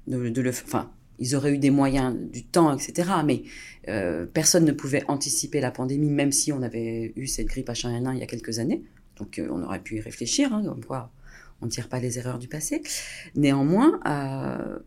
de, 0.08 0.30
de 0.30 0.42
le, 0.42 0.50
enfin, 0.50 0.92
ils 1.20 1.36
auraient 1.36 1.54
eu 1.54 1.58
des 1.58 1.72
moyens, 1.72 2.16
du 2.32 2.44
temps, 2.46 2.76
etc. 2.76 3.10
Mais 3.26 3.44
euh, 3.88 4.26
personne 4.26 4.66
ne 4.66 4.72
pouvait 4.72 5.04
anticiper 5.08 5.62
la 5.62 5.72
pandémie, 5.72 6.10
même 6.10 6.32
si 6.32 6.52
on 6.52 6.62
avait 6.62 7.13
eu 7.16 7.28
cette 7.28 7.48
grippe 7.48 7.70
H1N1 7.70 8.13
il 8.13 8.20
y 8.20 8.24
a 8.24 8.28
quelques 8.28 8.60
années. 8.60 8.84
Donc 9.18 9.40
euh, 9.40 9.48
on 9.52 9.63
aurait 9.63 9.82
pu 9.82 9.98
y 9.98 10.02
réfléchir, 10.02 10.54
hein, 10.54 10.63
on 10.66 10.80
ne 11.65 11.72
tire 11.72 11.89
pas 11.89 12.00
les 12.00 12.20
erreurs 12.20 12.39
du 12.39 12.48
passé. 12.48 12.82
Néanmoins, 13.36 14.00
euh, 14.08 14.80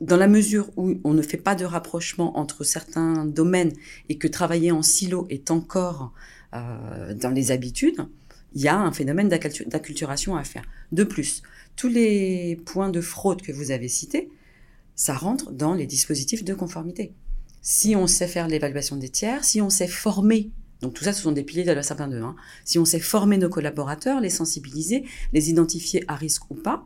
dans 0.00 0.16
la 0.16 0.28
mesure 0.28 0.70
où 0.76 0.94
on 1.04 1.14
ne 1.14 1.22
fait 1.22 1.36
pas 1.36 1.54
de 1.54 1.64
rapprochement 1.64 2.38
entre 2.38 2.64
certains 2.64 3.24
domaines 3.24 3.72
et 4.08 4.18
que 4.18 4.28
travailler 4.28 4.70
en 4.70 4.82
silo 4.82 5.26
est 5.30 5.50
encore 5.50 6.12
dans 6.52 7.30
les 7.32 7.52
habitudes, 7.52 8.08
il 8.54 8.62
y 8.62 8.68
a 8.68 8.76
un 8.76 8.92
phénomène 8.92 9.28
d'acculturation 9.28 10.36
à 10.36 10.44
faire. 10.44 10.64
De 10.92 11.04
plus, 11.04 11.42
tous 11.76 11.88
les 11.88 12.60
points 12.64 12.90
de 12.90 13.00
fraude 13.00 13.42
que 13.42 13.52
vous 13.52 13.70
avez 13.70 13.88
cités, 13.88 14.30
ça 14.94 15.14
rentre 15.14 15.52
dans 15.52 15.74
les 15.74 15.86
dispositifs 15.86 16.44
de 16.44 16.54
conformité. 16.54 17.14
Si 17.62 17.94
on 17.94 18.06
sait 18.06 18.26
faire 18.26 18.48
l'évaluation 18.48 18.96
des 18.96 19.08
tiers, 19.08 19.44
si 19.44 19.60
on 19.60 19.70
sait 19.70 19.86
former, 19.86 20.50
donc 20.80 20.94
tout 20.94 21.04
ça 21.04 21.12
ce 21.12 21.22
sont 21.22 21.32
des 21.32 21.44
piliers 21.44 21.64
de 21.64 21.72
la 21.72 21.82
sapin 21.82 22.08
2, 22.08 22.20
hein, 22.20 22.36
si 22.64 22.78
on 22.78 22.84
sait 22.84 23.00
former 23.00 23.38
nos 23.38 23.48
collaborateurs, 23.48 24.20
les 24.20 24.30
sensibiliser, 24.30 25.04
les 25.32 25.50
identifier 25.50 26.04
à 26.08 26.16
risque 26.16 26.50
ou 26.50 26.54
pas, 26.54 26.84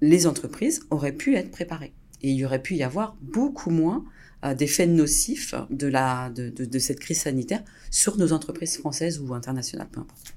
les 0.00 0.26
entreprises 0.26 0.82
auraient 0.90 1.12
pu 1.12 1.36
être 1.36 1.50
préparées. 1.50 1.92
Et 2.22 2.30
il 2.30 2.36
y 2.36 2.44
aurait 2.44 2.62
pu 2.62 2.74
y 2.74 2.82
avoir 2.82 3.16
beaucoup 3.20 3.70
moins 3.70 4.04
euh, 4.44 4.54
d'effets 4.54 4.86
nocifs 4.86 5.54
de, 5.70 5.86
la, 5.86 6.30
de, 6.30 6.78
cette 6.78 7.00
crise 7.00 7.20
sanitaire 7.20 7.62
sur 7.90 8.18
nos 8.18 8.32
entreprises 8.32 8.76
françaises 8.76 9.18
ou 9.18 9.32
internationales, 9.34 9.88
peu 9.90 10.00
importe. 10.00 10.34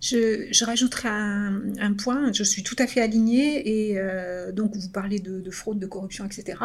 Je, 0.00 0.64
rajouterai 0.64 1.08
un, 1.08 1.92
point, 1.92 2.32
je 2.32 2.42
suis 2.42 2.62
tout 2.62 2.76
à 2.78 2.86
fait 2.86 3.00
alignée, 3.00 3.90
et 3.90 3.98
euh, 3.98 4.50
donc 4.50 4.74
vous 4.74 4.88
parlez 4.88 5.18
de, 5.18 5.50
fraude, 5.50 5.78
de 5.78 5.86
corruption, 5.86 6.24
etc. 6.24 6.58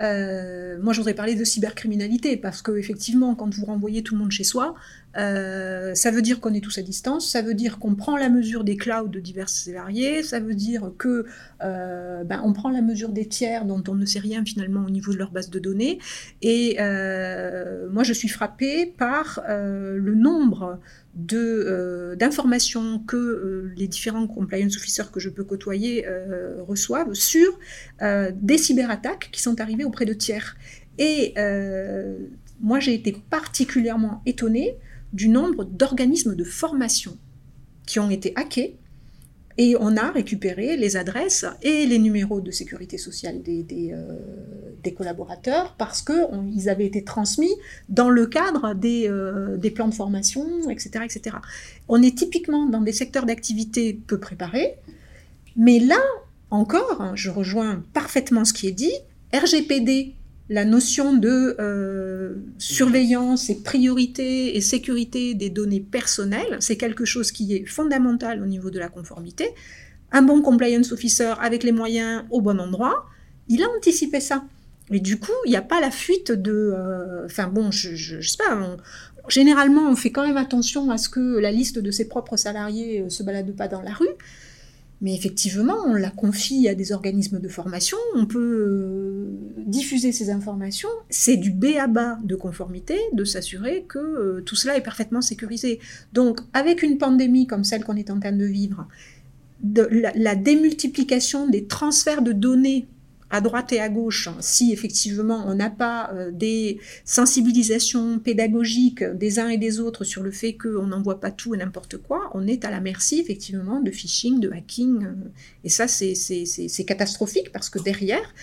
Euh, 0.00 0.78
moi, 0.82 0.92
je 0.92 0.98
voudrais 0.98 1.14
parler 1.14 1.36
de 1.36 1.44
cybercriminalité, 1.44 2.36
parce 2.36 2.60
que 2.60 2.72
effectivement, 2.76 3.34
quand 3.36 3.54
vous 3.54 3.66
renvoyez 3.66 4.02
tout 4.02 4.14
le 4.14 4.20
monde 4.20 4.32
chez 4.32 4.44
soi, 4.44 4.74
euh, 5.16 5.94
ça 5.94 6.10
veut 6.10 6.22
dire 6.22 6.40
qu'on 6.40 6.54
est 6.54 6.60
tous 6.60 6.78
à 6.78 6.82
distance, 6.82 7.28
ça 7.28 7.42
veut 7.42 7.54
dire 7.54 7.78
qu'on 7.78 7.94
prend 7.94 8.16
la 8.16 8.28
mesure 8.28 8.64
des 8.64 8.76
clouds 8.76 9.08
de 9.08 9.20
diverses 9.20 9.66
et 9.66 9.72
variés, 9.72 10.22
ça 10.22 10.40
veut 10.40 10.54
dire 10.54 10.92
que 10.98 11.26
ben, 11.60 12.42
on 12.44 12.52
prend 12.52 12.70
la 12.70 12.82
mesure 12.82 13.10
des 13.10 13.26
tiers 13.26 13.64
dont 13.64 13.82
on 13.88 13.94
ne 13.94 14.04
sait 14.04 14.18
rien 14.18 14.44
finalement 14.44 14.84
au 14.84 14.90
niveau 14.90 15.12
de 15.12 15.18
leur 15.18 15.30
base 15.30 15.50
de 15.50 15.58
données. 15.58 15.98
Et 16.42 16.76
moi, 17.90 18.02
je 18.02 18.12
suis 18.12 18.28
frappée 18.28 18.86
par 18.86 19.40
le 19.48 20.14
nombre 20.14 20.80
euh, 21.34 22.16
d'informations 22.16 22.98
que 23.00 23.16
euh, 23.16 23.72
les 23.76 23.86
différents 23.86 24.26
compliance 24.26 24.76
officers 24.76 25.10
que 25.12 25.20
je 25.20 25.28
peux 25.28 25.44
côtoyer 25.44 26.06
euh, 26.06 26.62
reçoivent 26.62 27.12
sur 27.12 27.58
des 28.00 28.58
cyberattaques 28.58 29.28
qui 29.30 29.42
sont 29.42 29.60
arrivées 29.60 29.84
auprès 29.84 30.04
de 30.04 30.14
tiers. 30.14 30.56
Et 30.98 31.34
moi, 32.60 32.80
j'ai 32.80 32.94
été 32.94 33.16
particulièrement 33.30 34.22
étonnée 34.24 34.76
du 35.12 35.28
nombre 35.28 35.64
d'organismes 35.64 36.34
de 36.34 36.44
formation 36.44 37.16
qui 37.86 37.98
ont 37.98 38.10
été 38.10 38.32
hackés 38.36 38.76
et 39.58 39.76
on 39.78 39.96
a 39.96 40.10
récupéré 40.10 40.76
les 40.76 40.96
adresses 40.96 41.44
et 41.62 41.86
les 41.86 41.98
numéros 41.98 42.40
de 42.40 42.50
sécurité 42.50 42.96
sociale 42.96 43.42
des, 43.42 43.92
euh, 43.92 44.90
collaborateurs 44.96 45.74
parce 45.78 46.02
qu'ils 46.02 46.68
avaient 46.68 46.86
été 46.86 47.04
transmis 47.04 47.52
dans 47.88 48.10
le 48.10 48.26
cadre 48.26 48.74
des, 48.74 49.08
euh, 49.08 49.56
des, 49.56 49.70
plans 49.70 49.88
de 49.88 49.94
formation, 49.94 50.68
etc., 50.70 51.04
etc. 51.04 51.36
On 51.88 52.02
est 52.02 52.16
typiquement 52.16 52.66
dans 52.66 52.80
des 52.80 52.92
secteurs 52.92 53.26
d'activité 53.26 54.00
peu 54.06 54.18
préparés, 54.18 54.74
mais 55.56 55.78
là 55.78 56.00
encore, 56.50 57.00
hein, 57.00 57.12
je 57.14 57.30
rejoins 57.30 57.82
parfaitement 57.92 58.44
ce 58.44 58.52
qui 58.52 58.66
est 58.66 58.72
dit, 58.72 58.92
RGPD 59.32 60.14
la 60.48 60.64
notion 60.64 61.14
de 61.14 61.56
euh, 61.60 62.34
surveillance 62.58 63.48
et 63.48 63.62
priorité 63.62 64.56
et 64.56 64.60
sécurité 64.60 65.34
des 65.34 65.50
données 65.50 65.80
personnelles, 65.80 66.56
c'est 66.60 66.76
quelque 66.76 67.04
chose 67.04 67.32
qui 67.32 67.54
est 67.54 67.64
fondamental 67.64 68.42
au 68.42 68.46
niveau 68.46 68.70
de 68.70 68.78
la 68.78 68.88
conformité. 68.88 69.48
Un 70.10 70.22
bon 70.22 70.42
compliance 70.42 70.92
officer 70.92 71.34
avec 71.40 71.62
les 71.62 71.72
moyens 71.72 72.24
au 72.30 72.40
bon 72.40 72.60
endroit, 72.60 73.06
il 73.48 73.62
a 73.62 73.66
anticipé 73.76 74.20
ça. 74.20 74.44
Et 74.90 75.00
du 75.00 75.18
coup, 75.18 75.32
il 75.46 75.50
n'y 75.50 75.56
a 75.56 75.62
pas 75.62 75.80
la 75.80 75.90
fuite 75.90 76.32
de... 76.32 76.72
Euh, 76.74 77.24
enfin 77.24 77.46
bon, 77.46 77.70
je, 77.70 77.94
je, 77.94 78.20
sais 78.20 78.36
pas, 78.36 78.76
généralement 79.28 79.88
on 79.88 79.96
fait 79.96 80.10
quand 80.10 80.26
même 80.26 80.36
attention 80.36 80.90
à 80.90 80.98
ce 80.98 81.08
que 81.08 81.38
la 81.38 81.52
liste 81.52 81.78
de 81.78 81.90
ses 81.90 82.08
propres 82.08 82.36
salariés 82.36 83.00
ne 83.00 83.06
euh, 83.06 83.08
se 83.08 83.22
balade 83.22 83.54
pas 83.56 83.68
dans 83.68 83.80
la 83.80 83.92
rue. 83.92 84.08
Mais 85.02 85.14
effectivement, 85.14 85.76
on 85.86 85.94
la 85.94 86.10
confie 86.10 86.68
à 86.68 86.74
des 86.74 86.92
organismes 86.92 87.40
de 87.40 87.48
formation. 87.48 87.98
On 88.14 88.24
peut 88.24 89.28
diffuser 89.66 90.12
ces 90.12 90.30
informations, 90.30 90.88
c'est 91.10 91.36
du 91.36 91.50
B 91.50 91.76
à 91.78 91.88
bas 91.88 92.18
de 92.22 92.36
conformité, 92.36 92.96
de 93.12 93.24
s'assurer 93.24 93.84
que 93.88 93.98
euh, 93.98 94.42
tout 94.42 94.54
cela 94.54 94.76
est 94.76 94.82
parfaitement 94.82 95.20
sécurisé. 95.20 95.80
Donc, 96.12 96.40
avec 96.52 96.82
une 96.82 96.98
pandémie 96.98 97.46
comme 97.46 97.64
celle 97.64 97.84
qu'on 97.84 97.96
est 97.96 98.10
en 98.10 98.20
train 98.20 98.32
de 98.32 98.44
vivre, 98.44 98.86
la, 100.14 100.34
démultiplication 100.34 101.48
des 101.48 101.66
transferts 101.66 102.22
de 102.22 102.32
données 102.32 102.86
à 103.32 103.40
droite 103.40 103.72
et 103.72 103.80
à 103.80 103.88
gauche, 103.88 104.28
hein, 104.28 104.36
si 104.40 104.72
effectivement 104.72 105.44
on 105.48 105.54
n'a 105.54 105.70
pas 105.70 106.10
euh, 106.12 106.30
des 106.30 106.78
sensibilisations 107.06 108.18
pédagogiques 108.18 109.02
des 109.02 109.38
uns 109.38 109.48
et 109.48 109.56
des 109.56 109.80
autres 109.80 110.04
sur 110.04 110.22
le 110.22 110.30
fait 110.30 110.52
qu'on 110.52 110.86
n'envoie 110.86 111.18
pas 111.18 111.30
tout 111.30 111.54
et 111.54 111.58
n'importe 111.58 111.96
quoi, 111.96 112.30
on 112.34 112.46
est 112.46 112.66
à 112.66 112.70
la 112.70 112.80
merci 112.80 113.18
effectivement 113.20 113.80
de 113.80 113.90
phishing, 113.90 114.38
de 114.38 114.50
hacking. 114.50 115.04
Euh, 115.04 115.14
et 115.64 115.70
ça, 115.70 115.88
c'est 115.88 116.84
catastrophique 116.86 117.52
parce 117.52 117.70
que 117.70 117.78
derrière, 117.78 118.34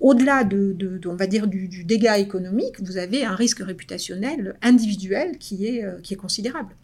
au-delà 0.00 0.42
de, 0.42 1.00
on 1.06 1.14
va 1.14 1.28
dire, 1.28 1.46
du, 1.46 1.84
dégât 1.84 2.18
économique, 2.18 2.80
vous 2.80 2.98
avez 2.98 3.24
un 3.24 3.36
risque 3.36 3.60
réputationnel 3.60 4.56
individuel 4.62 5.38
qui 5.38 5.66
est, 5.66 5.84
euh, 5.84 6.00
qui 6.02 6.14
est 6.14 6.16
considérable. 6.16 6.74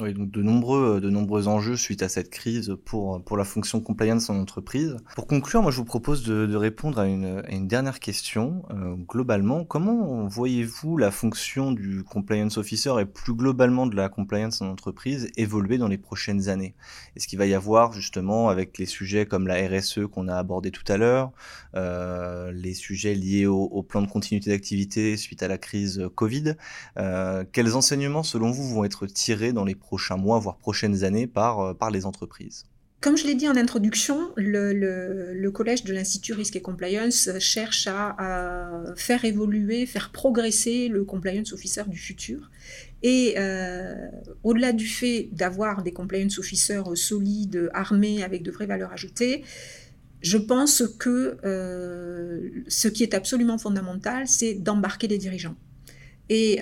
Oui, 0.00 0.14
donc 0.14 0.30
de 0.30 0.42
nombreux, 0.42 1.00
de 1.00 1.10
nombreux 1.10 1.46
enjeux 1.46 1.76
suite 1.76 2.02
à 2.02 2.08
cette 2.08 2.30
crise 2.30 2.74
pour, 2.84 3.22
pour 3.22 3.36
la 3.36 3.44
fonction 3.44 3.80
compliance 3.80 4.30
en 4.30 4.36
entreprise. 4.36 4.96
Pour 5.14 5.26
conclure, 5.26 5.62
moi 5.62 5.70
je 5.70 5.76
vous 5.76 5.84
propose 5.84 6.22
de, 6.22 6.54
répondre 6.54 6.98
à 6.98 7.06
une, 7.06 7.42
une, 7.50 7.68
dernière 7.68 8.00
question. 8.00 8.62
Euh, 8.70 8.94
globalement, 8.94 9.64
comment 9.64 10.26
voyez-vous 10.26 10.96
la 10.96 11.10
fonction 11.10 11.72
du 11.72 12.02
compliance 12.02 12.56
officer 12.56 12.92
et 13.00 13.04
plus 13.04 13.34
globalement 13.34 13.86
de 13.86 13.96
la 13.96 14.08
compliance 14.08 14.62
en 14.62 14.68
entreprise 14.68 15.28
évoluer 15.36 15.76
dans 15.76 15.88
les 15.88 15.98
prochaines 15.98 16.48
années? 16.48 16.74
Est-ce 17.16 17.28
qu'il 17.28 17.38
va 17.38 17.46
y 17.46 17.54
avoir 17.54 17.92
justement 17.92 18.48
avec 18.48 18.78
les 18.78 18.86
sujets 18.86 19.26
comme 19.26 19.46
la 19.46 19.56
RSE 19.68 20.00
qu'on 20.10 20.28
a 20.28 20.36
abordé 20.36 20.70
tout 20.70 20.90
à 20.90 20.96
l'heure, 20.96 21.32
euh, 21.74 22.52
les 22.52 22.74
sujets 22.74 23.14
liés 23.14 23.46
au, 23.46 23.82
plan 23.82 24.02
de 24.02 24.08
continuité 24.08 24.50
d'activité 24.50 25.16
suite 25.16 25.42
à 25.42 25.48
la 25.48 25.58
crise 25.58 26.08
Covid, 26.14 26.54
euh, 26.98 27.44
quels 27.52 27.74
enseignements 27.74 28.22
selon 28.22 28.50
vous 28.50 28.68
vont 28.68 28.84
être 28.84 29.06
tirés 29.06 29.52
dans 29.52 29.64
les 29.64 29.74
prochains 29.90 30.16
mois, 30.16 30.38
voire 30.38 30.56
prochaines 30.56 31.02
années 31.02 31.26
par, 31.26 31.60
euh, 31.60 31.74
par 31.74 31.90
les 31.90 32.06
entreprises. 32.06 32.62
Comme 33.00 33.16
je 33.16 33.26
l'ai 33.26 33.34
dit 33.34 33.48
en 33.48 33.56
introduction, 33.56 34.30
le, 34.36 35.48
collège 35.48 35.82
de 35.82 35.92
l'Institut 35.92 36.32
Risque 36.34 36.54
et 36.54 36.60
Compliance 36.60 37.30
cherche 37.40 37.88
à, 37.88 38.84
faire 38.94 39.24
évoluer, 39.24 39.86
faire 39.86 40.10
progresser 40.12 40.88
le 40.88 41.02
compliance 41.04 41.52
officer 41.52 41.82
du 41.88 41.96
futur. 41.96 42.50
Et 43.02 43.34
euh, 43.36 43.94
au-delà 44.44 44.72
du 44.72 44.86
fait 44.86 45.28
d'avoir 45.32 45.82
des 45.82 45.92
compliance 45.92 46.38
officers 46.38 46.88
solides, 46.94 47.70
armés, 47.72 48.22
avec 48.22 48.42
de 48.42 48.50
vraies 48.50 48.66
valeurs 48.66 48.92
ajoutées, 48.92 49.42
je 50.20 50.38
pense 50.38 50.84
que 50.98 51.38
euh, 51.44 52.50
ce 52.68 52.86
qui 52.86 53.02
est 53.02 53.14
absolument 53.14 53.58
fondamental, 53.58 54.28
c'est 54.28 54.54
d'embarquer 54.54 55.08
les 55.08 55.18
dirigeants. 55.18 55.56
Et 56.28 56.60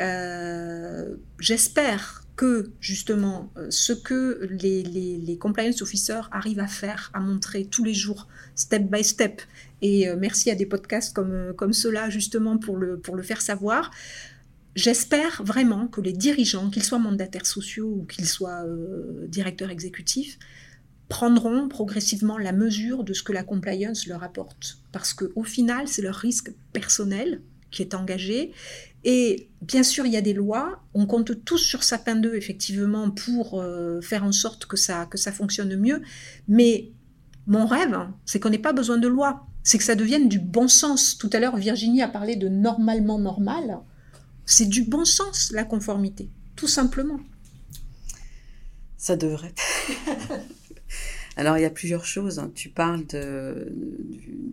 j'espère 1.41 2.28
que 2.39 2.71
justement 2.79 3.51
euh, 3.57 3.67
ce 3.69 3.93
que 3.93 4.49
les, 4.49 5.37
compliance 5.39 5.83
officers 5.83 6.31
arrivent 6.31 6.61
à 6.61 6.69
faire, 6.69 7.11
à 7.13 7.19
montrer 7.19 7.65
tous 7.67 7.83
les 7.83 7.95
jours, 7.95 8.29
step 8.55 8.85
by 8.85 9.03
step, 9.03 9.43
et 9.83 10.09
euh, 10.09 10.17
merci 10.17 10.49
à 10.49 10.55
des 10.55 10.65
podcasts 10.65 11.15
comme, 11.15 11.33
euh, 11.33 11.53
comme 11.53 11.73
ceux-là 11.73 12.11
justement 12.11 12.57
pour 12.57 12.77
le, 12.77 12.97
pour 12.97 13.17
le 13.17 13.25
faire 13.25 13.41
savoir, 13.41 13.91
j'espère 14.77 15.43
vraiment 15.43 15.89
que 15.89 16.01
les 16.01 16.13
dirigeants, 16.13 16.71
qu'ils 16.71 16.85
soient 16.85 17.01
mandataires 17.01 17.45
sociaux 17.45 17.89
ou 17.89 18.05
qu'ils 18.05 18.29
soient 18.29 18.65
directeurs 19.27 19.71
exécutifs, 19.71 20.39
prendront 21.09 21.69
progressivement 21.69 22.39
la 22.39 22.53
mesure 22.53 23.03
de 23.03 23.15
ce 23.15 23.25
que 23.25 23.33
la 23.33 23.43
compliance 23.43 24.07
leur 24.07 24.23
apporte. 24.23 24.79
Parce 24.93 25.13
qu'au 25.13 25.43
final, 25.43 25.89
c'est 25.89 26.03
leur 26.03 26.15
risque 26.15 26.53
personnel 26.73 27.41
qui 27.71 27.83
est 27.83 27.95
engagé 27.95 28.53
et 29.05 29.49
bien 29.63 29.83
sûr, 29.83 30.07
il 30.07 30.13
y 30.13 30.17
a 30.17 30.21
des 30.21 30.35
lois. 30.35 30.83
On 30.95 31.07
compte 31.07 31.45
tous 31.45 31.59
sur 31.59 31.83
Sapin 31.83 32.17
2, 32.17 32.35
effectivement, 32.35 33.11
pour 33.11 33.61
euh, 33.61 34.01
faire 34.01 34.25
en 34.25 34.33
sorte 34.33 34.67
que 34.67 34.77
ça, 34.77 35.07
que 35.07 35.19
ça 35.19 35.33
fonctionne 35.33 35.77
mieux. 35.77 36.03
Mais 36.49 36.91
mon 37.47 37.67
rêve, 37.67 37.97
c'est 38.25 38.41
qu'on 38.41 38.51
n'ait 38.51 38.59
pas 38.59 38.73
besoin 38.73 38.99
de 38.99 39.09
loi. 39.09 39.47
C'est 39.63 39.79
que 39.79 39.85
ça 39.85 39.95
devienne 39.95 40.29
du 40.29 40.39
bon 40.39 40.69
sens. 40.69 41.17
Tout 41.17 41.31
à 41.33 41.41
l'heure, 41.41 41.57
Virginie 41.57 42.03
a 42.03 42.09
parlé 42.09 42.37
de 42.37 42.49
normalement 42.49 43.19
normal. 43.19 43.79
C'est 44.47 44.69
du 44.69 44.83
bon 44.83 45.05
sens, 45.05 45.53
la 45.53 45.65
conformité. 45.65 46.29
Tout 46.57 46.69
simplement. 46.69 47.21
Ça 48.97 49.17
devrait. 49.17 49.55
Alors, 51.39 51.57
il 51.57 51.63
y 51.63 51.67
a 51.67 51.71
plusieurs 51.71 52.05
choses. 52.05 52.41
Hein. 52.41 52.51
Tu 52.57 52.69
parles 52.69 53.07
de, 53.07 53.73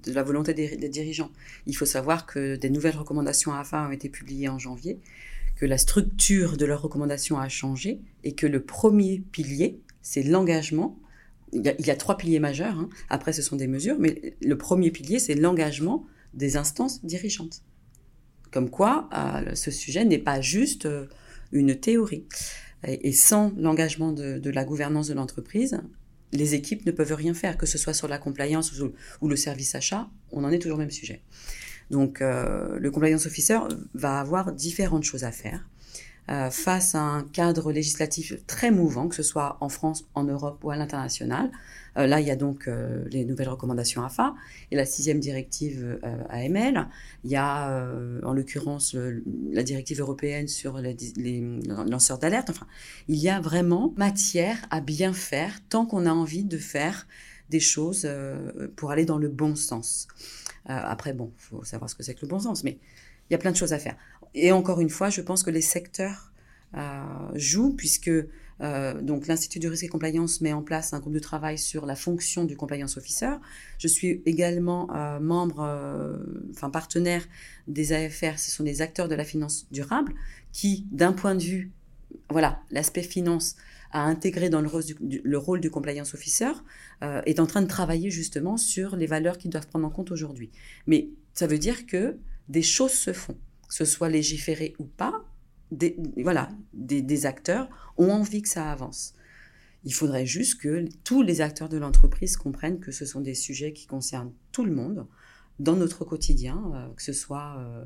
la 0.05 0.21
volonté 0.21 0.53
des, 0.53 0.87
dirigeants. 0.87 1.31
Il 1.65 1.75
faut 1.75 1.87
savoir 1.87 2.27
que 2.27 2.57
des 2.57 2.69
nouvelles 2.69 2.95
recommandations 2.95 3.53
AFA 3.53 3.87
ont 3.87 3.91
été 3.91 4.07
publiées 4.07 4.49
en 4.49 4.59
janvier, 4.59 4.99
que 5.55 5.65
la 5.65 5.79
structure 5.79 6.57
de 6.57 6.65
leurs 6.65 6.83
recommandations 6.83 7.39
a 7.39 7.49
changé 7.49 8.01
et 8.23 8.33
que 8.33 8.45
le 8.45 8.61
premier 8.61 9.23
pilier, 9.31 9.79
c'est 10.03 10.21
l'engagement. 10.21 10.99
Il, 11.53 11.63
y 11.65 11.89
a 11.89 11.95
trois 11.95 12.17
piliers 12.17 12.39
majeurs. 12.39 12.77
Hein. 12.77 12.89
Après, 13.09 13.33
ce 13.33 13.41
sont 13.41 13.55
des 13.55 13.67
mesures, 13.67 13.97
mais 13.97 14.35
le 14.39 14.55
premier 14.55 14.91
pilier, 14.91 15.17
c'est 15.17 15.33
l'engagement 15.33 16.05
des 16.35 16.55
instances 16.55 17.03
dirigeantes. 17.03 17.63
Comme 18.51 18.69
quoi, 18.69 19.09
euh, 19.11 19.55
ce 19.55 19.71
sujet 19.71 20.05
n'est 20.05 20.19
pas 20.19 20.39
juste 20.39 20.85
euh, 20.85 21.07
une 21.51 21.79
théorie. 21.79 22.25
Et, 22.83 23.11
sans 23.11 23.53
l'engagement 23.57 24.11
de 24.11 24.49
la 24.51 24.63
gouvernance 24.63 25.07
de 25.07 25.15
l'entreprise, 25.15 25.79
les 26.35 26.55
équipes 26.55 26.85
ne 26.85 26.91
peuvent 26.91 27.13
rien 27.13 27.33
faire, 27.33 27.57
que 27.57 27.65
ce 27.65 27.77
soit 27.77 27.93
sur 27.93 28.07
la 28.07 28.17
compliance 28.17 28.73
ou, 29.21 29.27
le 29.27 29.35
service 29.35 29.75
achat, 29.75 30.09
on 30.31 30.43
en 30.43 30.51
est 30.51 30.59
toujours 30.59 30.77
au 30.77 30.81
même 30.81 30.91
sujet. 30.91 31.21
Donc 31.91 32.21
euh, 32.21 32.77
le 32.79 32.91
compliance 32.91 33.25
officer 33.25 33.59
va 33.93 34.19
avoir 34.19 34.51
différentes 34.51 35.03
choses 35.03 35.23
à 35.23 35.31
faire. 35.31 35.67
Euh, 36.31 36.49
face 36.49 36.95
à 36.95 37.01
un 37.01 37.21
cadre 37.21 37.71
législatif 37.71 38.33
très 38.47 38.71
mouvant, 38.71 39.07
que 39.07 39.15
ce 39.15 39.21
soit 39.21 39.57
en 39.61 39.69
France, 39.69 40.05
en 40.15 40.23
Europe 40.23 40.63
ou 40.63 40.71
à 40.71 40.75
l'international. 40.75 41.51
Euh, 41.97 42.07
là, 42.07 42.19
il 42.19 42.27
y 42.27 42.31
a 42.31 42.35
donc 42.35 42.67
euh, 42.67 43.03
les 43.09 43.25
nouvelles 43.25 43.49
recommandations 43.49 44.03
AFA 44.03 44.35
et 44.71 44.75
la 44.75 44.85
sixième 44.85 45.19
directive 45.19 45.99
AML. 46.29 46.87
Il 47.23 47.31
y 47.31 47.35
a, 47.35 47.87
en 48.23 48.33
l'occurrence, 48.33 48.95
la 49.51 49.63
directive 49.63 49.99
européenne 49.99 50.47
sur 50.47 50.79
les, 50.79 51.43
lanceurs 51.67 52.17
d'alerte. 52.17 52.49
Enfin, 52.49 52.67
il 53.07 53.17
y 53.17 53.29
a 53.29 53.39
vraiment 53.39 53.93
matière 53.97 54.57
à 54.69 54.81
bien 54.81 55.13
faire 55.13 55.53
tant 55.69 55.85
qu'on 55.85 56.05
a 56.05 56.11
envie 56.11 56.43
de 56.43 56.57
faire 56.57 57.07
des 57.49 57.59
choses 57.59 58.07
pour 58.75 58.91
aller 58.91 59.05
dans 59.05 59.17
le 59.17 59.29
bon 59.29 59.55
sens. 59.55 60.07
après, 60.65 61.13
bon, 61.13 61.31
il 61.37 61.41
faut 61.41 61.63
savoir 61.63 61.89
ce 61.89 61.95
que 61.95 62.03
c'est 62.03 62.15
que 62.15 62.21
le 62.21 62.27
bon 62.27 62.39
sens, 62.39 62.63
mais 62.63 62.79
il 63.29 63.33
y 63.33 63.35
a 63.35 63.39
plein 63.39 63.51
de 63.51 63.57
choses 63.57 63.73
à 63.73 63.79
faire. 63.79 63.95
Et 64.33 64.51
encore 64.51 64.79
une 64.81 64.89
fois, 64.89 65.09
je 65.09 65.21
pense 65.21 65.43
que 65.43 65.49
les 65.49 65.61
secteurs 65.61 66.31
euh, 66.75 67.31
jouent 67.35 67.73
puisque 67.73 68.11
euh, 68.61 69.01
donc 69.01 69.27
l'Institut 69.27 69.59
du 69.59 69.67
risque 69.67 69.83
et 69.83 69.87
compliance 69.87 70.41
met 70.41 70.53
en 70.53 70.61
place 70.61 70.93
un 70.93 70.99
groupe 70.99 71.13
de 71.13 71.19
travail 71.19 71.57
sur 71.57 71.85
la 71.85 71.95
fonction 71.95 72.45
du 72.45 72.55
compliance 72.55 72.97
officer. 72.97 73.31
Je 73.77 73.87
suis 73.87 74.21
également 74.25 74.87
euh, 74.95 75.19
membre, 75.19 76.19
enfin 76.51 76.69
partenaire 76.69 77.25
des 77.67 77.93
AFR. 77.93 78.37
Ce 78.37 78.51
sont 78.51 78.63
des 78.63 78.81
acteurs 78.81 79.07
de 79.07 79.15
la 79.15 79.25
finance 79.25 79.67
durable 79.71 80.13
qui, 80.51 80.85
d'un 80.91 81.13
point 81.13 81.35
de 81.35 81.43
vue, 81.43 81.71
voilà, 82.29 82.61
l'aspect 82.71 83.03
finance 83.03 83.55
à 83.91 84.03
intégrer 84.03 84.49
dans 84.49 84.61
le 84.61 84.67
rôle 84.67 84.83
du, 84.83 85.21
le 85.23 85.37
rôle 85.37 85.61
du 85.61 85.69
compliance 85.69 86.13
officer, 86.13 86.51
est 87.01 87.39
en 87.39 87.45
train 87.45 87.61
de 87.61 87.67
travailler 87.67 88.09
justement 88.09 88.57
sur 88.57 88.95
les 88.95 89.05
valeurs 89.05 89.37
qu'ils 89.37 89.51
doivent 89.51 89.67
prendre 89.67 89.85
en 89.85 89.91
compte 89.91 90.11
aujourd'hui. 90.11 90.49
Mais 90.87 91.09
ça 91.33 91.45
veut 91.45 91.59
dire 91.59 91.85
que 91.85 92.17
des 92.49 92.63
choses 92.63 92.93
se 92.93 93.13
font 93.13 93.37
que 93.67 93.73
ce 93.73 93.85
soit 93.85 94.09
légiféré 94.09 94.73
ou 94.79 94.85
pas, 94.85 95.23
des, 95.71 95.97
voilà, 96.17 96.49
des, 96.73 97.25
acteurs 97.25 97.69
ont 97.97 98.09
envie 98.09 98.41
que 98.41 98.49
ça 98.49 98.71
avance. 98.71 99.15
Il 99.83 99.93
faudrait 99.93 100.25
juste 100.25 100.61
que 100.61 100.85
tous 101.03 101.21
les 101.21 101.41
acteurs 101.41 101.69
de 101.69 101.77
l'entreprise 101.77 102.37
comprennent 102.37 102.79
que 102.79 102.91
ce 102.91 103.05
sont 103.05 103.21
des 103.21 103.35
sujets 103.35 103.73
qui 103.73 103.85
concernent 103.85 104.31
tout 104.51 104.65
le 104.65 104.73
monde 104.73 105.05
dans 105.59 105.75
notre 105.75 106.05
quotidien, 106.05 106.61
euh, 106.73 106.93
que 106.95 107.03
ce 107.03 107.13
soit 107.13 107.55
euh, 107.59 107.85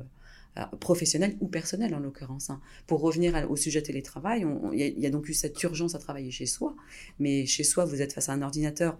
euh, 0.58 0.64
professionnel 0.78 1.36
ou 1.40 1.48
personnel 1.48 1.94
en 1.94 2.00
l'occurrence. 2.00 2.50
Hein. 2.50 2.60
Pour 2.86 3.00
revenir 3.00 3.50
au 3.50 3.56
sujet 3.56 3.82
télétravail, 3.82 4.46
il 4.72 4.98
y, 4.98 5.06
a 5.06 5.10
donc 5.10 5.28
eu 5.28 5.34
cette 5.34 5.62
urgence 5.62 5.94
à 5.94 5.98
travailler 5.98 6.30
chez 6.30 6.46
soi, 6.46 6.74
mais 7.18 7.46
chez 7.46 7.64
soi, 7.64 7.84
vous 7.84 8.02
êtes 8.02 8.12
face 8.12 8.28
à 8.28 8.32
un 8.32 8.42
ordinateur, 8.42 8.98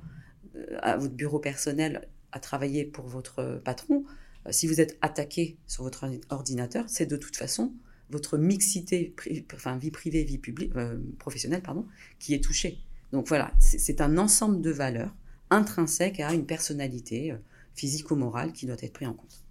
à 0.80 0.96
votre 0.96 1.14
bureau 1.14 1.38
personnel, 1.38 2.08
à 2.32 2.38
travailler 2.38 2.84
pour 2.84 3.06
votre 3.06 3.60
patron. 3.64 4.04
Si 4.50 4.66
vous 4.66 4.80
êtes 4.80 4.98
attaqué 5.00 5.58
sur 5.66 5.84
votre 5.84 6.08
ordinateur, 6.30 6.84
c'est 6.88 7.06
de 7.06 7.16
toute 7.16 7.36
façon 7.36 7.72
votre 8.10 8.38
mixité, 8.38 9.14
enfin 9.54 9.76
vie 9.76 9.90
privée, 9.90 10.24
vie 10.24 10.38
publique, 10.38 10.72
euh, 10.76 10.98
professionnelle, 11.18 11.62
pardon, 11.62 11.86
qui 12.18 12.34
est 12.34 12.42
touchée. 12.42 12.78
Donc 13.12 13.28
voilà, 13.28 13.52
c'est 13.58 14.00
un 14.00 14.18
ensemble 14.18 14.60
de 14.60 14.70
valeurs 14.70 15.14
intrinsèques 15.50 16.20
à 16.20 16.32
une 16.32 16.46
personnalité 16.46 17.32
euh, 17.32 17.36
physique 17.74 18.10
ou 18.10 18.16
morale 18.16 18.52
qui 18.52 18.66
doit 18.66 18.76
être 18.80 18.92
pris 18.92 19.06
en 19.06 19.14
compte. 19.14 19.44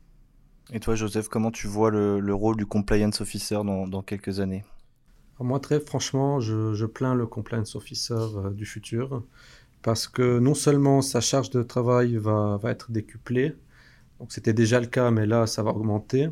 Et 0.71 0.79
toi, 0.79 0.95
Joseph, 0.95 1.29
comment 1.29 1.51
tu 1.51 1.67
vois 1.67 1.89
le, 1.89 2.33
rôle 2.33 2.55
du 2.55 2.65
compliance 2.65 3.21
officer 3.21 3.55
dans, 3.65 4.03
quelques 4.03 4.39
années? 4.39 4.63
Moi, 5.39 5.59
très 5.59 5.79
franchement, 5.79 6.39
je, 6.39 6.85
plains 6.85 7.15
le 7.15 7.25
compliance 7.25 7.75
officer 7.75 8.25
du 8.53 8.65
futur 8.65 9.23
parce 9.81 10.07
que 10.07 10.39
non 10.39 10.53
seulement 10.53 11.01
sa 11.01 11.21
charge 11.21 11.49
de 11.49 11.63
travail 11.63 12.17
va, 12.17 12.57
va 12.61 12.71
être 12.71 12.91
décuplée, 12.91 13.55
Donc 14.19 14.33
c'était 14.33 14.53
déjà 14.53 14.79
le 14.79 14.85
cas, 14.85 15.11
mais 15.11 15.25
là, 15.25 15.47
ça 15.47 15.63
va 15.63 15.71
augmenter. 15.71 16.29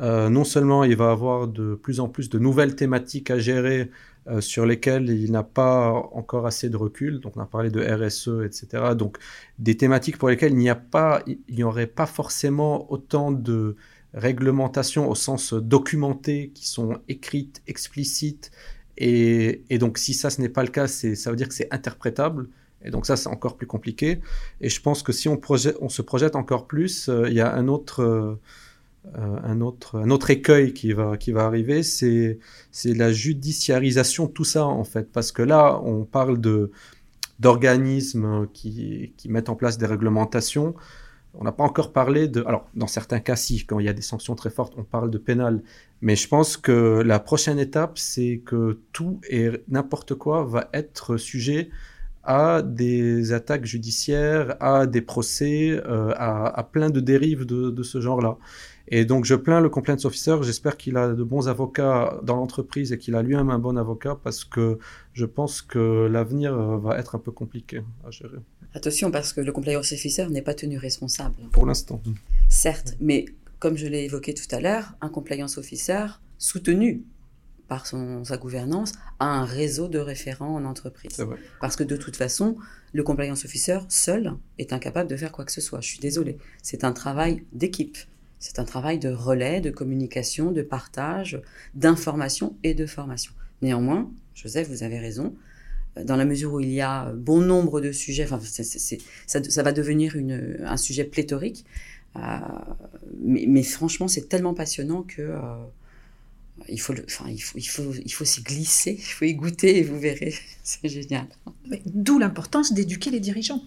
Euh, 0.00 0.28
non 0.28 0.44
seulement 0.44 0.84
il 0.84 0.96
va 0.96 1.10
avoir 1.10 1.46
de 1.48 1.74
plus 1.74 2.00
en 2.00 2.08
plus 2.08 2.28
de 2.28 2.38
nouvelles 2.38 2.74
thématiques 2.74 3.30
à 3.30 3.38
gérer 3.38 3.90
euh, 4.26 4.40
sur 4.40 4.66
lesquelles 4.66 5.08
il 5.08 5.30
n'a 5.32 5.42
pas 5.42 5.92
encore 6.12 6.46
assez 6.46 6.68
de 6.68 6.76
recul. 6.76 7.20
Donc 7.20 7.36
on 7.36 7.40
a 7.40 7.46
parlé 7.46 7.70
de 7.70 7.80
RSE, 7.80 8.44
etc. 8.44 8.94
Donc 8.96 9.18
des 9.58 9.76
thématiques 9.76 10.18
pour 10.18 10.28
lesquelles 10.28 10.52
il 10.52 10.58
n'y 10.58 10.70
a 10.70 10.74
pas, 10.74 11.22
il 11.26 11.54
n'y 11.54 11.62
aurait 11.62 11.86
pas 11.86 12.06
forcément 12.06 12.90
autant 12.92 13.30
de 13.32 13.76
réglementations 14.12 15.08
au 15.08 15.14
sens 15.14 15.54
documenté 15.54 16.50
qui 16.54 16.68
sont 16.68 16.98
écrites, 17.08 17.62
explicites. 17.68 18.50
Et, 18.98 19.62
et 19.70 19.78
donc 19.78 19.98
si 19.98 20.14
ça, 20.14 20.30
ce 20.30 20.40
n'est 20.40 20.48
pas 20.48 20.62
le 20.64 20.70
cas, 20.70 20.88
ça 20.88 21.30
veut 21.30 21.36
dire 21.36 21.48
que 21.48 21.54
c'est 21.54 21.72
interprétable. 21.72 22.48
Et 22.84 22.90
donc 22.90 23.06
ça, 23.06 23.16
c'est 23.16 23.28
encore 23.28 23.56
plus 23.56 23.66
compliqué. 23.66 24.20
Et 24.60 24.68
je 24.68 24.80
pense 24.80 25.02
que 25.02 25.12
si 25.12 25.28
on, 25.28 25.38
se 25.88 26.02
projette 26.02 26.36
encore 26.36 26.66
plus, 26.66 27.08
euh, 27.08 27.28
il 27.28 27.34
y 27.34 27.40
a 27.40 27.52
un 27.52 27.68
autre, 27.68 28.02
euh, 28.02 28.36
un, 29.14 29.60
autre, 29.60 29.98
un 29.98 30.10
autre 30.10 30.30
écueil 30.30 30.72
qui 30.72 30.92
va, 30.92 31.16
qui 31.16 31.32
va 31.32 31.44
arriver, 31.44 31.82
c'est, 31.82 32.38
la 32.84 33.12
judiciarisation 33.12 34.26
de 34.26 34.30
tout 34.30 34.44
ça, 34.44 34.66
en 34.66 34.84
fait. 34.84 35.10
Parce 35.12 35.32
que 35.32 35.42
là, 35.42 35.80
on 35.84 36.04
parle 36.04 36.40
d'organismes 37.38 38.46
qui, 38.52 39.12
qui 39.16 39.28
mettent 39.28 39.50
en 39.50 39.56
place 39.56 39.78
des 39.78 39.86
réglementations. 39.86 40.74
On 41.34 41.44
n'a 41.44 41.52
pas 41.52 41.64
encore 41.64 41.92
parlé 41.92 42.26
de... 42.26 42.42
Alors, 42.44 42.68
dans 42.74 42.88
certains 42.88 43.20
cas, 43.20 43.36
si, 43.36 43.64
quand 43.64 43.78
il 43.78 43.86
y 43.86 43.88
a 43.88 43.92
des 43.92 44.02
sanctions 44.02 44.34
très 44.34 44.50
fortes, 44.50 44.74
on 44.76 44.82
parle 44.82 45.10
de 45.10 45.18
pénal. 45.18 45.62
Mais 46.00 46.16
je 46.16 46.26
pense 46.26 46.56
que 46.56 47.02
la 47.04 47.20
prochaine 47.20 47.58
étape, 47.58 47.98
c'est 47.98 48.42
que 48.44 48.80
tout 48.92 49.20
et 49.28 49.50
n'importe 49.68 50.14
quoi 50.14 50.44
va 50.44 50.68
être 50.72 51.18
sujet 51.18 51.70
à 52.22 52.62
des 52.62 53.32
attaques 53.32 53.64
judiciaires, 53.64 54.56
à 54.60 54.86
des 54.86 55.00
procès, 55.00 55.80
euh, 55.86 56.12
à, 56.16 56.68
plein 56.70 56.90
de 56.90 57.00
dérives 57.00 57.46
de, 57.46 57.82
ce 57.82 58.00
genre-là. 58.00 58.36
Et 58.88 59.04
donc 59.04 59.24
je 59.24 59.34
plains 59.34 59.60
le 59.60 59.68
compliance 59.68 60.04
officer, 60.04 60.36
j'espère 60.42 60.76
qu'il 60.76 60.96
a 60.96 61.12
de 61.12 61.22
bons 61.22 61.48
avocats 61.48 62.20
dans 62.24 62.36
l'entreprise 62.36 62.92
et 62.92 62.98
qu'il 62.98 63.14
a 63.14 63.22
lui-même 63.22 63.50
un 63.50 63.58
bon 63.58 63.78
avocat 63.78 64.18
parce 64.22 64.44
que 64.44 64.78
je 65.12 65.26
pense 65.26 65.62
que 65.62 66.08
l'avenir 66.10 66.52
euh, 66.54 66.76
va 66.78 66.98
être 66.98 67.14
un 67.14 67.20
peu 67.20 67.30
compliqué 67.30 67.82
à 68.04 68.10
gérer. 68.10 68.38
Attention 68.74 69.10
parce 69.10 69.32
que 69.32 69.40
le 69.40 69.52
compliance 69.52 69.92
officer 69.92 70.26
n'est 70.28 70.42
pas 70.42 70.54
tenu 70.54 70.76
responsable. 70.76 71.36
Pour 71.52 71.66
l'instant. 71.66 72.02
Certes, 72.48 72.96
mais 73.00 73.26
comme 73.60 73.76
je 73.76 73.86
l'ai 73.86 74.04
évoqué 74.04 74.34
tout 74.34 74.54
à 74.54 74.60
l'heure, 74.60 74.94
un 75.00 75.08
compliance 75.08 75.56
officer 75.56 76.06
soutenu 76.38 77.04
par 77.70 77.86
son, 77.86 78.24
sa 78.24 78.36
gouvernance, 78.36 78.94
à 79.20 79.26
un 79.26 79.44
réseau 79.44 79.86
de 79.86 80.00
référents 80.00 80.56
en 80.56 80.64
entreprise. 80.64 81.24
Parce 81.60 81.76
que 81.76 81.84
de 81.84 81.96
toute 81.96 82.16
façon, 82.16 82.56
le 82.92 83.04
compliance 83.04 83.44
officer 83.44 83.78
seul 83.88 84.34
est 84.58 84.72
incapable 84.72 85.08
de 85.08 85.16
faire 85.16 85.30
quoi 85.30 85.44
que 85.44 85.52
ce 85.52 85.60
soit. 85.60 85.80
Je 85.80 85.86
suis 85.86 86.00
désolée. 86.00 86.36
C'est 86.64 86.82
un 86.82 86.92
travail 86.92 87.44
d'équipe. 87.52 87.96
C'est 88.40 88.58
un 88.58 88.64
travail 88.64 88.98
de 88.98 89.10
relais, 89.10 89.60
de 89.60 89.70
communication, 89.70 90.50
de 90.50 90.62
partage, 90.62 91.40
d'information 91.74 92.56
et 92.64 92.74
de 92.74 92.86
formation. 92.86 93.32
Néanmoins, 93.62 94.10
Joseph, 94.34 94.68
vous 94.68 94.82
avez 94.82 94.98
raison. 94.98 95.36
Dans 96.04 96.16
la 96.16 96.24
mesure 96.24 96.54
où 96.54 96.60
il 96.60 96.70
y 96.70 96.80
a 96.80 97.12
bon 97.12 97.40
nombre 97.40 97.80
de 97.80 97.92
sujets, 97.92 98.24
enfin, 98.24 98.40
ça, 98.40 98.64
ça, 99.26 99.62
va 99.62 99.72
devenir 99.72 100.16
une, 100.16 100.58
un 100.64 100.76
sujet 100.76 101.04
pléthorique. 101.04 101.64
Euh, 102.16 102.20
mais, 103.22 103.44
mais, 103.46 103.62
franchement, 103.62 104.08
c'est 104.08 104.28
tellement 104.28 104.54
passionnant 104.54 105.02
que 105.02 105.22
euh, 105.22 105.38
il 106.68 106.80
faut, 106.80 106.94
enfin, 107.04 107.26
il 107.28 107.40
faut, 107.40 107.58
il 107.58 107.68
faut, 107.68 107.92
il 108.04 108.12
faut 108.12 108.24
s'y 108.24 108.42
glisser, 108.42 108.96
il 108.98 109.02
faut 109.02 109.24
y 109.24 109.34
goûter 109.34 109.78
et 109.78 109.82
vous 109.82 109.98
verrez, 109.98 110.34
c'est 110.62 110.88
génial. 110.88 111.26
D'où 111.86 112.18
l'importance 112.18 112.72
d'éduquer 112.72 113.10
les 113.10 113.20
dirigeants. 113.20 113.62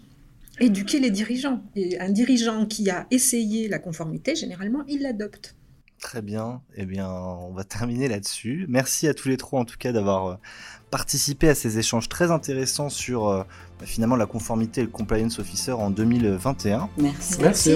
Éduquer 0.59 0.99
les 0.99 1.09
dirigeants. 1.09 1.63
Et 1.75 1.99
un 1.99 2.09
dirigeant 2.09 2.65
qui 2.65 2.89
a 2.89 3.07
essayé 3.09 3.67
la 3.67 3.79
conformité, 3.79 4.35
généralement, 4.35 4.83
il 4.87 5.01
l'adopte. 5.01 5.55
Très 5.99 6.21
bien. 6.21 6.61
Eh 6.75 6.85
bien, 6.85 7.09
on 7.09 7.53
va 7.53 7.63
terminer 7.63 8.09
là-dessus. 8.09 8.65
Merci 8.67 9.07
à 9.07 9.13
tous 9.13 9.29
les 9.29 9.37
trois, 9.37 9.61
en 9.61 9.65
tout 9.65 9.77
cas, 9.77 9.93
d'avoir 9.93 10.27
euh, 10.27 10.35
participé 10.91 11.47
à 11.47 11.55
ces 11.55 11.79
échanges 11.79 12.09
très 12.09 12.29
intéressants 12.29 12.89
sur 12.89 13.29
euh, 13.29 13.43
finalement 13.83 14.17
la 14.17 14.25
conformité 14.25 14.81
et 14.81 14.83
le 14.83 14.89
compliance 14.89 15.39
officer 15.39 15.71
en 15.71 15.89
2021. 15.89 16.89
Merci. 16.97 17.37
Merci. 17.41 17.71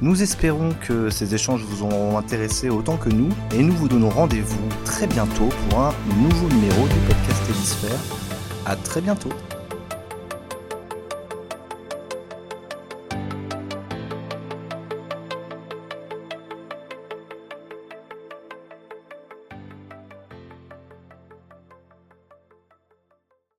Nous 0.00 0.22
espérons 0.22 0.70
que 0.86 1.08
ces 1.08 1.34
échanges 1.34 1.62
vous 1.62 1.84
auront 1.84 2.18
intéressé 2.18 2.68
autant 2.68 2.96
que 2.96 3.08
nous 3.08 3.28
et 3.54 3.62
nous 3.62 3.74
vous 3.74 3.88
donnons 3.88 4.10
rendez-vous 4.10 4.68
très 4.84 5.06
bientôt 5.06 5.48
pour 5.68 5.80
un 5.80 5.94
nouveau 6.18 6.48
numéro 6.48 6.86
du 6.88 6.98
podcast 7.06 7.42
Hélisphère. 7.48 8.00
À 8.66 8.76
très 8.76 9.00
bientôt. 9.00 9.30